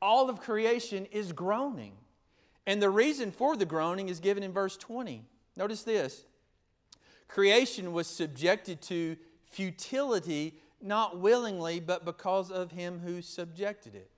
All 0.02 0.30
of 0.30 0.40
creation 0.40 1.06
is 1.06 1.32
groaning. 1.32 1.92
And 2.66 2.80
the 2.80 2.90
reason 2.90 3.30
for 3.30 3.56
the 3.56 3.66
groaning 3.66 4.08
is 4.08 4.20
given 4.20 4.42
in 4.42 4.52
verse 4.52 4.76
20. 4.76 5.24
Notice 5.56 5.82
this 5.82 6.24
creation 7.28 7.92
was 7.92 8.06
subjected 8.06 8.82
to 8.82 9.16
futility, 9.50 10.54
not 10.82 11.18
willingly, 11.18 11.80
but 11.80 12.04
because 12.04 12.50
of 12.50 12.70
him 12.72 13.00
who 13.00 13.22
subjected 13.22 13.94
it. 13.94 14.10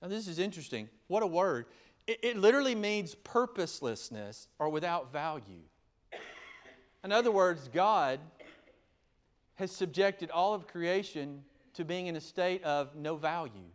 Now, 0.00 0.08
this 0.08 0.28
is 0.28 0.38
interesting. 0.38 0.88
What 1.08 1.22
a 1.22 1.26
word. 1.26 1.66
It, 2.06 2.20
it 2.22 2.36
literally 2.36 2.74
means 2.74 3.14
purposelessness 3.14 4.48
or 4.58 4.68
without 4.68 5.12
value. 5.12 5.62
In 7.04 7.12
other 7.12 7.30
words, 7.30 7.68
God 7.72 8.20
has 9.56 9.70
subjected 9.70 10.30
all 10.30 10.54
of 10.54 10.66
creation 10.66 11.42
to 11.74 11.84
being 11.84 12.06
in 12.06 12.16
a 12.16 12.20
state 12.20 12.62
of 12.64 12.94
no 12.94 13.16
value. 13.16 13.70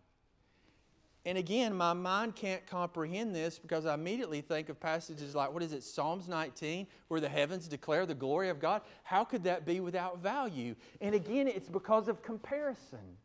And 1.23 1.37
again, 1.37 1.75
my 1.75 1.93
mind 1.93 2.35
can't 2.35 2.65
comprehend 2.65 3.35
this 3.35 3.59
because 3.59 3.85
I 3.85 3.93
immediately 3.93 4.41
think 4.41 4.69
of 4.69 4.79
passages 4.79 5.35
like, 5.35 5.53
what 5.53 5.61
is 5.61 5.71
it, 5.71 5.83
Psalms 5.83 6.27
19, 6.27 6.87
where 7.09 7.21
the 7.21 7.29
heavens 7.29 7.67
declare 7.67 8.07
the 8.07 8.15
glory 8.15 8.49
of 8.49 8.59
God? 8.59 8.81
How 9.03 9.23
could 9.23 9.43
that 9.43 9.63
be 9.63 9.79
without 9.79 10.19
value? 10.19 10.75
And 10.99 11.13
again, 11.13 11.47
it's 11.47 11.69
because 11.69 12.07
of 12.07 12.23
comparison. 12.23 13.17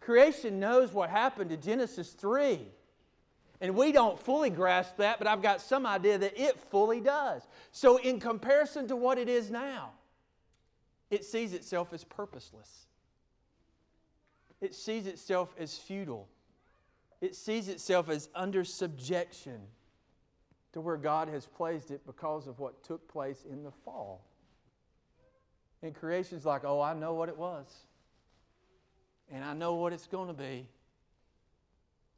Creation 0.00 0.60
knows 0.60 0.92
what 0.92 1.08
happened 1.08 1.50
to 1.50 1.56
Genesis 1.56 2.10
3. 2.12 2.60
And 3.62 3.74
we 3.74 3.90
don't 3.90 4.20
fully 4.20 4.50
grasp 4.50 4.98
that, 4.98 5.18
but 5.18 5.26
I've 5.26 5.40
got 5.40 5.62
some 5.62 5.86
idea 5.86 6.18
that 6.18 6.38
it 6.38 6.60
fully 6.70 7.00
does. 7.00 7.42
So, 7.72 7.96
in 7.96 8.20
comparison 8.20 8.86
to 8.88 8.96
what 8.96 9.16
it 9.16 9.30
is 9.30 9.50
now, 9.50 9.92
it 11.10 11.24
sees 11.24 11.52
itself 11.52 11.92
as 11.92 12.04
purposeless. 12.04 12.86
It 14.60 14.74
sees 14.74 15.06
itself 15.06 15.54
as 15.58 15.76
futile. 15.76 16.28
It 17.20 17.34
sees 17.34 17.68
itself 17.68 18.08
as 18.08 18.28
under 18.34 18.64
subjection 18.64 19.60
to 20.72 20.80
where 20.80 20.96
God 20.96 21.28
has 21.28 21.46
placed 21.46 21.90
it 21.90 22.04
because 22.06 22.46
of 22.46 22.58
what 22.58 22.82
took 22.82 23.08
place 23.08 23.44
in 23.48 23.62
the 23.62 23.70
fall. 23.70 24.24
And 25.82 25.94
creation's 25.94 26.44
like, 26.44 26.64
oh, 26.64 26.80
I 26.80 26.94
know 26.94 27.14
what 27.14 27.28
it 27.28 27.36
was. 27.36 27.66
And 29.30 29.44
I 29.44 29.54
know 29.54 29.74
what 29.74 29.92
it's 29.92 30.06
going 30.06 30.28
to 30.28 30.34
be. 30.34 30.68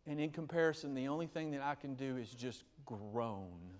And 0.06 0.20
in 0.20 0.30
comparison, 0.30 0.94
the 0.94 1.08
only 1.08 1.26
thing 1.26 1.50
that 1.52 1.62
I 1.62 1.74
can 1.74 1.94
do 1.94 2.16
is 2.16 2.30
just 2.30 2.64
groan. 2.86 3.77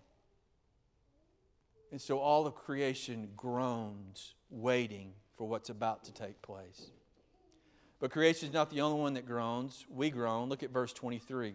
And 1.91 2.01
so 2.01 2.19
all 2.19 2.47
of 2.47 2.55
creation 2.55 3.29
groans, 3.37 4.35
waiting 4.51 5.13
for 5.37 5.49
what's 5.49 5.71
about 5.71 6.05
to 6.05 6.13
take 6.13 6.41
place. 6.43 6.91
But 8.01 8.11
creation 8.11 8.49
is 8.49 8.55
not 8.55 8.71
the 8.71 8.81
only 8.81 9.01
one 9.01 9.15
that 9.15 9.27
groans. 9.27 9.87
We 9.89 10.11
groan. 10.11 10.49
Look 10.49 10.63
at 10.63 10.71
verse 10.71 10.93
23. 10.93 11.55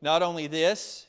Not 0.00 0.22
only 0.22 0.46
this, 0.46 1.06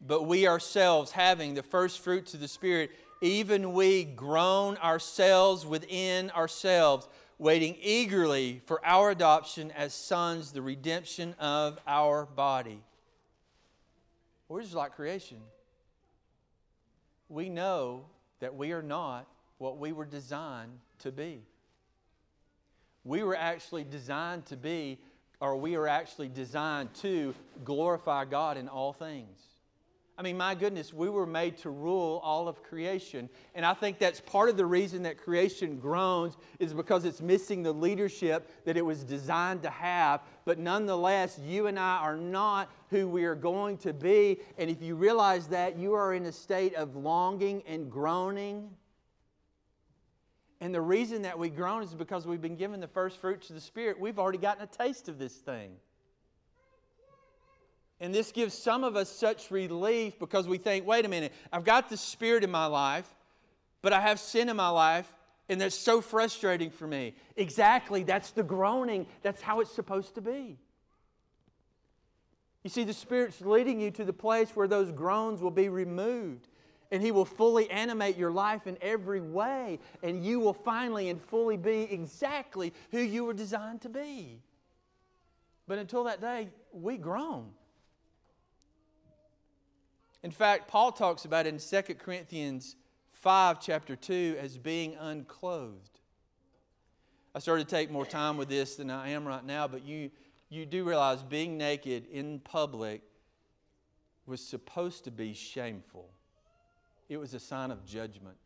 but 0.00 0.24
we 0.24 0.46
ourselves, 0.46 1.10
having 1.10 1.54
the 1.54 1.62
first 1.62 2.00
fruits 2.00 2.34
of 2.34 2.40
the 2.40 2.48
Spirit, 2.48 2.90
even 3.20 3.72
we 3.72 4.04
groan 4.04 4.76
ourselves 4.78 5.66
within 5.66 6.30
ourselves 6.30 7.08
waiting 7.40 7.74
eagerly 7.80 8.60
for 8.66 8.84
our 8.84 9.10
adoption 9.10 9.70
as 9.70 9.94
sons, 9.94 10.52
the 10.52 10.60
redemption 10.60 11.34
of 11.38 11.78
our 11.86 12.26
body. 12.26 12.82
We're 14.46 14.60
just 14.60 14.74
like 14.74 14.94
creation. 14.94 15.38
We 17.30 17.48
know 17.48 18.04
that 18.40 18.54
we 18.54 18.72
are 18.72 18.82
not 18.82 19.26
what 19.58 19.78
we 19.78 19.92
were 19.92 20.04
designed 20.04 20.72
to 20.98 21.12
be. 21.12 21.40
We 23.04 23.22
were 23.22 23.36
actually 23.36 23.84
designed 23.84 24.46
to 24.46 24.56
be, 24.56 24.98
or 25.40 25.56
we 25.56 25.76
are 25.76 25.86
actually 25.86 26.28
designed 26.28 26.92
to 26.96 27.34
glorify 27.64 28.26
God 28.26 28.58
in 28.58 28.68
all 28.68 28.92
things. 28.92 29.38
I 30.20 30.22
mean, 30.22 30.36
my 30.36 30.54
goodness, 30.54 30.92
we 30.92 31.08
were 31.08 31.24
made 31.24 31.56
to 31.58 31.70
rule 31.70 32.20
all 32.22 32.46
of 32.46 32.62
creation. 32.62 33.30
And 33.54 33.64
I 33.64 33.72
think 33.72 33.98
that's 33.98 34.20
part 34.20 34.50
of 34.50 34.58
the 34.58 34.66
reason 34.66 35.04
that 35.04 35.16
creation 35.16 35.78
groans 35.78 36.36
is 36.58 36.74
because 36.74 37.06
it's 37.06 37.22
missing 37.22 37.62
the 37.62 37.72
leadership 37.72 38.46
that 38.66 38.76
it 38.76 38.84
was 38.84 39.02
designed 39.02 39.62
to 39.62 39.70
have. 39.70 40.20
But 40.44 40.58
nonetheless, 40.58 41.40
you 41.42 41.68
and 41.68 41.78
I 41.78 41.96
are 42.02 42.18
not 42.18 42.70
who 42.90 43.08
we 43.08 43.24
are 43.24 43.34
going 43.34 43.78
to 43.78 43.94
be. 43.94 44.40
And 44.58 44.68
if 44.68 44.82
you 44.82 44.94
realize 44.94 45.46
that, 45.46 45.78
you 45.78 45.94
are 45.94 46.12
in 46.12 46.26
a 46.26 46.32
state 46.32 46.74
of 46.74 46.96
longing 46.96 47.62
and 47.66 47.90
groaning. 47.90 48.68
And 50.60 50.74
the 50.74 50.82
reason 50.82 51.22
that 51.22 51.38
we 51.38 51.48
groan 51.48 51.82
is 51.82 51.94
because 51.94 52.26
we've 52.26 52.42
been 52.42 52.56
given 52.56 52.80
the 52.80 52.88
first 52.88 53.16
fruits 53.22 53.48
of 53.48 53.54
the 53.54 53.62
Spirit. 53.62 53.98
We've 53.98 54.18
already 54.18 54.36
gotten 54.36 54.64
a 54.64 54.66
taste 54.66 55.08
of 55.08 55.18
this 55.18 55.36
thing. 55.36 55.76
And 58.00 58.14
this 58.14 58.32
gives 58.32 58.54
some 58.54 58.82
of 58.82 58.96
us 58.96 59.10
such 59.10 59.50
relief 59.50 60.18
because 60.18 60.48
we 60.48 60.56
think, 60.56 60.86
wait 60.86 61.04
a 61.04 61.08
minute, 61.08 61.32
I've 61.52 61.64
got 61.64 61.90
the 61.90 61.98
Spirit 61.98 62.42
in 62.42 62.50
my 62.50 62.66
life, 62.66 63.08
but 63.82 63.92
I 63.92 64.00
have 64.00 64.18
sin 64.18 64.48
in 64.48 64.56
my 64.56 64.70
life, 64.70 65.12
and 65.50 65.60
that's 65.60 65.74
so 65.74 66.00
frustrating 66.00 66.70
for 66.70 66.86
me. 66.86 67.14
Exactly, 67.36 68.02
that's 68.02 68.30
the 68.30 68.42
groaning. 68.42 69.06
That's 69.22 69.42
how 69.42 69.60
it's 69.60 69.72
supposed 69.72 70.14
to 70.14 70.22
be. 70.22 70.58
You 72.62 72.70
see, 72.70 72.84
the 72.84 72.94
Spirit's 72.94 73.40
leading 73.40 73.80
you 73.80 73.90
to 73.92 74.04
the 74.04 74.12
place 74.12 74.50
where 74.54 74.68
those 74.68 74.90
groans 74.92 75.40
will 75.42 75.50
be 75.50 75.68
removed. 75.68 76.48
And 76.92 77.02
He 77.02 77.12
will 77.12 77.24
fully 77.24 77.70
animate 77.70 78.16
your 78.16 78.32
life 78.32 78.66
in 78.66 78.76
every 78.82 79.20
way. 79.20 79.78
And 80.02 80.24
you 80.24 80.40
will 80.40 80.52
finally 80.52 81.08
and 81.08 81.22
fully 81.22 81.56
be 81.56 81.82
exactly 81.82 82.72
who 82.90 82.98
you 82.98 83.24
were 83.24 83.32
designed 83.32 83.82
to 83.82 83.88
be. 83.88 84.40
But 85.68 85.78
until 85.78 86.04
that 86.04 86.20
day, 86.20 86.48
we 86.72 86.96
groan. 86.96 87.50
In 90.22 90.30
fact, 90.30 90.68
Paul 90.68 90.92
talks 90.92 91.24
about 91.24 91.46
it 91.46 91.54
in 91.54 91.84
2 91.84 91.94
Corinthians 91.94 92.76
5, 93.12 93.60
chapter 93.60 93.96
2, 93.96 94.36
as 94.38 94.58
being 94.58 94.94
unclothed. 94.96 95.98
I 97.34 97.38
started 97.38 97.68
to 97.68 97.70
take 97.74 97.90
more 97.90 98.04
time 98.04 98.36
with 98.36 98.48
this 98.48 98.76
than 98.76 98.90
I 98.90 99.10
am 99.10 99.26
right 99.26 99.44
now, 99.44 99.66
but 99.66 99.82
you, 99.84 100.10
you 100.50 100.66
do 100.66 100.84
realize 100.84 101.22
being 101.22 101.56
naked 101.56 102.06
in 102.10 102.40
public 102.40 103.02
was 104.26 104.44
supposed 104.44 105.04
to 105.04 105.10
be 105.10 105.32
shameful, 105.32 106.08
it 107.08 107.16
was 107.16 107.34
a 107.34 107.40
sign 107.40 107.70
of 107.70 107.84
judgment. 107.84 108.36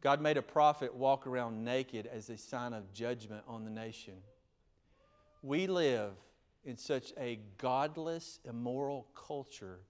God 0.00 0.20
made 0.20 0.36
a 0.36 0.42
prophet 0.42 0.94
walk 0.94 1.26
around 1.26 1.64
naked 1.64 2.06
as 2.06 2.30
a 2.30 2.36
sign 2.36 2.72
of 2.72 2.92
judgment 2.92 3.42
on 3.46 3.64
the 3.64 3.70
nation. 3.70 4.14
We 5.42 5.66
live 5.66 6.12
in 6.64 6.76
such 6.76 7.12
a 7.18 7.38
godless, 7.58 8.40
immoral 8.44 9.06
culture 9.14 9.80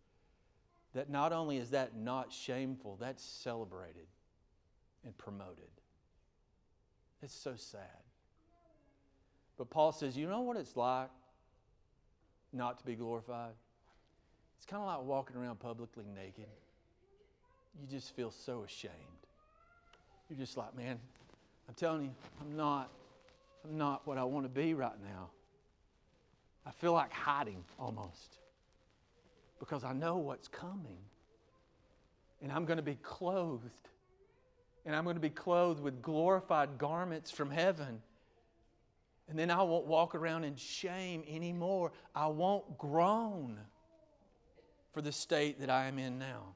that 0.97 1.11
not 1.11 1.31
only 1.31 1.59
is 1.59 1.71
that 1.71 1.95
not 1.95 2.33
shameful, 2.33 2.97
that's 2.99 3.23
celebrated 3.23 4.07
and 5.05 5.17
promoted. 5.19 5.69
It's 7.23 7.35
so 7.35 7.53
sad. 7.55 7.83
But 9.59 9.69
Paul 9.69 9.93
says, 9.93 10.17
you 10.17 10.27
know 10.27 10.41
what 10.41 10.57
it's 10.57 10.75
like 10.75 11.11
not 12.51 12.79
to 12.79 12.85
be 12.87 12.95
glorified? 12.95 13.53
It's 14.57 14.65
kind 14.65 14.83
of 14.83 14.87
like 14.87 15.03
walking 15.03 15.37
around 15.37 15.61
publicly 15.61 16.05
naked. 16.15 16.49
You 17.79 17.87
just 17.91 18.17
feel 18.17 18.31
so 18.31 18.63
ashamed. 18.63 18.95
You're 20.31 20.39
just 20.39 20.57
like, 20.57 20.75
man, 20.75 20.99
I'm 21.69 21.75
telling 21.75 22.05
you, 22.05 22.11
I'm 22.41 22.57
not, 22.57 22.91
I'm 23.67 23.77
not 23.77 24.07
what 24.07 24.17
I 24.17 24.25
want 24.25 24.47
to 24.47 24.51
be 24.51 24.73
right 24.73 24.99
now. 25.03 25.29
I 26.65 26.71
feel 26.71 26.95
like 26.95 27.13
hiding 27.13 27.65
almost. 27.79 28.39
Because 29.59 29.85
I 29.85 29.93
know 29.93 30.17
what's 30.17 30.49
coming. 30.49 30.99
And 32.43 32.53
I'm 32.53 32.65
going 32.65 32.77
to 32.77 32.83
be 32.83 32.97
clothed. 32.97 33.89
And 34.85 34.95
I'm 34.95 35.05
going 35.05 35.17
to 35.17 35.21
be 35.21 35.31
clothed 35.31 35.81
with 35.81 36.03
glorified 36.03 36.79
garments 36.79 37.31
from 37.31 37.51
heaven. 37.51 38.03
And 39.29 39.39
then 39.39 39.51
I 39.51 39.63
won't 39.63 39.87
walk 39.87 40.15
around 40.15 40.45
in 40.45 40.55
shame 40.57 41.25
anymore. 41.29 41.93
I 42.15 42.29
won't 42.29 42.79
groan 42.79 43.59
for 44.93 45.03
the 45.03 45.13
state 45.13 45.61
that 45.61 45.71
I 45.71 45.87
am 45.87 45.99
in 45.99 46.19
now. 46.19 46.55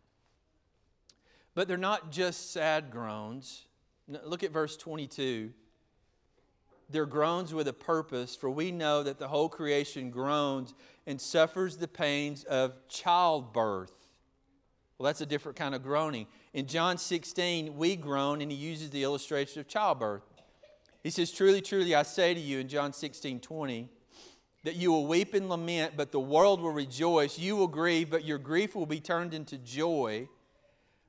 But 1.54 1.66
they're 1.66 1.76
not 1.76 2.12
just 2.12 2.52
sad 2.52 2.90
groans. 2.90 3.66
Look 4.08 4.44
at 4.44 4.52
verse 4.52 4.76
22. 4.76 5.52
They're 6.90 7.06
groans 7.06 7.54
with 7.54 7.68
a 7.68 7.72
purpose, 7.72 8.34
for 8.34 8.50
we 8.50 8.72
know 8.72 9.02
that 9.02 9.18
the 9.18 9.28
whole 9.28 9.48
creation 9.48 10.10
groans 10.10 10.74
and 11.06 11.20
suffers 11.20 11.76
the 11.76 11.88
pains 11.88 12.44
of 12.44 12.74
childbirth. 12.88 13.92
Well, 14.98 15.06
that's 15.06 15.20
a 15.20 15.26
different 15.26 15.56
kind 15.56 15.74
of 15.74 15.82
groaning. 15.82 16.26
In 16.52 16.66
John 16.66 16.98
16, 16.98 17.76
we 17.76 17.96
groan, 17.96 18.42
and 18.42 18.50
he 18.50 18.58
uses 18.58 18.90
the 18.90 19.02
illustration 19.02 19.60
of 19.60 19.68
childbirth. 19.68 20.22
He 21.02 21.10
says, 21.10 21.30
Truly, 21.30 21.62
truly, 21.62 21.94
I 21.94 22.02
say 22.02 22.34
to 22.34 22.40
you 22.40 22.58
in 22.58 22.68
John 22.68 22.92
16, 22.92 23.40
20, 23.40 23.88
that 24.64 24.76
you 24.76 24.92
will 24.92 25.06
weep 25.06 25.32
and 25.32 25.48
lament, 25.48 25.94
but 25.96 26.12
the 26.12 26.20
world 26.20 26.60
will 26.60 26.72
rejoice. 26.72 27.38
You 27.38 27.56
will 27.56 27.68
grieve, 27.68 28.10
but 28.10 28.24
your 28.24 28.36
grief 28.38 28.74
will 28.74 28.84
be 28.84 29.00
turned 29.00 29.32
into 29.32 29.56
joy. 29.56 30.28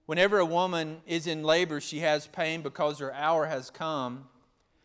Whenever 0.06 0.40
a 0.40 0.46
woman 0.46 1.02
is 1.06 1.28
in 1.28 1.44
labor, 1.44 1.82
she 1.82 2.00
has 2.00 2.28
pain 2.28 2.62
because 2.62 3.00
her 3.00 3.14
hour 3.14 3.46
has 3.46 3.70
come. 3.70 4.26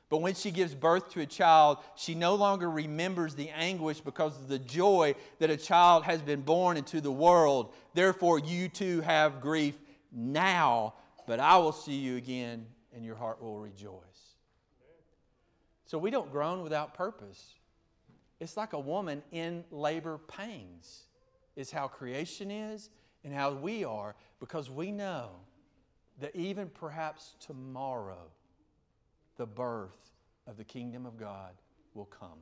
But 0.08 0.18
when 0.18 0.34
she 0.34 0.52
gives 0.52 0.74
birth 0.74 1.10
to 1.10 1.20
a 1.20 1.26
child, 1.26 1.78
she 1.96 2.14
no 2.14 2.36
longer 2.36 2.70
remembers 2.70 3.34
the 3.34 3.50
anguish 3.50 4.00
because 4.00 4.36
of 4.36 4.46
the 4.46 4.58
joy 4.58 5.16
that 5.40 5.50
a 5.50 5.56
child 5.56 6.04
has 6.04 6.22
been 6.22 6.42
born 6.42 6.76
into 6.76 7.00
the 7.00 7.10
world. 7.10 7.74
Therefore, 7.92 8.38
you 8.38 8.68
too 8.68 9.00
have 9.00 9.40
grief 9.40 9.74
now, 10.12 10.94
but 11.26 11.40
I 11.40 11.58
will 11.58 11.72
see 11.72 11.96
you 11.96 12.16
again, 12.16 12.66
and 12.94 13.04
your 13.04 13.16
heart 13.16 13.42
will 13.42 13.58
rejoice. 13.58 14.00
So 15.86 15.98
we 15.98 16.10
don't 16.10 16.30
groan 16.30 16.62
without 16.62 16.94
purpose. 16.94 17.54
It's 18.38 18.56
like 18.56 18.74
a 18.74 18.78
woman 18.78 19.22
in 19.32 19.64
labor 19.72 20.18
pains, 20.18 21.02
is 21.56 21.72
how 21.72 21.88
creation 21.88 22.50
is 22.50 22.90
and 23.24 23.34
how 23.34 23.52
we 23.52 23.82
are, 23.82 24.14
because 24.38 24.70
we 24.70 24.92
know 24.92 25.30
that 26.20 26.36
even 26.36 26.68
perhaps 26.68 27.34
tomorrow, 27.40 28.30
the 29.36 29.46
birth 29.46 30.10
of 30.46 30.56
the 30.56 30.64
kingdom 30.64 31.06
of 31.06 31.16
God 31.16 31.52
will 31.94 32.06
come. 32.06 32.38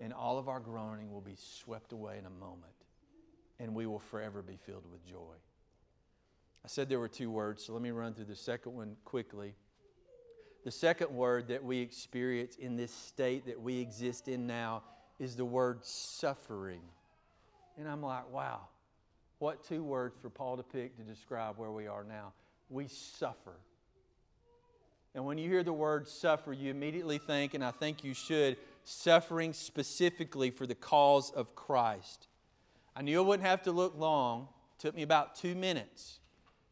And 0.00 0.12
all 0.12 0.38
of 0.38 0.48
our 0.48 0.60
groaning 0.60 1.12
will 1.12 1.20
be 1.20 1.36
swept 1.36 1.92
away 1.92 2.18
in 2.18 2.26
a 2.26 2.30
moment, 2.30 2.74
and 3.58 3.74
we 3.74 3.86
will 3.86 4.00
forever 4.00 4.42
be 4.42 4.58
filled 4.66 4.90
with 4.90 5.06
joy. 5.06 5.36
I 6.64 6.68
said 6.68 6.88
there 6.88 6.98
were 6.98 7.08
two 7.08 7.30
words, 7.30 7.64
so 7.64 7.72
let 7.72 7.82
me 7.82 7.90
run 7.90 8.14
through 8.14 8.24
the 8.24 8.36
second 8.36 8.74
one 8.74 8.96
quickly. 9.04 9.54
The 10.64 10.70
second 10.70 11.10
word 11.10 11.48
that 11.48 11.62
we 11.62 11.78
experience 11.78 12.56
in 12.56 12.76
this 12.76 12.90
state 12.90 13.46
that 13.46 13.60
we 13.60 13.78
exist 13.78 14.28
in 14.28 14.46
now 14.46 14.82
is 15.18 15.36
the 15.36 15.44
word 15.44 15.84
suffering. 15.84 16.80
And 17.76 17.86
I'm 17.86 18.02
like, 18.02 18.30
wow, 18.32 18.60
what 19.38 19.62
two 19.62 19.84
words 19.84 20.16
for 20.20 20.30
Paul 20.30 20.56
to 20.56 20.62
pick 20.62 20.96
to 20.96 21.02
describe 21.02 21.58
where 21.58 21.70
we 21.70 21.86
are 21.86 22.02
now? 22.02 22.32
We 22.70 22.88
suffer. 22.88 23.56
And 25.14 25.24
when 25.24 25.38
you 25.38 25.48
hear 25.48 25.62
the 25.62 25.72
word 25.72 26.08
suffer, 26.08 26.52
you 26.52 26.70
immediately 26.70 27.18
think, 27.18 27.54
and 27.54 27.64
I 27.64 27.70
think 27.70 28.02
you 28.02 28.14
should, 28.14 28.56
suffering 28.82 29.52
specifically 29.52 30.50
for 30.50 30.66
the 30.66 30.74
cause 30.74 31.30
of 31.30 31.54
Christ. 31.54 32.26
I 32.96 33.02
knew 33.02 33.18
I 33.18 33.22
wouldn't 33.22 33.48
have 33.48 33.62
to 33.62 33.72
look 33.72 33.96
long. 33.96 34.48
It 34.76 34.82
took 34.82 34.96
me 34.96 35.02
about 35.02 35.36
two 35.36 35.54
minutes 35.54 36.18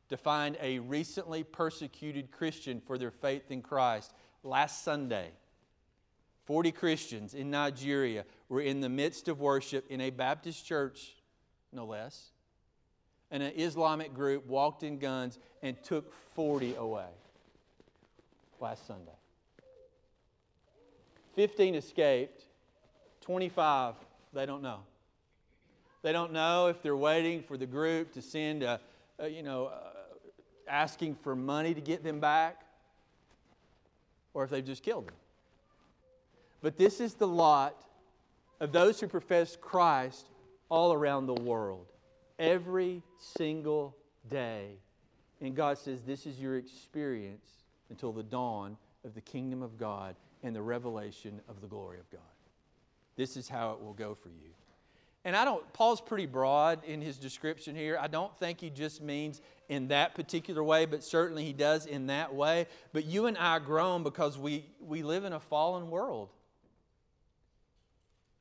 to 0.09 0.16
find 0.16 0.57
a 0.61 0.80
recently 0.80 1.45
persecuted 1.45 2.32
Christian 2.32 2.80
for 2.80 2.99
their 2.99 3.12
faith 3.12 3.51
in 3.51 3.62
Christ. 3.62 4.12
Last 4.43 4.82
Sunday, 4.82 5.30
40 6.45 6.72
Christians 6.72 7.34
in 7.34 7.51
Nigeria 7.51 8.24
were 8.49 8.61
in 8.61 8.80
the 8.80 8.88
midst 8.88 9.28
of 9.28 9.40
worship 9.40 9.86
in 9.88 10.01
a 10.01 10.11
Baptist 10.11 10.66
church, 10.66 11.14
no 11.72 11.86
less. 11.86 12.32
And 13.30 13.43
an 13.43 13.53
Islamic 13.57 14.12
group 14.12 14.47
walked 14.47 14.82
in 14.82 14.99
guns 14.99 15.38
and 15.62 15.80
took 15.84 16.12
40 16.34 16.74
away 16.74 17.09
last 18.63 18.87
Sunday. 18.87 19.13
15 21.35 21.75
escaped, 21.75 22.45
25, 23.21 23.95
they 24.33 24.47
don't 24.47 24.63
know. 24.63 24.81
They 26.03 26.13
don't 26.13 26.33
know 26.33 26.69
if 26.69 26.83
they're 26.83 26.97
waiting 26.97 27.43
for 27.43 27.57
the 27.57 27.67
group 27.67 28.13
to 28.13 28.23
send 28.23 28.63
a, 28.63 28.81
a 29.19 29.29
you 29.29 29.43
know, 29.43 29.67
uh, 29.67 29.81
asking 30.69 31.17
for 31.17 31.35
money 31.35 31.75
to 31.75 31.81
get 31.81 32.03
them 32.05 32.21
back 32.21 32.63
or 34.35 34.45
if 34.45 34.51
they've 34.51 34.65
just 34.65 34.83
killed 34.83 35.09
them. 35.09 35.15
But 36.61 36.77
this 36.77 37.01
is 37.01 37.15
the 37.15 37.27
lot 37.27 37.77
of 38.61 38.73
those 38.73 39.01
who 39.01 39.09
profess 39.09 39.57
Christ 39.61 40.27
all 40.69 40.93
around 40.93 41.27
the 41.27 41.35
world, 41.35 41.87
every 42.39 43.03
single 43.19 43.97
day. 44.31 44.77
And 45.41 45.55
God 45.57 45.79
says, 45.79 46.03
This 46.03 46.27
is 46.27 46.39
your 46.39 46.57
experience 46.57 47.62
until 47.93 48.11
the 48.11 48.22
dawn 48.22 48.78
of 49.05 49.14
the 49.14 49.20
kingdom 49.20 49.62
of 49.62 49.76
God 49.76 50.16
and 50.43 50.57
the 50.57 50.62
revelation 50.62 51.43
of 51.47 51.61
the 51.61 51.66
glory 51.66 51.99
of 52.01 52.11
God. 52.11 52.20
This 53.16 53.36
is 53.36 53.51
how 53.51 53.72
it 53.72 53.82
will 53.82 53.93
go 53.93 54.14
for 54.14 54.30
you. 54.30 54.51
And 55.24 55.36
I 55.36 55.45
don't, 55.45 55.70
Paul's 55.74 56.01
pretty 56.01 56.24
broad 56.26 56.82
in 56.84 57.03
his 57.03 57.18
description 57.18 57.76
here. 57.76 57.99
I 58.01 58.09
don't 58.09 58.34
think 58.38 58.61
he 58.61 58.70
just 58.70 59.03
means 59.03 59.43
in 59.68 59.88
that 59.88 60.14
particular 60.14 60.64
way, 60.64 60.86
but 60.86 61.05
certainly 61.05 61.45
he 61.45 61.53
does 61.53 61.84
in 61.86 62.07
that 62.07 62.34
way. 62.34 62.66
But 62.95 63.05
you 63.05 63.26
and 63.26 63.36
I 63.36 63.59
groan 63.59 64.03
because 64.03 64.38
we, 64.38 64.64
we 64.80 65.03
live 65.03 65.24
in 65.24 65.34
a 65.34 65.38
fallen 65.38 65.90
world. 65.90 66.30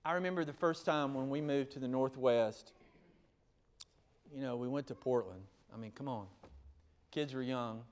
I 0.04 0.14
remember 0.14 0.46
the 0.46 0.54
first 0.54 0.86
time 0.86 1.14
when 1.14 1.30
we 1.30 1.42
moved 1.42 1.74
to 1.74 1.80
the 1.80 1.88
Northwest, 1.90 2.72
you 4.34 4.42
know, 4.42 4.56
we 4.56 4.68
went 4.68 4.88
to 4.88 4.96
Portland. 4.96 5.44
I 5.74 5.78
mean, 5.78 5.92
come 5.92 6.08
on. 6.08 6.26
Kids 7.12 7.34
were 7.34 7.44
young. 7.44 7.84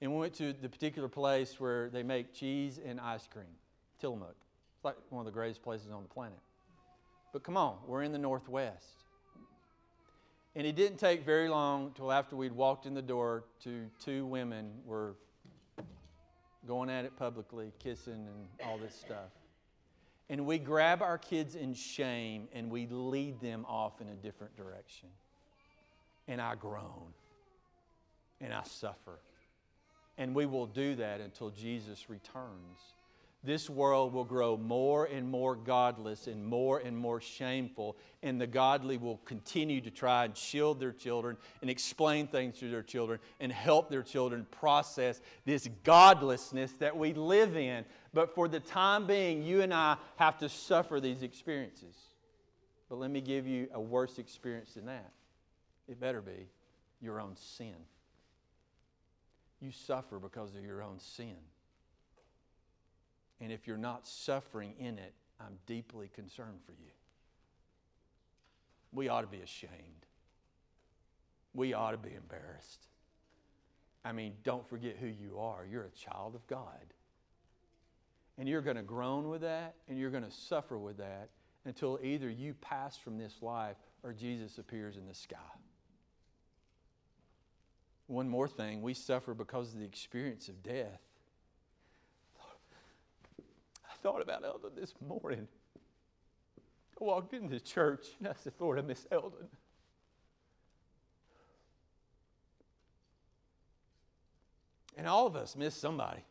And 0.00 0.12
we 0.12 0.18
went 0.18 0.34
to 0.34 0.52
the 0.52 0.68
particular 0.68 1.08
place 1.08 1.58
where 1.58 1.90
they 1.90 2.02
make 2.02 2.32
cheese 2.32 2.78
and 2.84 3.00
ice 3.00 3.26
cream, 3.26 3.46
Tillamook. 4.00 4.36
It's 4.76 4.84
like 4.84 4.96
one 5.10 5.20
of 5.20 5.26
the 5.26 5.32
greatest 5.32 5.62
places 5.62 5.90
on 5.90 6.02
the 6.02 6.08
planet. 6.08 6.38
But 7.32 7.42
come 7.42 7.56
on, 7.56 7.76
we're 7.86 8.02
in 8.04 8.12
the 8.12 8.18
Northwest. 8.18 9.04
And 10.54 10.66
it 10.66 10.76
didn't 10.76 10.98
take 10.98 11.24
very 11.24 11.48
long 11.48 11.92
till 11.96 12.10
after 12.10 12.36
we'd 12.36 12.52
walked 12.52 12.86
in 12.86 12.94
the 12.94 13.02
door 13.02 13.44
to 13.64 13.86
two 14.04 14.24
women 14.26 14.70
were 14.84 15.14
going 16.66 16.90
at 16.90 17.04
it 17.04 17.16
publicly, 17.16 17.72
kissing 17.78 18.26
and 18.26 18.68
all 18.68 18.78
this 18.78 18.94
stuff. 18.94 19.30
And 20.30 20.44
we 20.46 20.58
grab 20.58 21.00
our 21.00 21.16
kids 21.16 21.54
in 21.54 21.74
shame 21.74 22.48
and 22.52 22.70
we 22.70 22.86
lead 22.90 23.40
them 23.40 23.64
off 23.66 24.00
in 24.00 24.08
a 24.08 24.14
different 24.14 24.56
direction. 24.56 25.08
And 26.28 26.40
I 26.40 26.54
groan 26.54 27.14
and 28.40 28.52
I 28.52 28.62
suffer. 28.64 29.18
And 30.18 30.34
we 30.34 30.44
will 30.44 30.66
do 30.66 30.96
that 30.96 31.20
until 31.20 31.50
Jesus 31.50 32.10
returns 32.10 32.80
this 33.44 33.70
world 33.70 34.12
will 34.12 34.24
grow 34.24 34.56
more 34.56 35.04
and 35.04 35.28
more 35.30 35.54
godless 35.54 36.26
and 36.26 36.44
more 36.44 36.80
and 36.80 36.96
more 36.96 37.20
shameful, 37.20 37.96
and 38.22 38.40
the 38.40 38.48
godly 38.48 38.96
will 38.96 39.18
continue 39.18 39.80
to 39.80 39.90
try 39.90 40.24
and 40.24 40.36
shield 40.36 40.80
their 40.80 40.92
children 40.92 41.36
and 41.62 41.70
explain 41.70 42.26
things 42.26 42.58
to 42.58 42.68
their 42.68 42.82
children 42.82 43.20
and 43.38 43.52
help 43.52 43.90
their 43.90 44.02
children 44.02 44.44
process 44.50 45.20
this 45.44 45.68
godlessness 45.84 46.72
that 46.72 46.96
we 46.96 47.14
live 47.14 47.56
in. 47.56 47.84
But 48.12 48.34
for 48.34 48.48
the 48.48 48.60
time 48.60 49.06
being, 49.06 49.44
you 49.44 49.62
and 49.62 49.72
I 49.72 49.98
have 50.16 50.38
to 50.38 50.48
suffer 50.48 50.98
these 50.98 51.22
experiences. 51.22 51.94
But 52.88 52.96
let 52.96 53.10
me 53.10 53.20
give 53.20 53.46
you 53.46 53.68
a 53.72 53.80
worse 53.80 54.18
experience 54.18 54.74
than 54.74 54.86
that. 54.86 55.12
It 55.86 56.00
better 56.00 56.20
be 56.20 56.48
your 57.00 57.20
own 57.20 57.36
sin. 57.36 57.76
You 59.60 59.72
suffer 59.72 60.18
because 60.18 60.54
of 60.54 60.64
your 60.64 60.82
own 60.82 61.00
sin. 61.00 61.36
And 63.40 63.52
if 63.52 63.66
you're 63.66 63.76
not 63.76 64.06
suffering 64.06 64.74
in 64.78 64.98
it, 64.98 65.14
I'm 65.40 65.58
deeply 65.66 66.10
concerned 66.14 66.60
for 66.64 66.72
you. 66.72 66.90
We 68.92 69.08
ought 69.08 69.20
to 69.22 69.26
be 69.26 69.40
ashamed. 69.40 70.06
We 71.54 71.72
ought 71.74 71.92
to 71.92 71.98
be 71.98 72.14
embarrassed. 72.14 72.86
I 74.04 74.12
mean, 74.12 74.34
don't 74.42 74.68
forget 74.68 74.96
who 75.00 75.06
you 75.06 75.38
are. 75.38 75.66
You're 75.70 75.84
a 75.84 75.90
child 75.90 76.34
of 76.34 76.46
God. 76.46 76.94
And 78.38 78.48
you're 78.48 78.62
going 78.62 78.76
to 78.76 78.82
groan 78.82 79.28
with 79.28 79.40
that 79.42 79.74
and 79.88 79.98
you're 79.98 80.10
going 80.10 80.24
to 80.24 80.30
suffer 80.30 80.78
with 80.78 80.98
that 80.98 81.30
until 81.64 81.98
either 82.02 82.30
you 82.30 82.54
pass 82.54 82.96
from 82.96 83.18
this 83.18 83.34
life 83.42 83.76
or 84.02 84.12
Jesus 84.12 84.58
appears 84.58 84.96
in 84.96 85.06
the 85.06 85.14
sky. 85.14 85.36
One 88.08 88.28
more 88.28 88.48
thing 88.48 88.82
we 88.82 88.94
suffer 88.94 89.34
because 89.34 89.72
of 89.72 89.78
the 89.78 89.86
experience 89.86 90.48
of 90.48 90.62
death 90.62 91.00
I 93.98 94.00
thought 94.02 94.22
about 94.22 94.44
Eldon 94.44 94.70
this 94.76 94.94
morning. 95.06 95.48
I 97.00 97.04
walked 97.04 97.32
into 97.34 97.48
the 97.48 97.60
church 97.60 98.06
and 98.18 98.28
I 98.28 98.32
said, 98.42 98.52
Lord, 98.58 98.78
I 98.78 98.82
miss 98.82 99.06
Eldon. 99.10 99.48
And 104.96 105.06
all 105.06 105.26
of 105.26 105.36
us 105.36 105.56
miss 105.56 105.74
somebody. 105.74 106.22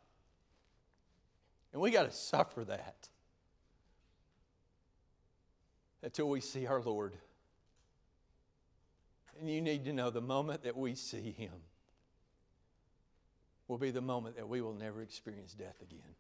And 1.74 1.82
we 1.82 1.92
got 1.92 2.04
to 2.04 2.16
suffer 2.16 2.64
that 2.66 3.10
until 6.02 6.30
we 6.30 6.42
see 6.42 6.68
our 6.68 6.82
Lord. 6.82 7.14
And 9.40 9.50
you 9.50 9.62
need 9.62 9.86
to 9.86 9.94
know 9.94 10.10
the 10.10 10.22
moment 10.22 10.64
that 10.64 10.76
we 10.76 10.96
see 10.96 11.32
Him 11.32 11.52
will 13.68 13.78
be 13.78 13.92
the 13.92 14.02
moment 14.02 14.36
that 14.38 14.48
we 14.48 14.62
will 14.62 14.74
never 14.74 15.02
experience 15.02 15.54
death 15.54 15.82
again. 15.82 16.16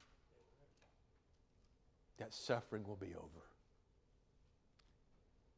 That 2.17 2.33
suffering 2.33 2.83
will 2.85 2.95
be 2.95 3.13
over. 3.15 3.45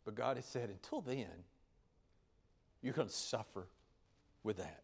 But 0.05 0.15
God 0.15 0.37
has 0.37 0.45
said, 0.45 0.69
until 0.69 1.01
then, 1.01 1.27
you're 2.81 2.93
going 2.93 3.07
to 3.07 3.13
suffer 3.13 3.67
with 4.43 4.57
that. 4.57 4.83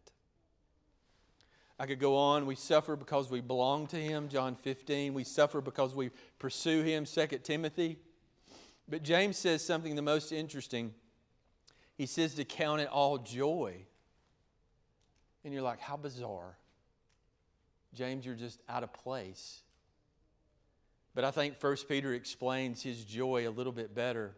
I 1.78 1.86
could 1.86 2.00
go 2.00 2.16
on. 2.16 2.46
We 2.46 2.54
suffer 2.54 2.96
because 2.96 3.30
we 3.30 3.40
belong 3.40 3.86
to 3.88 3.96
Him, 3.96 4.28
John 4.28 4.56
15. 4.56 5.12
We 5.12 5.24
suffer 5.24 5.60
because 5.60 5.94
we 5.94 6.10
pursue 6.38 6.82
Him, 6.82 7.04
2 7.04 7.26
Timothy. 7.42 7.98
But 8.88 9.02
James 9.02 9.36
says 9.36 9.64
something 9.64 9.94
the 9.94 10.02
most 10.02 10.32
interesting. 10.32 10.94
He 11.96 12.06
says 12.06 12.34
to 12.34 12.44
count 12.44 12.80
it 12.80 12.88
all 12.88 13.18
joy. 13.18 13.76
And 15.44 15.54
you're 15.54 15.62
like, 15.62 15.80
how 15.80 15.96
bizarre. 15.96 16.56
James, 17.94 18.26
you're 18.26 18.34
just 18.34 18.60
out 18.68 18.82
of 18.82 18.92
place. 18.92 19.62
But 21.14 21.24
I 21.24 21.30
think 21.30 21.54
1 21.62 21.76
Peter 21.88 22.12
explains 22.12 22.82
his 22.82 23.04
joy 23.04 23.48
a 23.48 23.50
little 23.50 23.72
bit 23.72 23.94
better. 23.94 24.34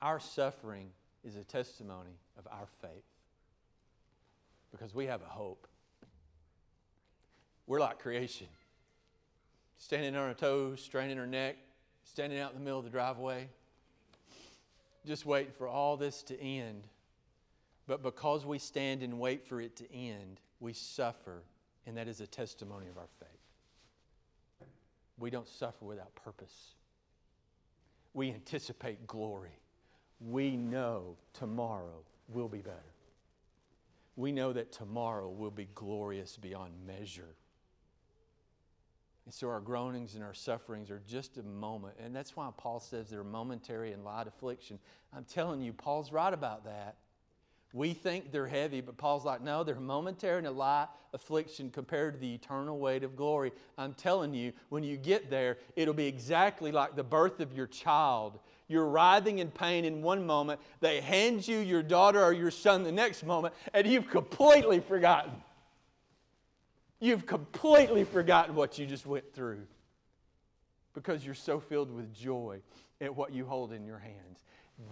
Our 0.00 0.18
suffering 0.20 0.90
is 1.24 1.36
a 1.36 1.44
testimony 1.44 2.18
of 2.38 2.46
our 2.50 2.66
faith 2.80 3.04
because 4.70 4.94
we 4.94 5.06
have 5.06 5.20
a 5.20 5.26
hope. 5.26 5.66
We're 7.66 7.80
like 7.80 7.98
creation, 7.98 8.46
standing 9.76 10.16
on 10.16 10.28
our 10.28 10.34
toes, 10.34 10.80
straining 10.80 11.18
our 11.18 11.26
neck, 11.26 11.56
standing 12.04 12.38
out 12.38 12.52
in 12.52 12.58
the 12.58 12.64
middle 12.64 12.78
of 12.78 12.84
the 12.86 12.90
driveway, 12.90 13.48
just 15.08 15.26
waiting 15.26 15.52
for 15.56 15.66
all 15.66 15.96
this 15.96 16.22
to 16.24 16.40
end. 16.40 16.84
But 17.86 18.02
because 18.02 18.44
we 18.44 18.58
stand 18.58 19.02
and 19.02 19.18
wait 19.18 19.46
for 19.46 19.60
it 19.60 19.74
to 19.76 19.92
end, 19.92 20.40
we 20.60 20.74
suffer, 20.74 21.42
and 21.86 21.96
that 21.96 22.06
is 22.06 22.20
a 22.20 22.26
testimony 22.26 22.86
of 22.88 22.98
our 22.98 23.08
faith. 23.18 24.68
We 25.18 25.30
don't 25.30 25.48
suffer 25.48 25.84
without 25.84 26.14
purpose. 26.14 26.74
We 28.14 28.30
anticipate 28.30 29.06
glory. 29.06 29.58
We 30.20 30.56
know 30.56 31.16
tomorrow 31.32 32.02
will 32.28 32.48
be 32.48 32.58
better. 32.58 32.76
We 34.16 34.32
know 34.32 34.52
that 34.52 34.72
tomorrow 34.72 35.28
will 35.30 35.50
be 35.50 35.68
glorious 35.74 36.36
beyond 36.36 36.72
measure. 36.86 37.34
And 39.28 39.34
so 39.34 39.50
our 39.50 39.60
groanings 39.60 40.14
and 40.14 40.24
our 40.24 40.32
sufferings 40.32 40.90
are 40.90 41.02
just 41.06 41.36
a 41.36 41.42
moment. 41.42 41.96
And 42.02 42.16
that's 42.16 42.34
why 42.34 42.48
Paul 42.56 42.80
says 42.80 43.10
they're 43.10 43.22
momentary 43.22 43.92
and 43.92 44.02
light 44.02 44.26
affliction. 44.26 44.78
I'm 45.14 45.24
telling 45.24 45.60
you, 45.60 45.74
Paul's 45.74 46.10
right 46.10 46.32
about 46.32 46.64
that. 46.64 46.96
We 47.74 47.92
think 47.92 48.32
they're 48.32 48.46
heavy, 48.46 48.80
but 48.80 48.96
Paul's 48.96 49.26
like, 49.26 49.42
no, 49.42 49.64
they're 49.64 49.74
momentary 49.74 50.38
and 50.38 50.46
a 50.46 50.50
light 50.50 50.88
affliction 51.12 51.68
compared 51.68 52.14
to 52.14 52.20
the 52.20 52.36
eternal 52.36 52.78
weight 52.78 53.02
of 53.02 53.16
glory. 53.16 53.52
I'm 53.76 53.92
telling 53.92 54.32
you, 54.32 54.54
when 54.70 54.82
you 54.82 54.96
get 54.96 55.28
there, 55.28 55.58
it'll 55.76 55.92
be 55.92 56.06
exactly 56.06 56.72
like 56.72 56.96
the 56.96 57.04
birth 57.04 57.40
of 57.40 57.52
your 57.52 57.66
child. 57.66 58.38
You're 58.66 58.88
writhing 58.88 59.40
in 59.40 59.50
pain 59.50 59.84
in 59.84 60.00
one 60.00 60.26
moment, 60.26 60.58
they 60.80 61.02
hand 61.02 61.46
you 61.46 61.58
your 61.58 61.82
daughter 61.82 62.24
or 62.24 62.32
your 62.32 62.50
son 62.50 62.82
the 62.82 62.92
next 62.92 63.26
moment, 63.26 63.52
and 63.74 63.86
you've 63.86 64.08
completely 64.08 64.80
forgotten. 64.80 65.32
You've 67.00 67.26
completely 67.26 68.04
forgotten 68.04 68.54
what 68.54 68.78
you 68.78 68.86
just 68.86 69.06
went 69.06 69.32
through 69.32 69.66
because 70.94 71.24
you're 71.24 71.34
so 71.34 71.60
filled 71.60 71.94
with 71.94 72.12
joy 72.14 72.60
at 73.00 73.14
what 73.14 73.32
you 73.32 73.44
hold 73.44 73.72
in 73.72 73.86
your 73.86 73.98
hands. 73.98 74.42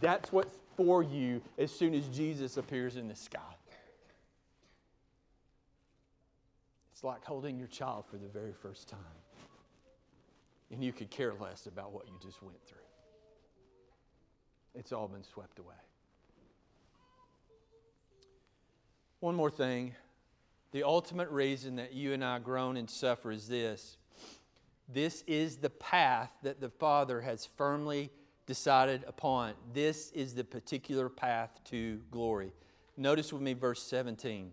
That's 0.01 0.31
what's 0.33 0.57
for 0.77 1.03
you 1.03 1.43
as 1.59 1.73
soon 1.73 1.95
as 1.95 2.07
Jesus 2.09 2.57
appears 2.57 2.97
in 2.97 3.09
the 3.09 3.17
sky. 3.17 3.41
It's 6.93 7.03
like 7.03 7.25
holding 7.25 7.59
your 7.59 7.69
child 7.69 8.05
for 8.11 8.17
the 8.17 8.29
very 8.29 8.53
first 8.53 8.89
time. 8.89 9.01
And 10.71 10.83
you 10.83 10.93
could 10.93 11.11
care 11.11 11.35
less 11.35 11.67
about 11.67 11.93
what 11.93 12.07
you 12.07 12.15
just 12.23 12.43
went 12.43 12.59
through. 12.67 12.79
It's 14.75 14.93
all 14.93 15.09
been 15.09 15.23
swept 15.23 15.59
away. 15.59 15.75
One 19.21 19.35
more 19.35 19.51
thing 19.51 19.95
the 20.73 20.83
ultimate 20.83 21.31
reason 21.31 21.77
that 21.77 21.93
you 21.93 22.13
and 22.13 22.25
I 22.25 22.39
groan 22.39 22.77
and 22.77 22.89
suffer 22.89 23.31
is 23.31 23.49
this 23.49 23.97
this 24.89 25.25
is 25.27 25.57
the 25.57 25.71
path 25.71 26.31
that 26.43 26.61
the 26.61 26.69
Father 26.69 27.21
has 27.21 27.45
firmly 27.57 28.11
decided 28.47 29.05
upon. 29.09 29.55
This 29.75 30.13
is 30.13 30.35
the 30.35 30.45
particular 30.45 31.09
path 31.09 31.51
to 31.71 32.01
glory. 32.11 32.53
Notice 32.97 33.33
with 33.33 33.43
me 33.43 33.53
verse 33.53 33.83
17. 33.83 34.53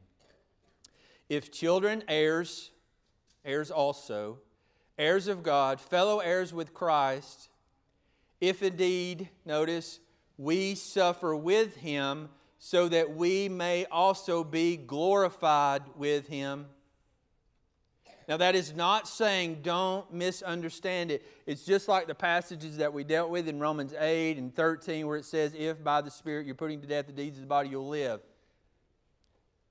If 1.30 1.52
children, 1.52 2.04
heirs, 2.08 2.72
heirs 3.46 3.70
also, 3.70 4.40
heirs 4.98 5.28
of 5.28 5.44
God, 5.44 5.80
fellow 5.80 6.20
heirs 6.20 6.54
with 6.54 6.74
Christ, 6.74 7.50
if 8.42 8.64
indeed, 8.64 9.30
notice, 9.46 10.00
we 10.38 10.76
suffer 10.76 11.36
with 11.36 11.78
him 11.78 12.30
so 12.66 12.88
that 12.88 13.14
we 13.14 13.50
may 13.50 13.84
also 13.88 14.42
be 14.42 14.78
glorified 14.78 15.82
with 15.98 16.30
him. 16.30 16.66
Now, 18.26 18.38
that 18.38 18.56
is 18.56 18.74
not 18.74 19.06
saying 19.06 19.60
don't 19.64 20.10
misunderstand 20.14 21.12
it. 21.12 21.28
It's 21.46 21.66
just 21.66 21.90
like 21.90 22.08
the 22.08 22.16
passages 22.16 22.78
that 22.78 22.94
we 22.94 23.04
dealt 23.04 23.30
with 23.30 23.50
in 23.50 23.60
Romans 23.60 23.94
8 24.00 24.38
and 24.38 24.56
13, 24.56 25.06
where 25.06 25.18
it 25.18 25.26
says, 25.26 25.54
If 25.54 25.84
by 25.84 26.00
the 26.00 26.10
Spirit 26.10 26.46
you're 26.46 26.56
putting 26.56 26.80
to 26.80 26.88
death 26.88 27.06
the 27.06 27.12
deeds 27.12 27.36
of 27.38 27.42
the 27.42 27.48
body, 27.48 27.68
you'll 27.68 27.90
live. 27.90 28.22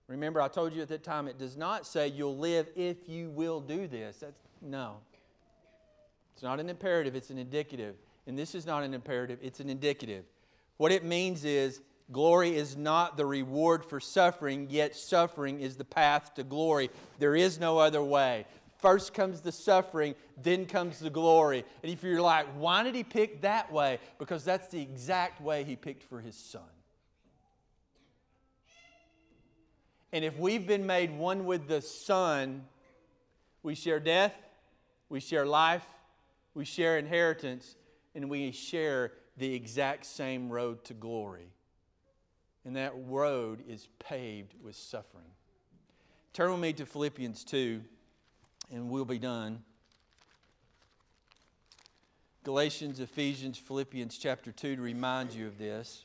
Remember, 0.06 0.42
I 0.42 0.48
told 0.48 0.74
you 0.74 0.82
at 0.82 0.88
that 0.88 1.02
time, 1.02 1.28
it 1.28 1.38
does 1.38 1.56
not 1.56 1.86
say 1.86 2.08
you'll 2.08 2.36
live 2.36 2.68
if 2.76 3.08
you 3.08 3.30
will 3.30 3.62
do 3.62 3.88
this. 3.88 4.18
That's, 4.18 4.38
no. 4.60 4.96
It's 6.34 6.42
not 6.42 6.60
an 6.60 6.68
imperative, 6.68 7.16
it's 7.16 7.30
an 7.30 7.38
indicative. 7.38 7.94
And 8.26 8.38
this 8.38 8.54
is 8.54 8.66
not 8.66 8.82
an 8.82 8.92
imperative, 8.92 9.38
it's 9.40 9.60
an 9.60 9.70
indicative. 9.70 10.24
What 10.76 10.92
it 10.92 11.04
means 11.04 11.46
is, 11.46 11.80
Glory 12.12 12.54
is 12.54 12.76
not 12.76 13.16
the 13.16 13.24
reward 13.24 13.84
for 13.84 13.98
suffering, 13.98 14.66
yet 14.68 14.94
suffering 14.94 15.60
is 15.60 15.76
the 15.76 15.84
path 15.84 16.34
to 16.34 16.44
glory. 16.44 16.90
There 17.18 17.34
is 17.34 17.58
no 17.58 17.78
other 17.78 18.02
way. 18.02 18.44
First 18.78 19.14
comes 19.14 19.40
the 19.40 19.52
suffering, 19.52 20.14
then 20.42 20.66
comes 20.66 20.98
the 20.98 21.08
glory. 21.08 21.64
And 21.82 21.90
if 21.90 22.02
you're 22.02 22.20
like, 22.20 22.46
why 22.58 22.82
did 22.82 22.94
he 22.94 23.04
pick 23.04 23.40
that 23.42 23.72
way? 23.72 23.98
Because 24.18 24.44
that's 24.44 24.68
the 24.68 24.82
exact 24.82 25.40
way 25.40 25.64
he 25.64 25.76
picked 25.76 26.02
for 26.02 26.20
his 26.20 26.36
son. 26.36 26.62
And 30.12 30.24
if 30.24 30.36
we've 30.38 30.66
been 30.66 30.84
made 30.84 31.16
one 31.16 31.46
with 31.46 31.68
the 31.68 31.80
Son, 31.80 32.64
we 33.62 33.74
share 33.74 33.98
death, 33.98 34.34
we 35.08 35.20
share 35.20 35.46
life, 35.46 35.86
we 36.52 36.66
share 36.66 36.98
inheritance, 36.98 37.76
and 38.14 38.28
we 38.28 38.50
share 38.50 39.12
the 39.38 39.54
exact 39.54 40.04
same 40.04 40.50
road 40.50 40.84
to 40.84 40.92
glory 40.92 41.48
and 42.64 42.76
that 42.76 42.92
road 42.94 43.62
is 43.68 43.88
paved 43.98 44.54
with 44.62 44.76
suffering. 44.76 45.24
Turn 46.32 46.50
with 46.50 46.60
me 46.60 46.72
to 46.74 46.86
Philippians 46.86 47.44
2, 47.44 47.82
and 48.72 48.88
we'll 48.88 49.04
be 49.04 49.18
done. 49.18 49.62
Galatians, 52.44 53.00
Ephesians, 53.00 53.58
Philippians 53.58 54.16
chapter 54.18 54.50
2 54.50 54.76
to 54.76 54.82
remind 54.82 55.32
you 55.32 55.46
of 55.46 55.58
this. 55.58 56.04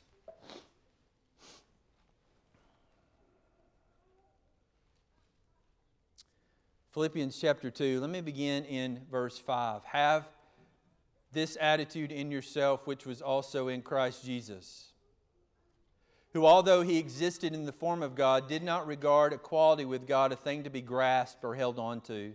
Philippians 6.92 7.40
chapter 7.40 7.70
2, 7.70 8.00
let 8.02 8.10
me 8.10 8.22
begin 8.22 8.66
in 8.66 9.02
verse 9.12 9.38
5. 9.38 9.84
Have 9.86 10.28
this 11.32 11.56
attitude 11.62 12.12
in 12.12 12.32
yourself, 12.32 12.88
which 12.88 13.06
was 13.06 13.22
also 13.22 13.68
in 13.68 13.84
Christ 13.84 14.26
Jesus 14.26 14.94
who, 16.34 16.46
although 16.46 16.82
he 16.82 16.98
existed 16.98 17.54
in 17.54 17.66
the 17.66 17.72
form 17.72 18.04
of 18.04 18.16
God, 18.16 18.48
did 18.48 18.64
not 18.64 18.88
regard 18.88 19.34
equality 19.34 19.86
with 19.86 20.08
God 20.08 20.32
a 20.32 20.36
thing 20.36 20.64
to 20.64 20.70
be 20.70 20.82
grasped 20.82 21.44
or 21.44 21.56
held 21.56 21.80
on 21.80 22.02
to. 22.02 22.34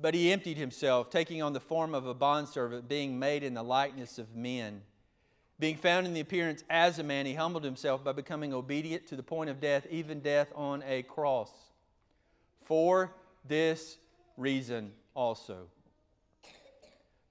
But 0.00 0.14
he 0.14 0.32
emptied 0.32 0.56
himself, 0.56 1.10
taking 1.10 1.42
on 1.42 1.52
the 1.52 1.60
form 1.60 1.94
of 1.94 2.06
a 2.06 2.14
bondservant, 2.14 2.88
being 2.88 3.18
made 3.18 3.42
in 3.42 3.54
the 3.54 3.62
likeness 3.62 4.18
of 4.18 4.34
men. 4.34 4.82
Being 5.58 5.76
found 5.76 6.06
in 6.06 6.14
the 6.14 6.20
appearance 6.20 6.64
as 6.70 6.98
a 6.98 7.02
man, 7.02 7.26
he 7.26 7.34
humbled 7.34 7.64
himself 7.64 8.02
by 8.02 8.12
becoming 8.12 8.52
obedient 8.52 9.06
to 9.08 9.16
the 9.16 9.22
point 9.22 9.50
of 9.50 9.60
death, 9.60 9.86
even 9.90 10.20
death 10.20 10.48
on 10.54 10.82
a 10.86 11.02
cross. 11.02 11.50
For 12.64 13.12
this 13.46 13.98
reason 14.36 14.92
also 15.14 15.68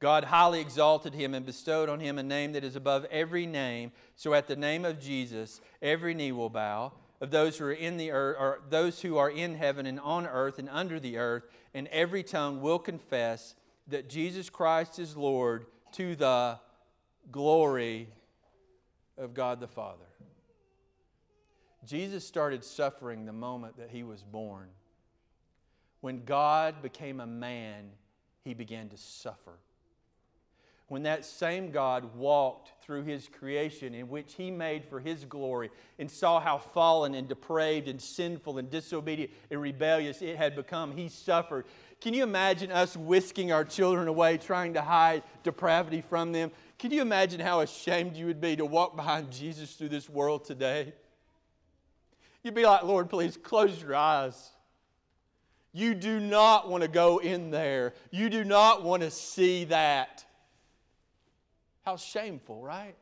God 0.02 0.24
highly 0.24 0.60
exalted 0.60 1.14
him 1.14 1.36
and 1.36 1.46
bestowed 1.46 1.88
on 1.88 2.00
him 2.00 2.18
a 2.18 2.24
name 2.24 2.54
that 2.54 2.64
is 2.64 2.76
above 2.76 3.06
every 3.12 3.46
name. 3.46 3.92
So 4.16 4.34
at 4.34 4.48
the 4.48 4.56
name 4.56 4.84
of 4.84 5.00
Jesus, 5.00 5.62
every 5.80 6.16
knee 6.16 6.32
will 6.32 6.50
bow 6.50 6.94
of 7.22 7.30
those 7.30 7.56
who 7.60 7.66
are 7.66 7.72
in 7.72 7.98
the 7.98 8.10
earth, 8.10 8.36
or 8.40 8.62
those 8.72 9.00
who 9.00 9.18
are 9.18 9.30
in 9.30 9.54
heaven 9.54 9.86
and 9.86 10.00
on 10.00 10.26
earth 10.26 10.58
and 10.58 10.68
under 10.70 11.00
the 11.00 11.18
earth, 11.18 11.44
and 11.76 11.88
every 11.90 12.24
tongue 12.24 12.62
will 12.62 12.80
confess 12.80 13.54
that 13.88 14.10
Jesus 14.10 14.50
Christ 14.50 14.98
is 14.98 15.16
Lord 15.16 15.68
to 15.94 16.16
the 16.16 16.58
glory 17.32 18.10
of 19.20 19.36
God 19.36 19.60
the 19.60 19.68
Father. 19.68 20.06
Jesus 21.86 22.26
started 22.26 22.64
suffering 22.64 23.26
the 23.26 23.34
moment 23.34 23.78
that 23.78 23.92
he 23.92 24.02
was 24.02 24.24
born. 24.24 24.70
When 26.00 26.26
God 26.26 26.82
became 26.82 27.20
a 27.20 27.28
man, 27.28 27.92
he 28.44 28.56
began 28.56 28.90
to 28.90 28.98
suffer 28.98 29.60
when 30.92 31.04
that 31.04 31.24
same 31.24 31.72
God 31.72 32.16
walked 32.16 32.74
through 32.84 33.04
his 33.04 33.30
creation 33.30 33.96
in 33.96 34.10
which 34.10 34.34
he 34.34 34.52
made 34.52 34.84
for 34.84 35.00
his 35.00 35.24
glory 35.24 35.70
and 35.98 36.12
saw 36.12 36.42
how 36.42 36.58
fallen 36.58 37.16
and 37.16 37.30
depraved 37.30 37.88
and 37.88 38.02
sinful 38.02 38.58
and 38.58 38.70
disobedient 38.70 39.32
and 39.50 39.62
rebellious 39.62 40.22
it 40.22 40.36
had 40.36 40.54
become, 40.54 40.92
he 40.92 41.08
suffered. 41.08 41.64
Can 42.02 42.14
you 42.14 42.24
imagine 42.24 42.74
us 42.74 42.98
whisking 42.98 43.54
our 43.54 43.64
children 43.64 44.10
away, 44.10 44.38
trying 44.38 44.74
to 44.74 44.82
hide 44.82 45.24
depravity 45.44 46.02
from 46.02 46.34
them? 46.34 46.52
Can 46.78 46.92
you 46.92 47.02
imagine 47.02 47.40
how 47.40 47.62
ashamed 47.62 48.18
you 48.18 48.26
would 48.26 48.42
be 48.42 48.58
to 48.58 48.66
walk 48.66 48.98
behind 48.98 49.32
Jesus 49.32 49.76
through 49.76 49.90
this 49.90 50.10
world 50.10 50.44
today? 50.44 50.92
You'd 52.44 52.54
be 52.54 52.66
like, 52.66 52.84
Lord, 52.84 53.10
please 53.10 53.38
close 53.38 53.82
your 53.82 53.96
eyes. 53.96 54.50
You 55.72 55.94
do 55.94 56.20
not 56.20 56.70
want 56.70 56.82
to 56.84 56.90
go 56.90 57.20
in 57.20 57.50
there. 57.50 57.94
You 58.10 58.30
do 58.30 58.44
not 58.44 58.84
want 58.84 59.04
to 59.04 59.10
see 59.10 59.64
that. 59.66 60.26
How 61.84 61.98
shameful, 61.98 62.62
right? 62.62 62.96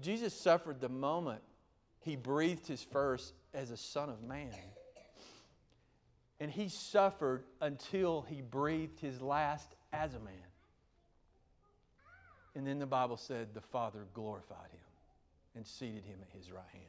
Jesus 0.00 0.34
suffered 0.34 0.80
the 0.80 0.88
moment 0.88 1.42
he 2.00 2.16
breathed 2.16 2.66
his 2.66 2.82
first 2.82 3.34
as 3.52 3.70
a 3.70 3.76
son 3.76 4.08
of 4.08 4.22
man. 4.22 4.54
And 6.38 6.50
he 6.50 6.68
suffered 6.68 7.44
until 7.60 8.22
he 8.22 8.40
breathed 8.40 9.00
his 9.00 9.20
last 9.20 9.74
as 9.92 10.14
a 10.14 10.20
man. 10.20 10.34
And 12.54 12.66
then 12.66 12.78
the 12.78 12.86
Bible 12.86 13.16
said 13.16 13.48
the 13.52 13.60
Father 13.60 14.06
glorified 14.14 14.70
him 14.72 14.80
and 15.54 15.66
seated 15.66 16.04
him 16.04 16.18
at 16.22 16.36
his 16.36 16.50
right 16.50 16.64
hand. 16.72 16.84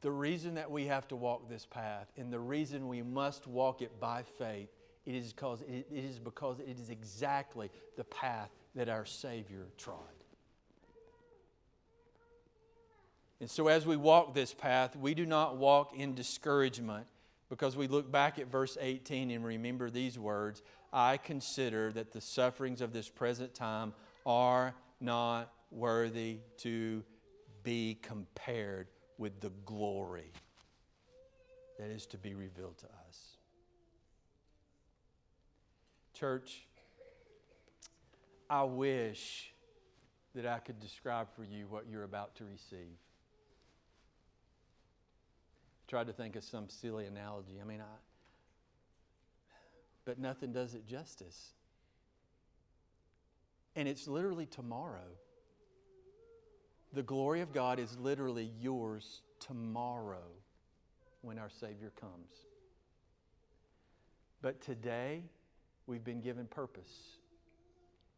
The 0.00 0.10
reason 0.10 0.54
that 0.54 0.70
we 0.70 0.86
have 0.86 1.08
to 1.08 1.16
walk 1.16 1.48
this 1.48 1.66
path 1.66 2.06
and 2.16 2.32
the 2.32 2.38
reason 2.38 2.86
we 2.86 3.02
must 3.02 3.46
walk 3.46 3.82
it 3.82 3.98
by 3.98 4.22
faith 4.22 4.68
it 5.08 5.14
is 5.14 5.32
because 5.32 5.62
it 5.62 5.86
is 5.90 6.18
because 6.18 6.60
it 6.60 6.78
is 6.78 6.90
exactly 6.90 7.70
the 7.96 8.04
path 8.04 8.50
that 8.74 8.90
our 8.90 9.06
Savior 9.06 9.66
trod. 9.78 9.96
And 13.40 13.50
so, 13.50 13.68
as 13.68 13.86
we 13.86 13.96
walk 13.96 14.34
this 14.34 14.52
path, 14.52 14.96
we 14.96 15.14
do 15.14 15.24
not 15.24 15.56
walk 15.56 15.96
in 15.96 16.14
discouragement 16.14 17.06
because 17.48 17.74
we 17.74 17.88
look 17.88 18.12
back 18.12 18.38
at 18.38 18.48
verse 18.48 18.76
18 18.78 19.30
and 19.30 19.44
remember 19.44 19.88
these 19.88 20.18
words 20.18 20.62
I 20.92 21.16
consider 21.16 21.90
that 21.92 22.12
the 22.12 22.20
sufferings 22.20 22.82
of 22.82 22.92
this 22.92 23.08
present 23.08 23.54
time 23.54 23.94
are 24.26 24.74
not 25.00 25.50
worthy 25.70 26.40
to 26.58 27.02
be 27.62 27.98
compared 28.02 28.88
with 29.16 29.40
the 29.40 29.50
glory 29.64 30.32
that 31.78 31.90
is 31.90 32.04
to 32.06 32.18
be 32.18 32.34
revealed 32.34 32.76
to 32.78 32.86
us. 32.86 33.27
Church, 36.18 36.66
I 38.50 38.64
wish 38.64 39.52
that 40.34 40.46
I 40.46 40.58
could 40.58 40.80
describe 40.80 41.28
for 41.36 41.44
you 41.44 41.66
what 41.68 41.84
you're 41.88 42.02
about 42.02 42.34
to 42.36 42.44
receive. 42.44 42.96
I 45.86 45.90
Tried 45.90 46.08
to 46.08 46.12
think 46.12 46.34
of 46.34 46.42
some 46.42 46.68
silly 46.68 47.06
analogy. 47.06 47.60
I 47.62 47.64
mean, 47.64 47.80
I, 47.80 47.96
but 50.04 50.18
nothing 50.18 50.52
does 50.52 50.74
it 50.74 50.88
justice. 50.88 51.52
And 53.76 53.86
it's 53.86 54.08
literally 54.08 54.46
tomorrow. 54.46 55.06
The 56.94 57.02
glory 57.02 57.42
of 57.42 57.52
God 57.52 57.78
is 57.78 57.96
literally 57.96 58.50
yours 58.60 59.22
tomorrow 59.38 60.26
when 61.22 61.38
our 61.38 61.50
Savior 61.50 61.92
comes. 62.00 62.32
But 64.42 64.60
today, 64.60 65.22
we've 65.88 66.04
been 66.04 66.20
given 66.20 66.46
purpose, 66.46 66.92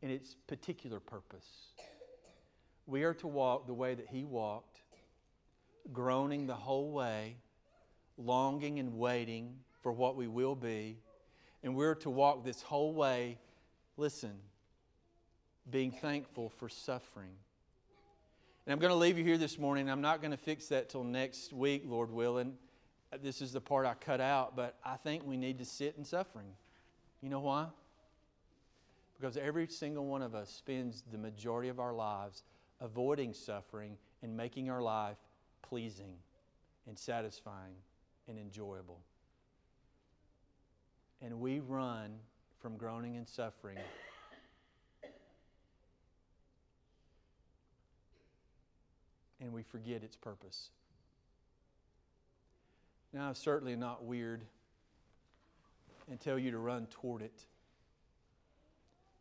and 0.03 0.11
its 0.11 0.35
particular 0.47 1.01
purpose. 1.01 1.47
We 2.87 3.05
are 3.05 3.14
to 3.14 3.29
walk 3.29 3.66
the 3.66 3.75
way 3.75 3.95
that 3.95 4.09
He 4.09 4.25
walked, 4.25 4.81
groaning 5.93 6.47
the 6.47 6.55
whole 6.55 6.91
way, 6.91 7.37
longing 8.18 8.81
and 8.81 8.99
waiting 8.99 9.55
for 9.83 9.93
what 9.93 10.16
we 10.16 10.27
will 10.27 10.57
be. 10.57 10.99
And 11.62 11.77
we're 11.77 11.95
to 11.97 12.11
walk 12.11 12.45
this 12.45 12.61
whole 12.61 12.93
way, 12.93 13.39
listen, 13.97 14.33
being 15.71 15.93
thankful 15.93 16.49
for 16.49 16.68
suffering. 16.68 17.33
And 18.66 18.73
I'm 18.73 18.79
going 18.79 18.91
to 18.91 18.97
leave 18.97 19.16
you 19.16 19.25
here 19.25 19.39
this 19.39 19.59
morning. 19.59 19.89
I'm 19.89 20.01
not 20.01 20.21
going 20.21 20.33
to 20.33 20.37
fix 20.37 20.66
that 20.66 20.89
till 20.89 21.05
next 21.05 21.53
week, 21.53 21.85
Lord 21.87 22.11
willing. 22.11 22.55
This 23.23 23.41
is 23.41 23.53
the 23.53 23.61
part 23.61 23.87
I 23.87 23.95
cut 23.95 24.21
out, 24.21 24.57
but 24.57 24.77
I 24.85 24.97
think 24.97 25.25
we 25.25 25.37
need 25.37 25.59
to 25.59 25.64
sit 25.64 25.95
in 25.97 26.05
suffering. 26.05 26.53
You 27.23 27.29
know 27.29 27.41
why? 27.41 27.66
Because 29.18 29.37
every 29.37 29.66
single 29.66 30.07
one 30.07 30.23
of 30.23 30.35
us 30.35 30.51
spends 30.51 31.03
the 31.12 31.18
majority 31.18 31.68
of 31.68 31.79
our 31.79 31.93
lives 31.93 32.43
avoiding 32.81 33.35
suffering 33.35 33.97
and 34.23 34.35
making 34.35 34.71
our 34.71 34.81
life 34.81 35.18
pleasing 35.62 36.14
and 36.87 36.99
satisfying 36.99 37.75
and 38.29 38.39
enjoyable. 38.39 39.01
And 41.21 41.41
we 41.41 41.61
run 41.61 42.12
from 42.61 42.79
groaning 42.79 43.16
and 43.16 43.29
suffering. 43.29 43.77
And 49.43 49.53
we 49.53 49.62
forget 49.62 50.03
its 50.03 50.16
purpose. 50.16 50.71
Now, 53.12 53.33
certainly 53.33 53.77
not 53.77 54.05
weird 54.05 54.43
and 56.11 56.21
tell 56.21 56.39
you 56.39 56.51
to 56.51 56.59
run 56.59 56.87
toward 56.87 57.23
it. 57.23 57.47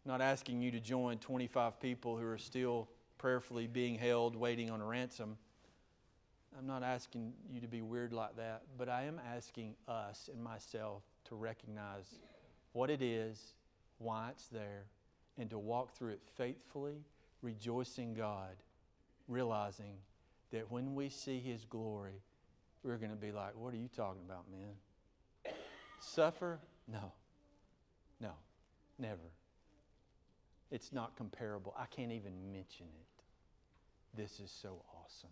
Not 0.05 0.21
asking 0.21 0.61
you 0.61 0.71
to 0.71 0.79
join 0.79 1.19
25 1.19 1.79
people 1.79 2.17
who 2.17 2.25
are 2.25 2.37
still 2.37 2.89
prayerfully 3.19 3.67
being 3.67 3.95
held, 3.95 4.35
waiting 4.35 4.71
on 4.71 4.81
a 4.81 4.85
ransom. 4.85 5.37
I'm 6.57 6.65
not 6.65 6.81
asking 6.81 7.33
you 7.53 7.61
to 7.61 7.67
be 7.67 7.81
weird 7.81 8.11
like 8.11 8.35
that, 8.37 8.63
but 8.77 8.89
I 8.89 9.03
am 9.03 9.21
asking 9.35 9.75
us 9.87 10.29
and 10.33 10.43
myself 10.43 11.03
to 11.25 11.35
recognize 11.35 12.19
what 12.73 12.89
it 12.89 13.03
is, 13.03 13.53
why 13.99 14.29
it's 14.31 14.47
there, 14.47 14.85
and 15.37 15.49
to 15.51 15.59
walk 15.59 15.93
through 15.95 16.13
it 16.13 16.21
faithfully, 16.35 17.03
rejoicing 17.43 18.15
God, 18.15 18.55
realizing 19.27 19.93
that 20.51 20.71
when 20.71 20.95
we 20.95 21.09
see 21.09 21.39
His 21.39 21.65
glory, 21.65 22.23
we're 22.83 22.97
going 22.97 23.11
to 23.11 23.17
be 23.17 23.31
like, 23.31 23.51
What 23.55 23.73
are 23.73 23.77
you 23.77 23.89
talking 23.95 24.21
about, 24.25 24.45
man? 24.49 25.53
Suffer? 25.99 26.59
No. 26.91 27.11
No. 28.19 28.31
Never. 28.97 29.31
It's 30.71 30.93
not 30.93 31.15
comparable. 31.15 31.73
I 31.77 31.85
can't 31.85 32.11
even 32.11 32.51
mention 32.51 32.87
it. 32.87 34.17
This 34.17 34.39
is 34.39 34.51
so 34.51 34.83
awesome. 34.93 35.29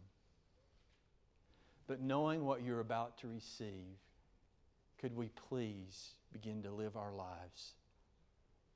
But 1.88 2.02
knowing 2.02 2.44
what 2.46 2.64
you're 2.64 2.80
about 2.80 3.18
to 3.20 3.28
receive, 3.28 3.98
could 5.00 5.16
we 5.16 5.30
please 5.50 6.16
begin 6.32 6.64
to 6.64 6.72
live 6.72 6.98
our 6.98 7.14
lives 7.14 7.74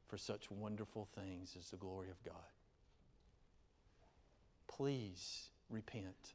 for 0.07 0.17
such 0.17 0.49
wonderful 0.51 1.07
things 1.15 1.55
as 1.57 1.69
the 1.69 1.77
glory 1.77 2.09
of 2.09 2.23
God? 2.23 2.35
Please 4.67 5.49
repent. 5.69 6.33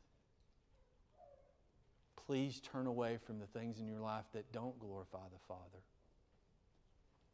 Please 2.26 2.60
turn 2.60 2.86
away 2.86 3.18
from 3.24 3.38
the 3.38 3.46
things 3.46 3.78
in 3.78 3.86
your 3.86 4.00
life 4.00 4.24
that 4.32 4.52
don't 4.52 4.78
glorify 4.78 5.24
the 5.32 5.38
Father. 5.46 5.82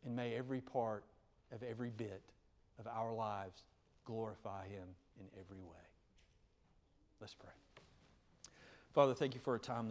And 0.05 0.17
may 0.17 0.35
every 0.35 0.61
part 0.61 1.05
of 1.53 1.63
every 1.63 1.91
bit 1.91 2.23
of 2.79 2.87
our 2.87 3.13
lives 3.13 3.63
glorify 4.05 4.67
Him 4.67 4.89
in 5.21 5.27
every 5.39 5.63
way. 5.63 5.77
Let's 7.21 7.35
pray. 7.35 7.51
Father, 8.93 9.15
thank 9.15 9.35
you 9.35 9.41
for 9.41 9.55
a 9.55 9.59
time 9.59 9.89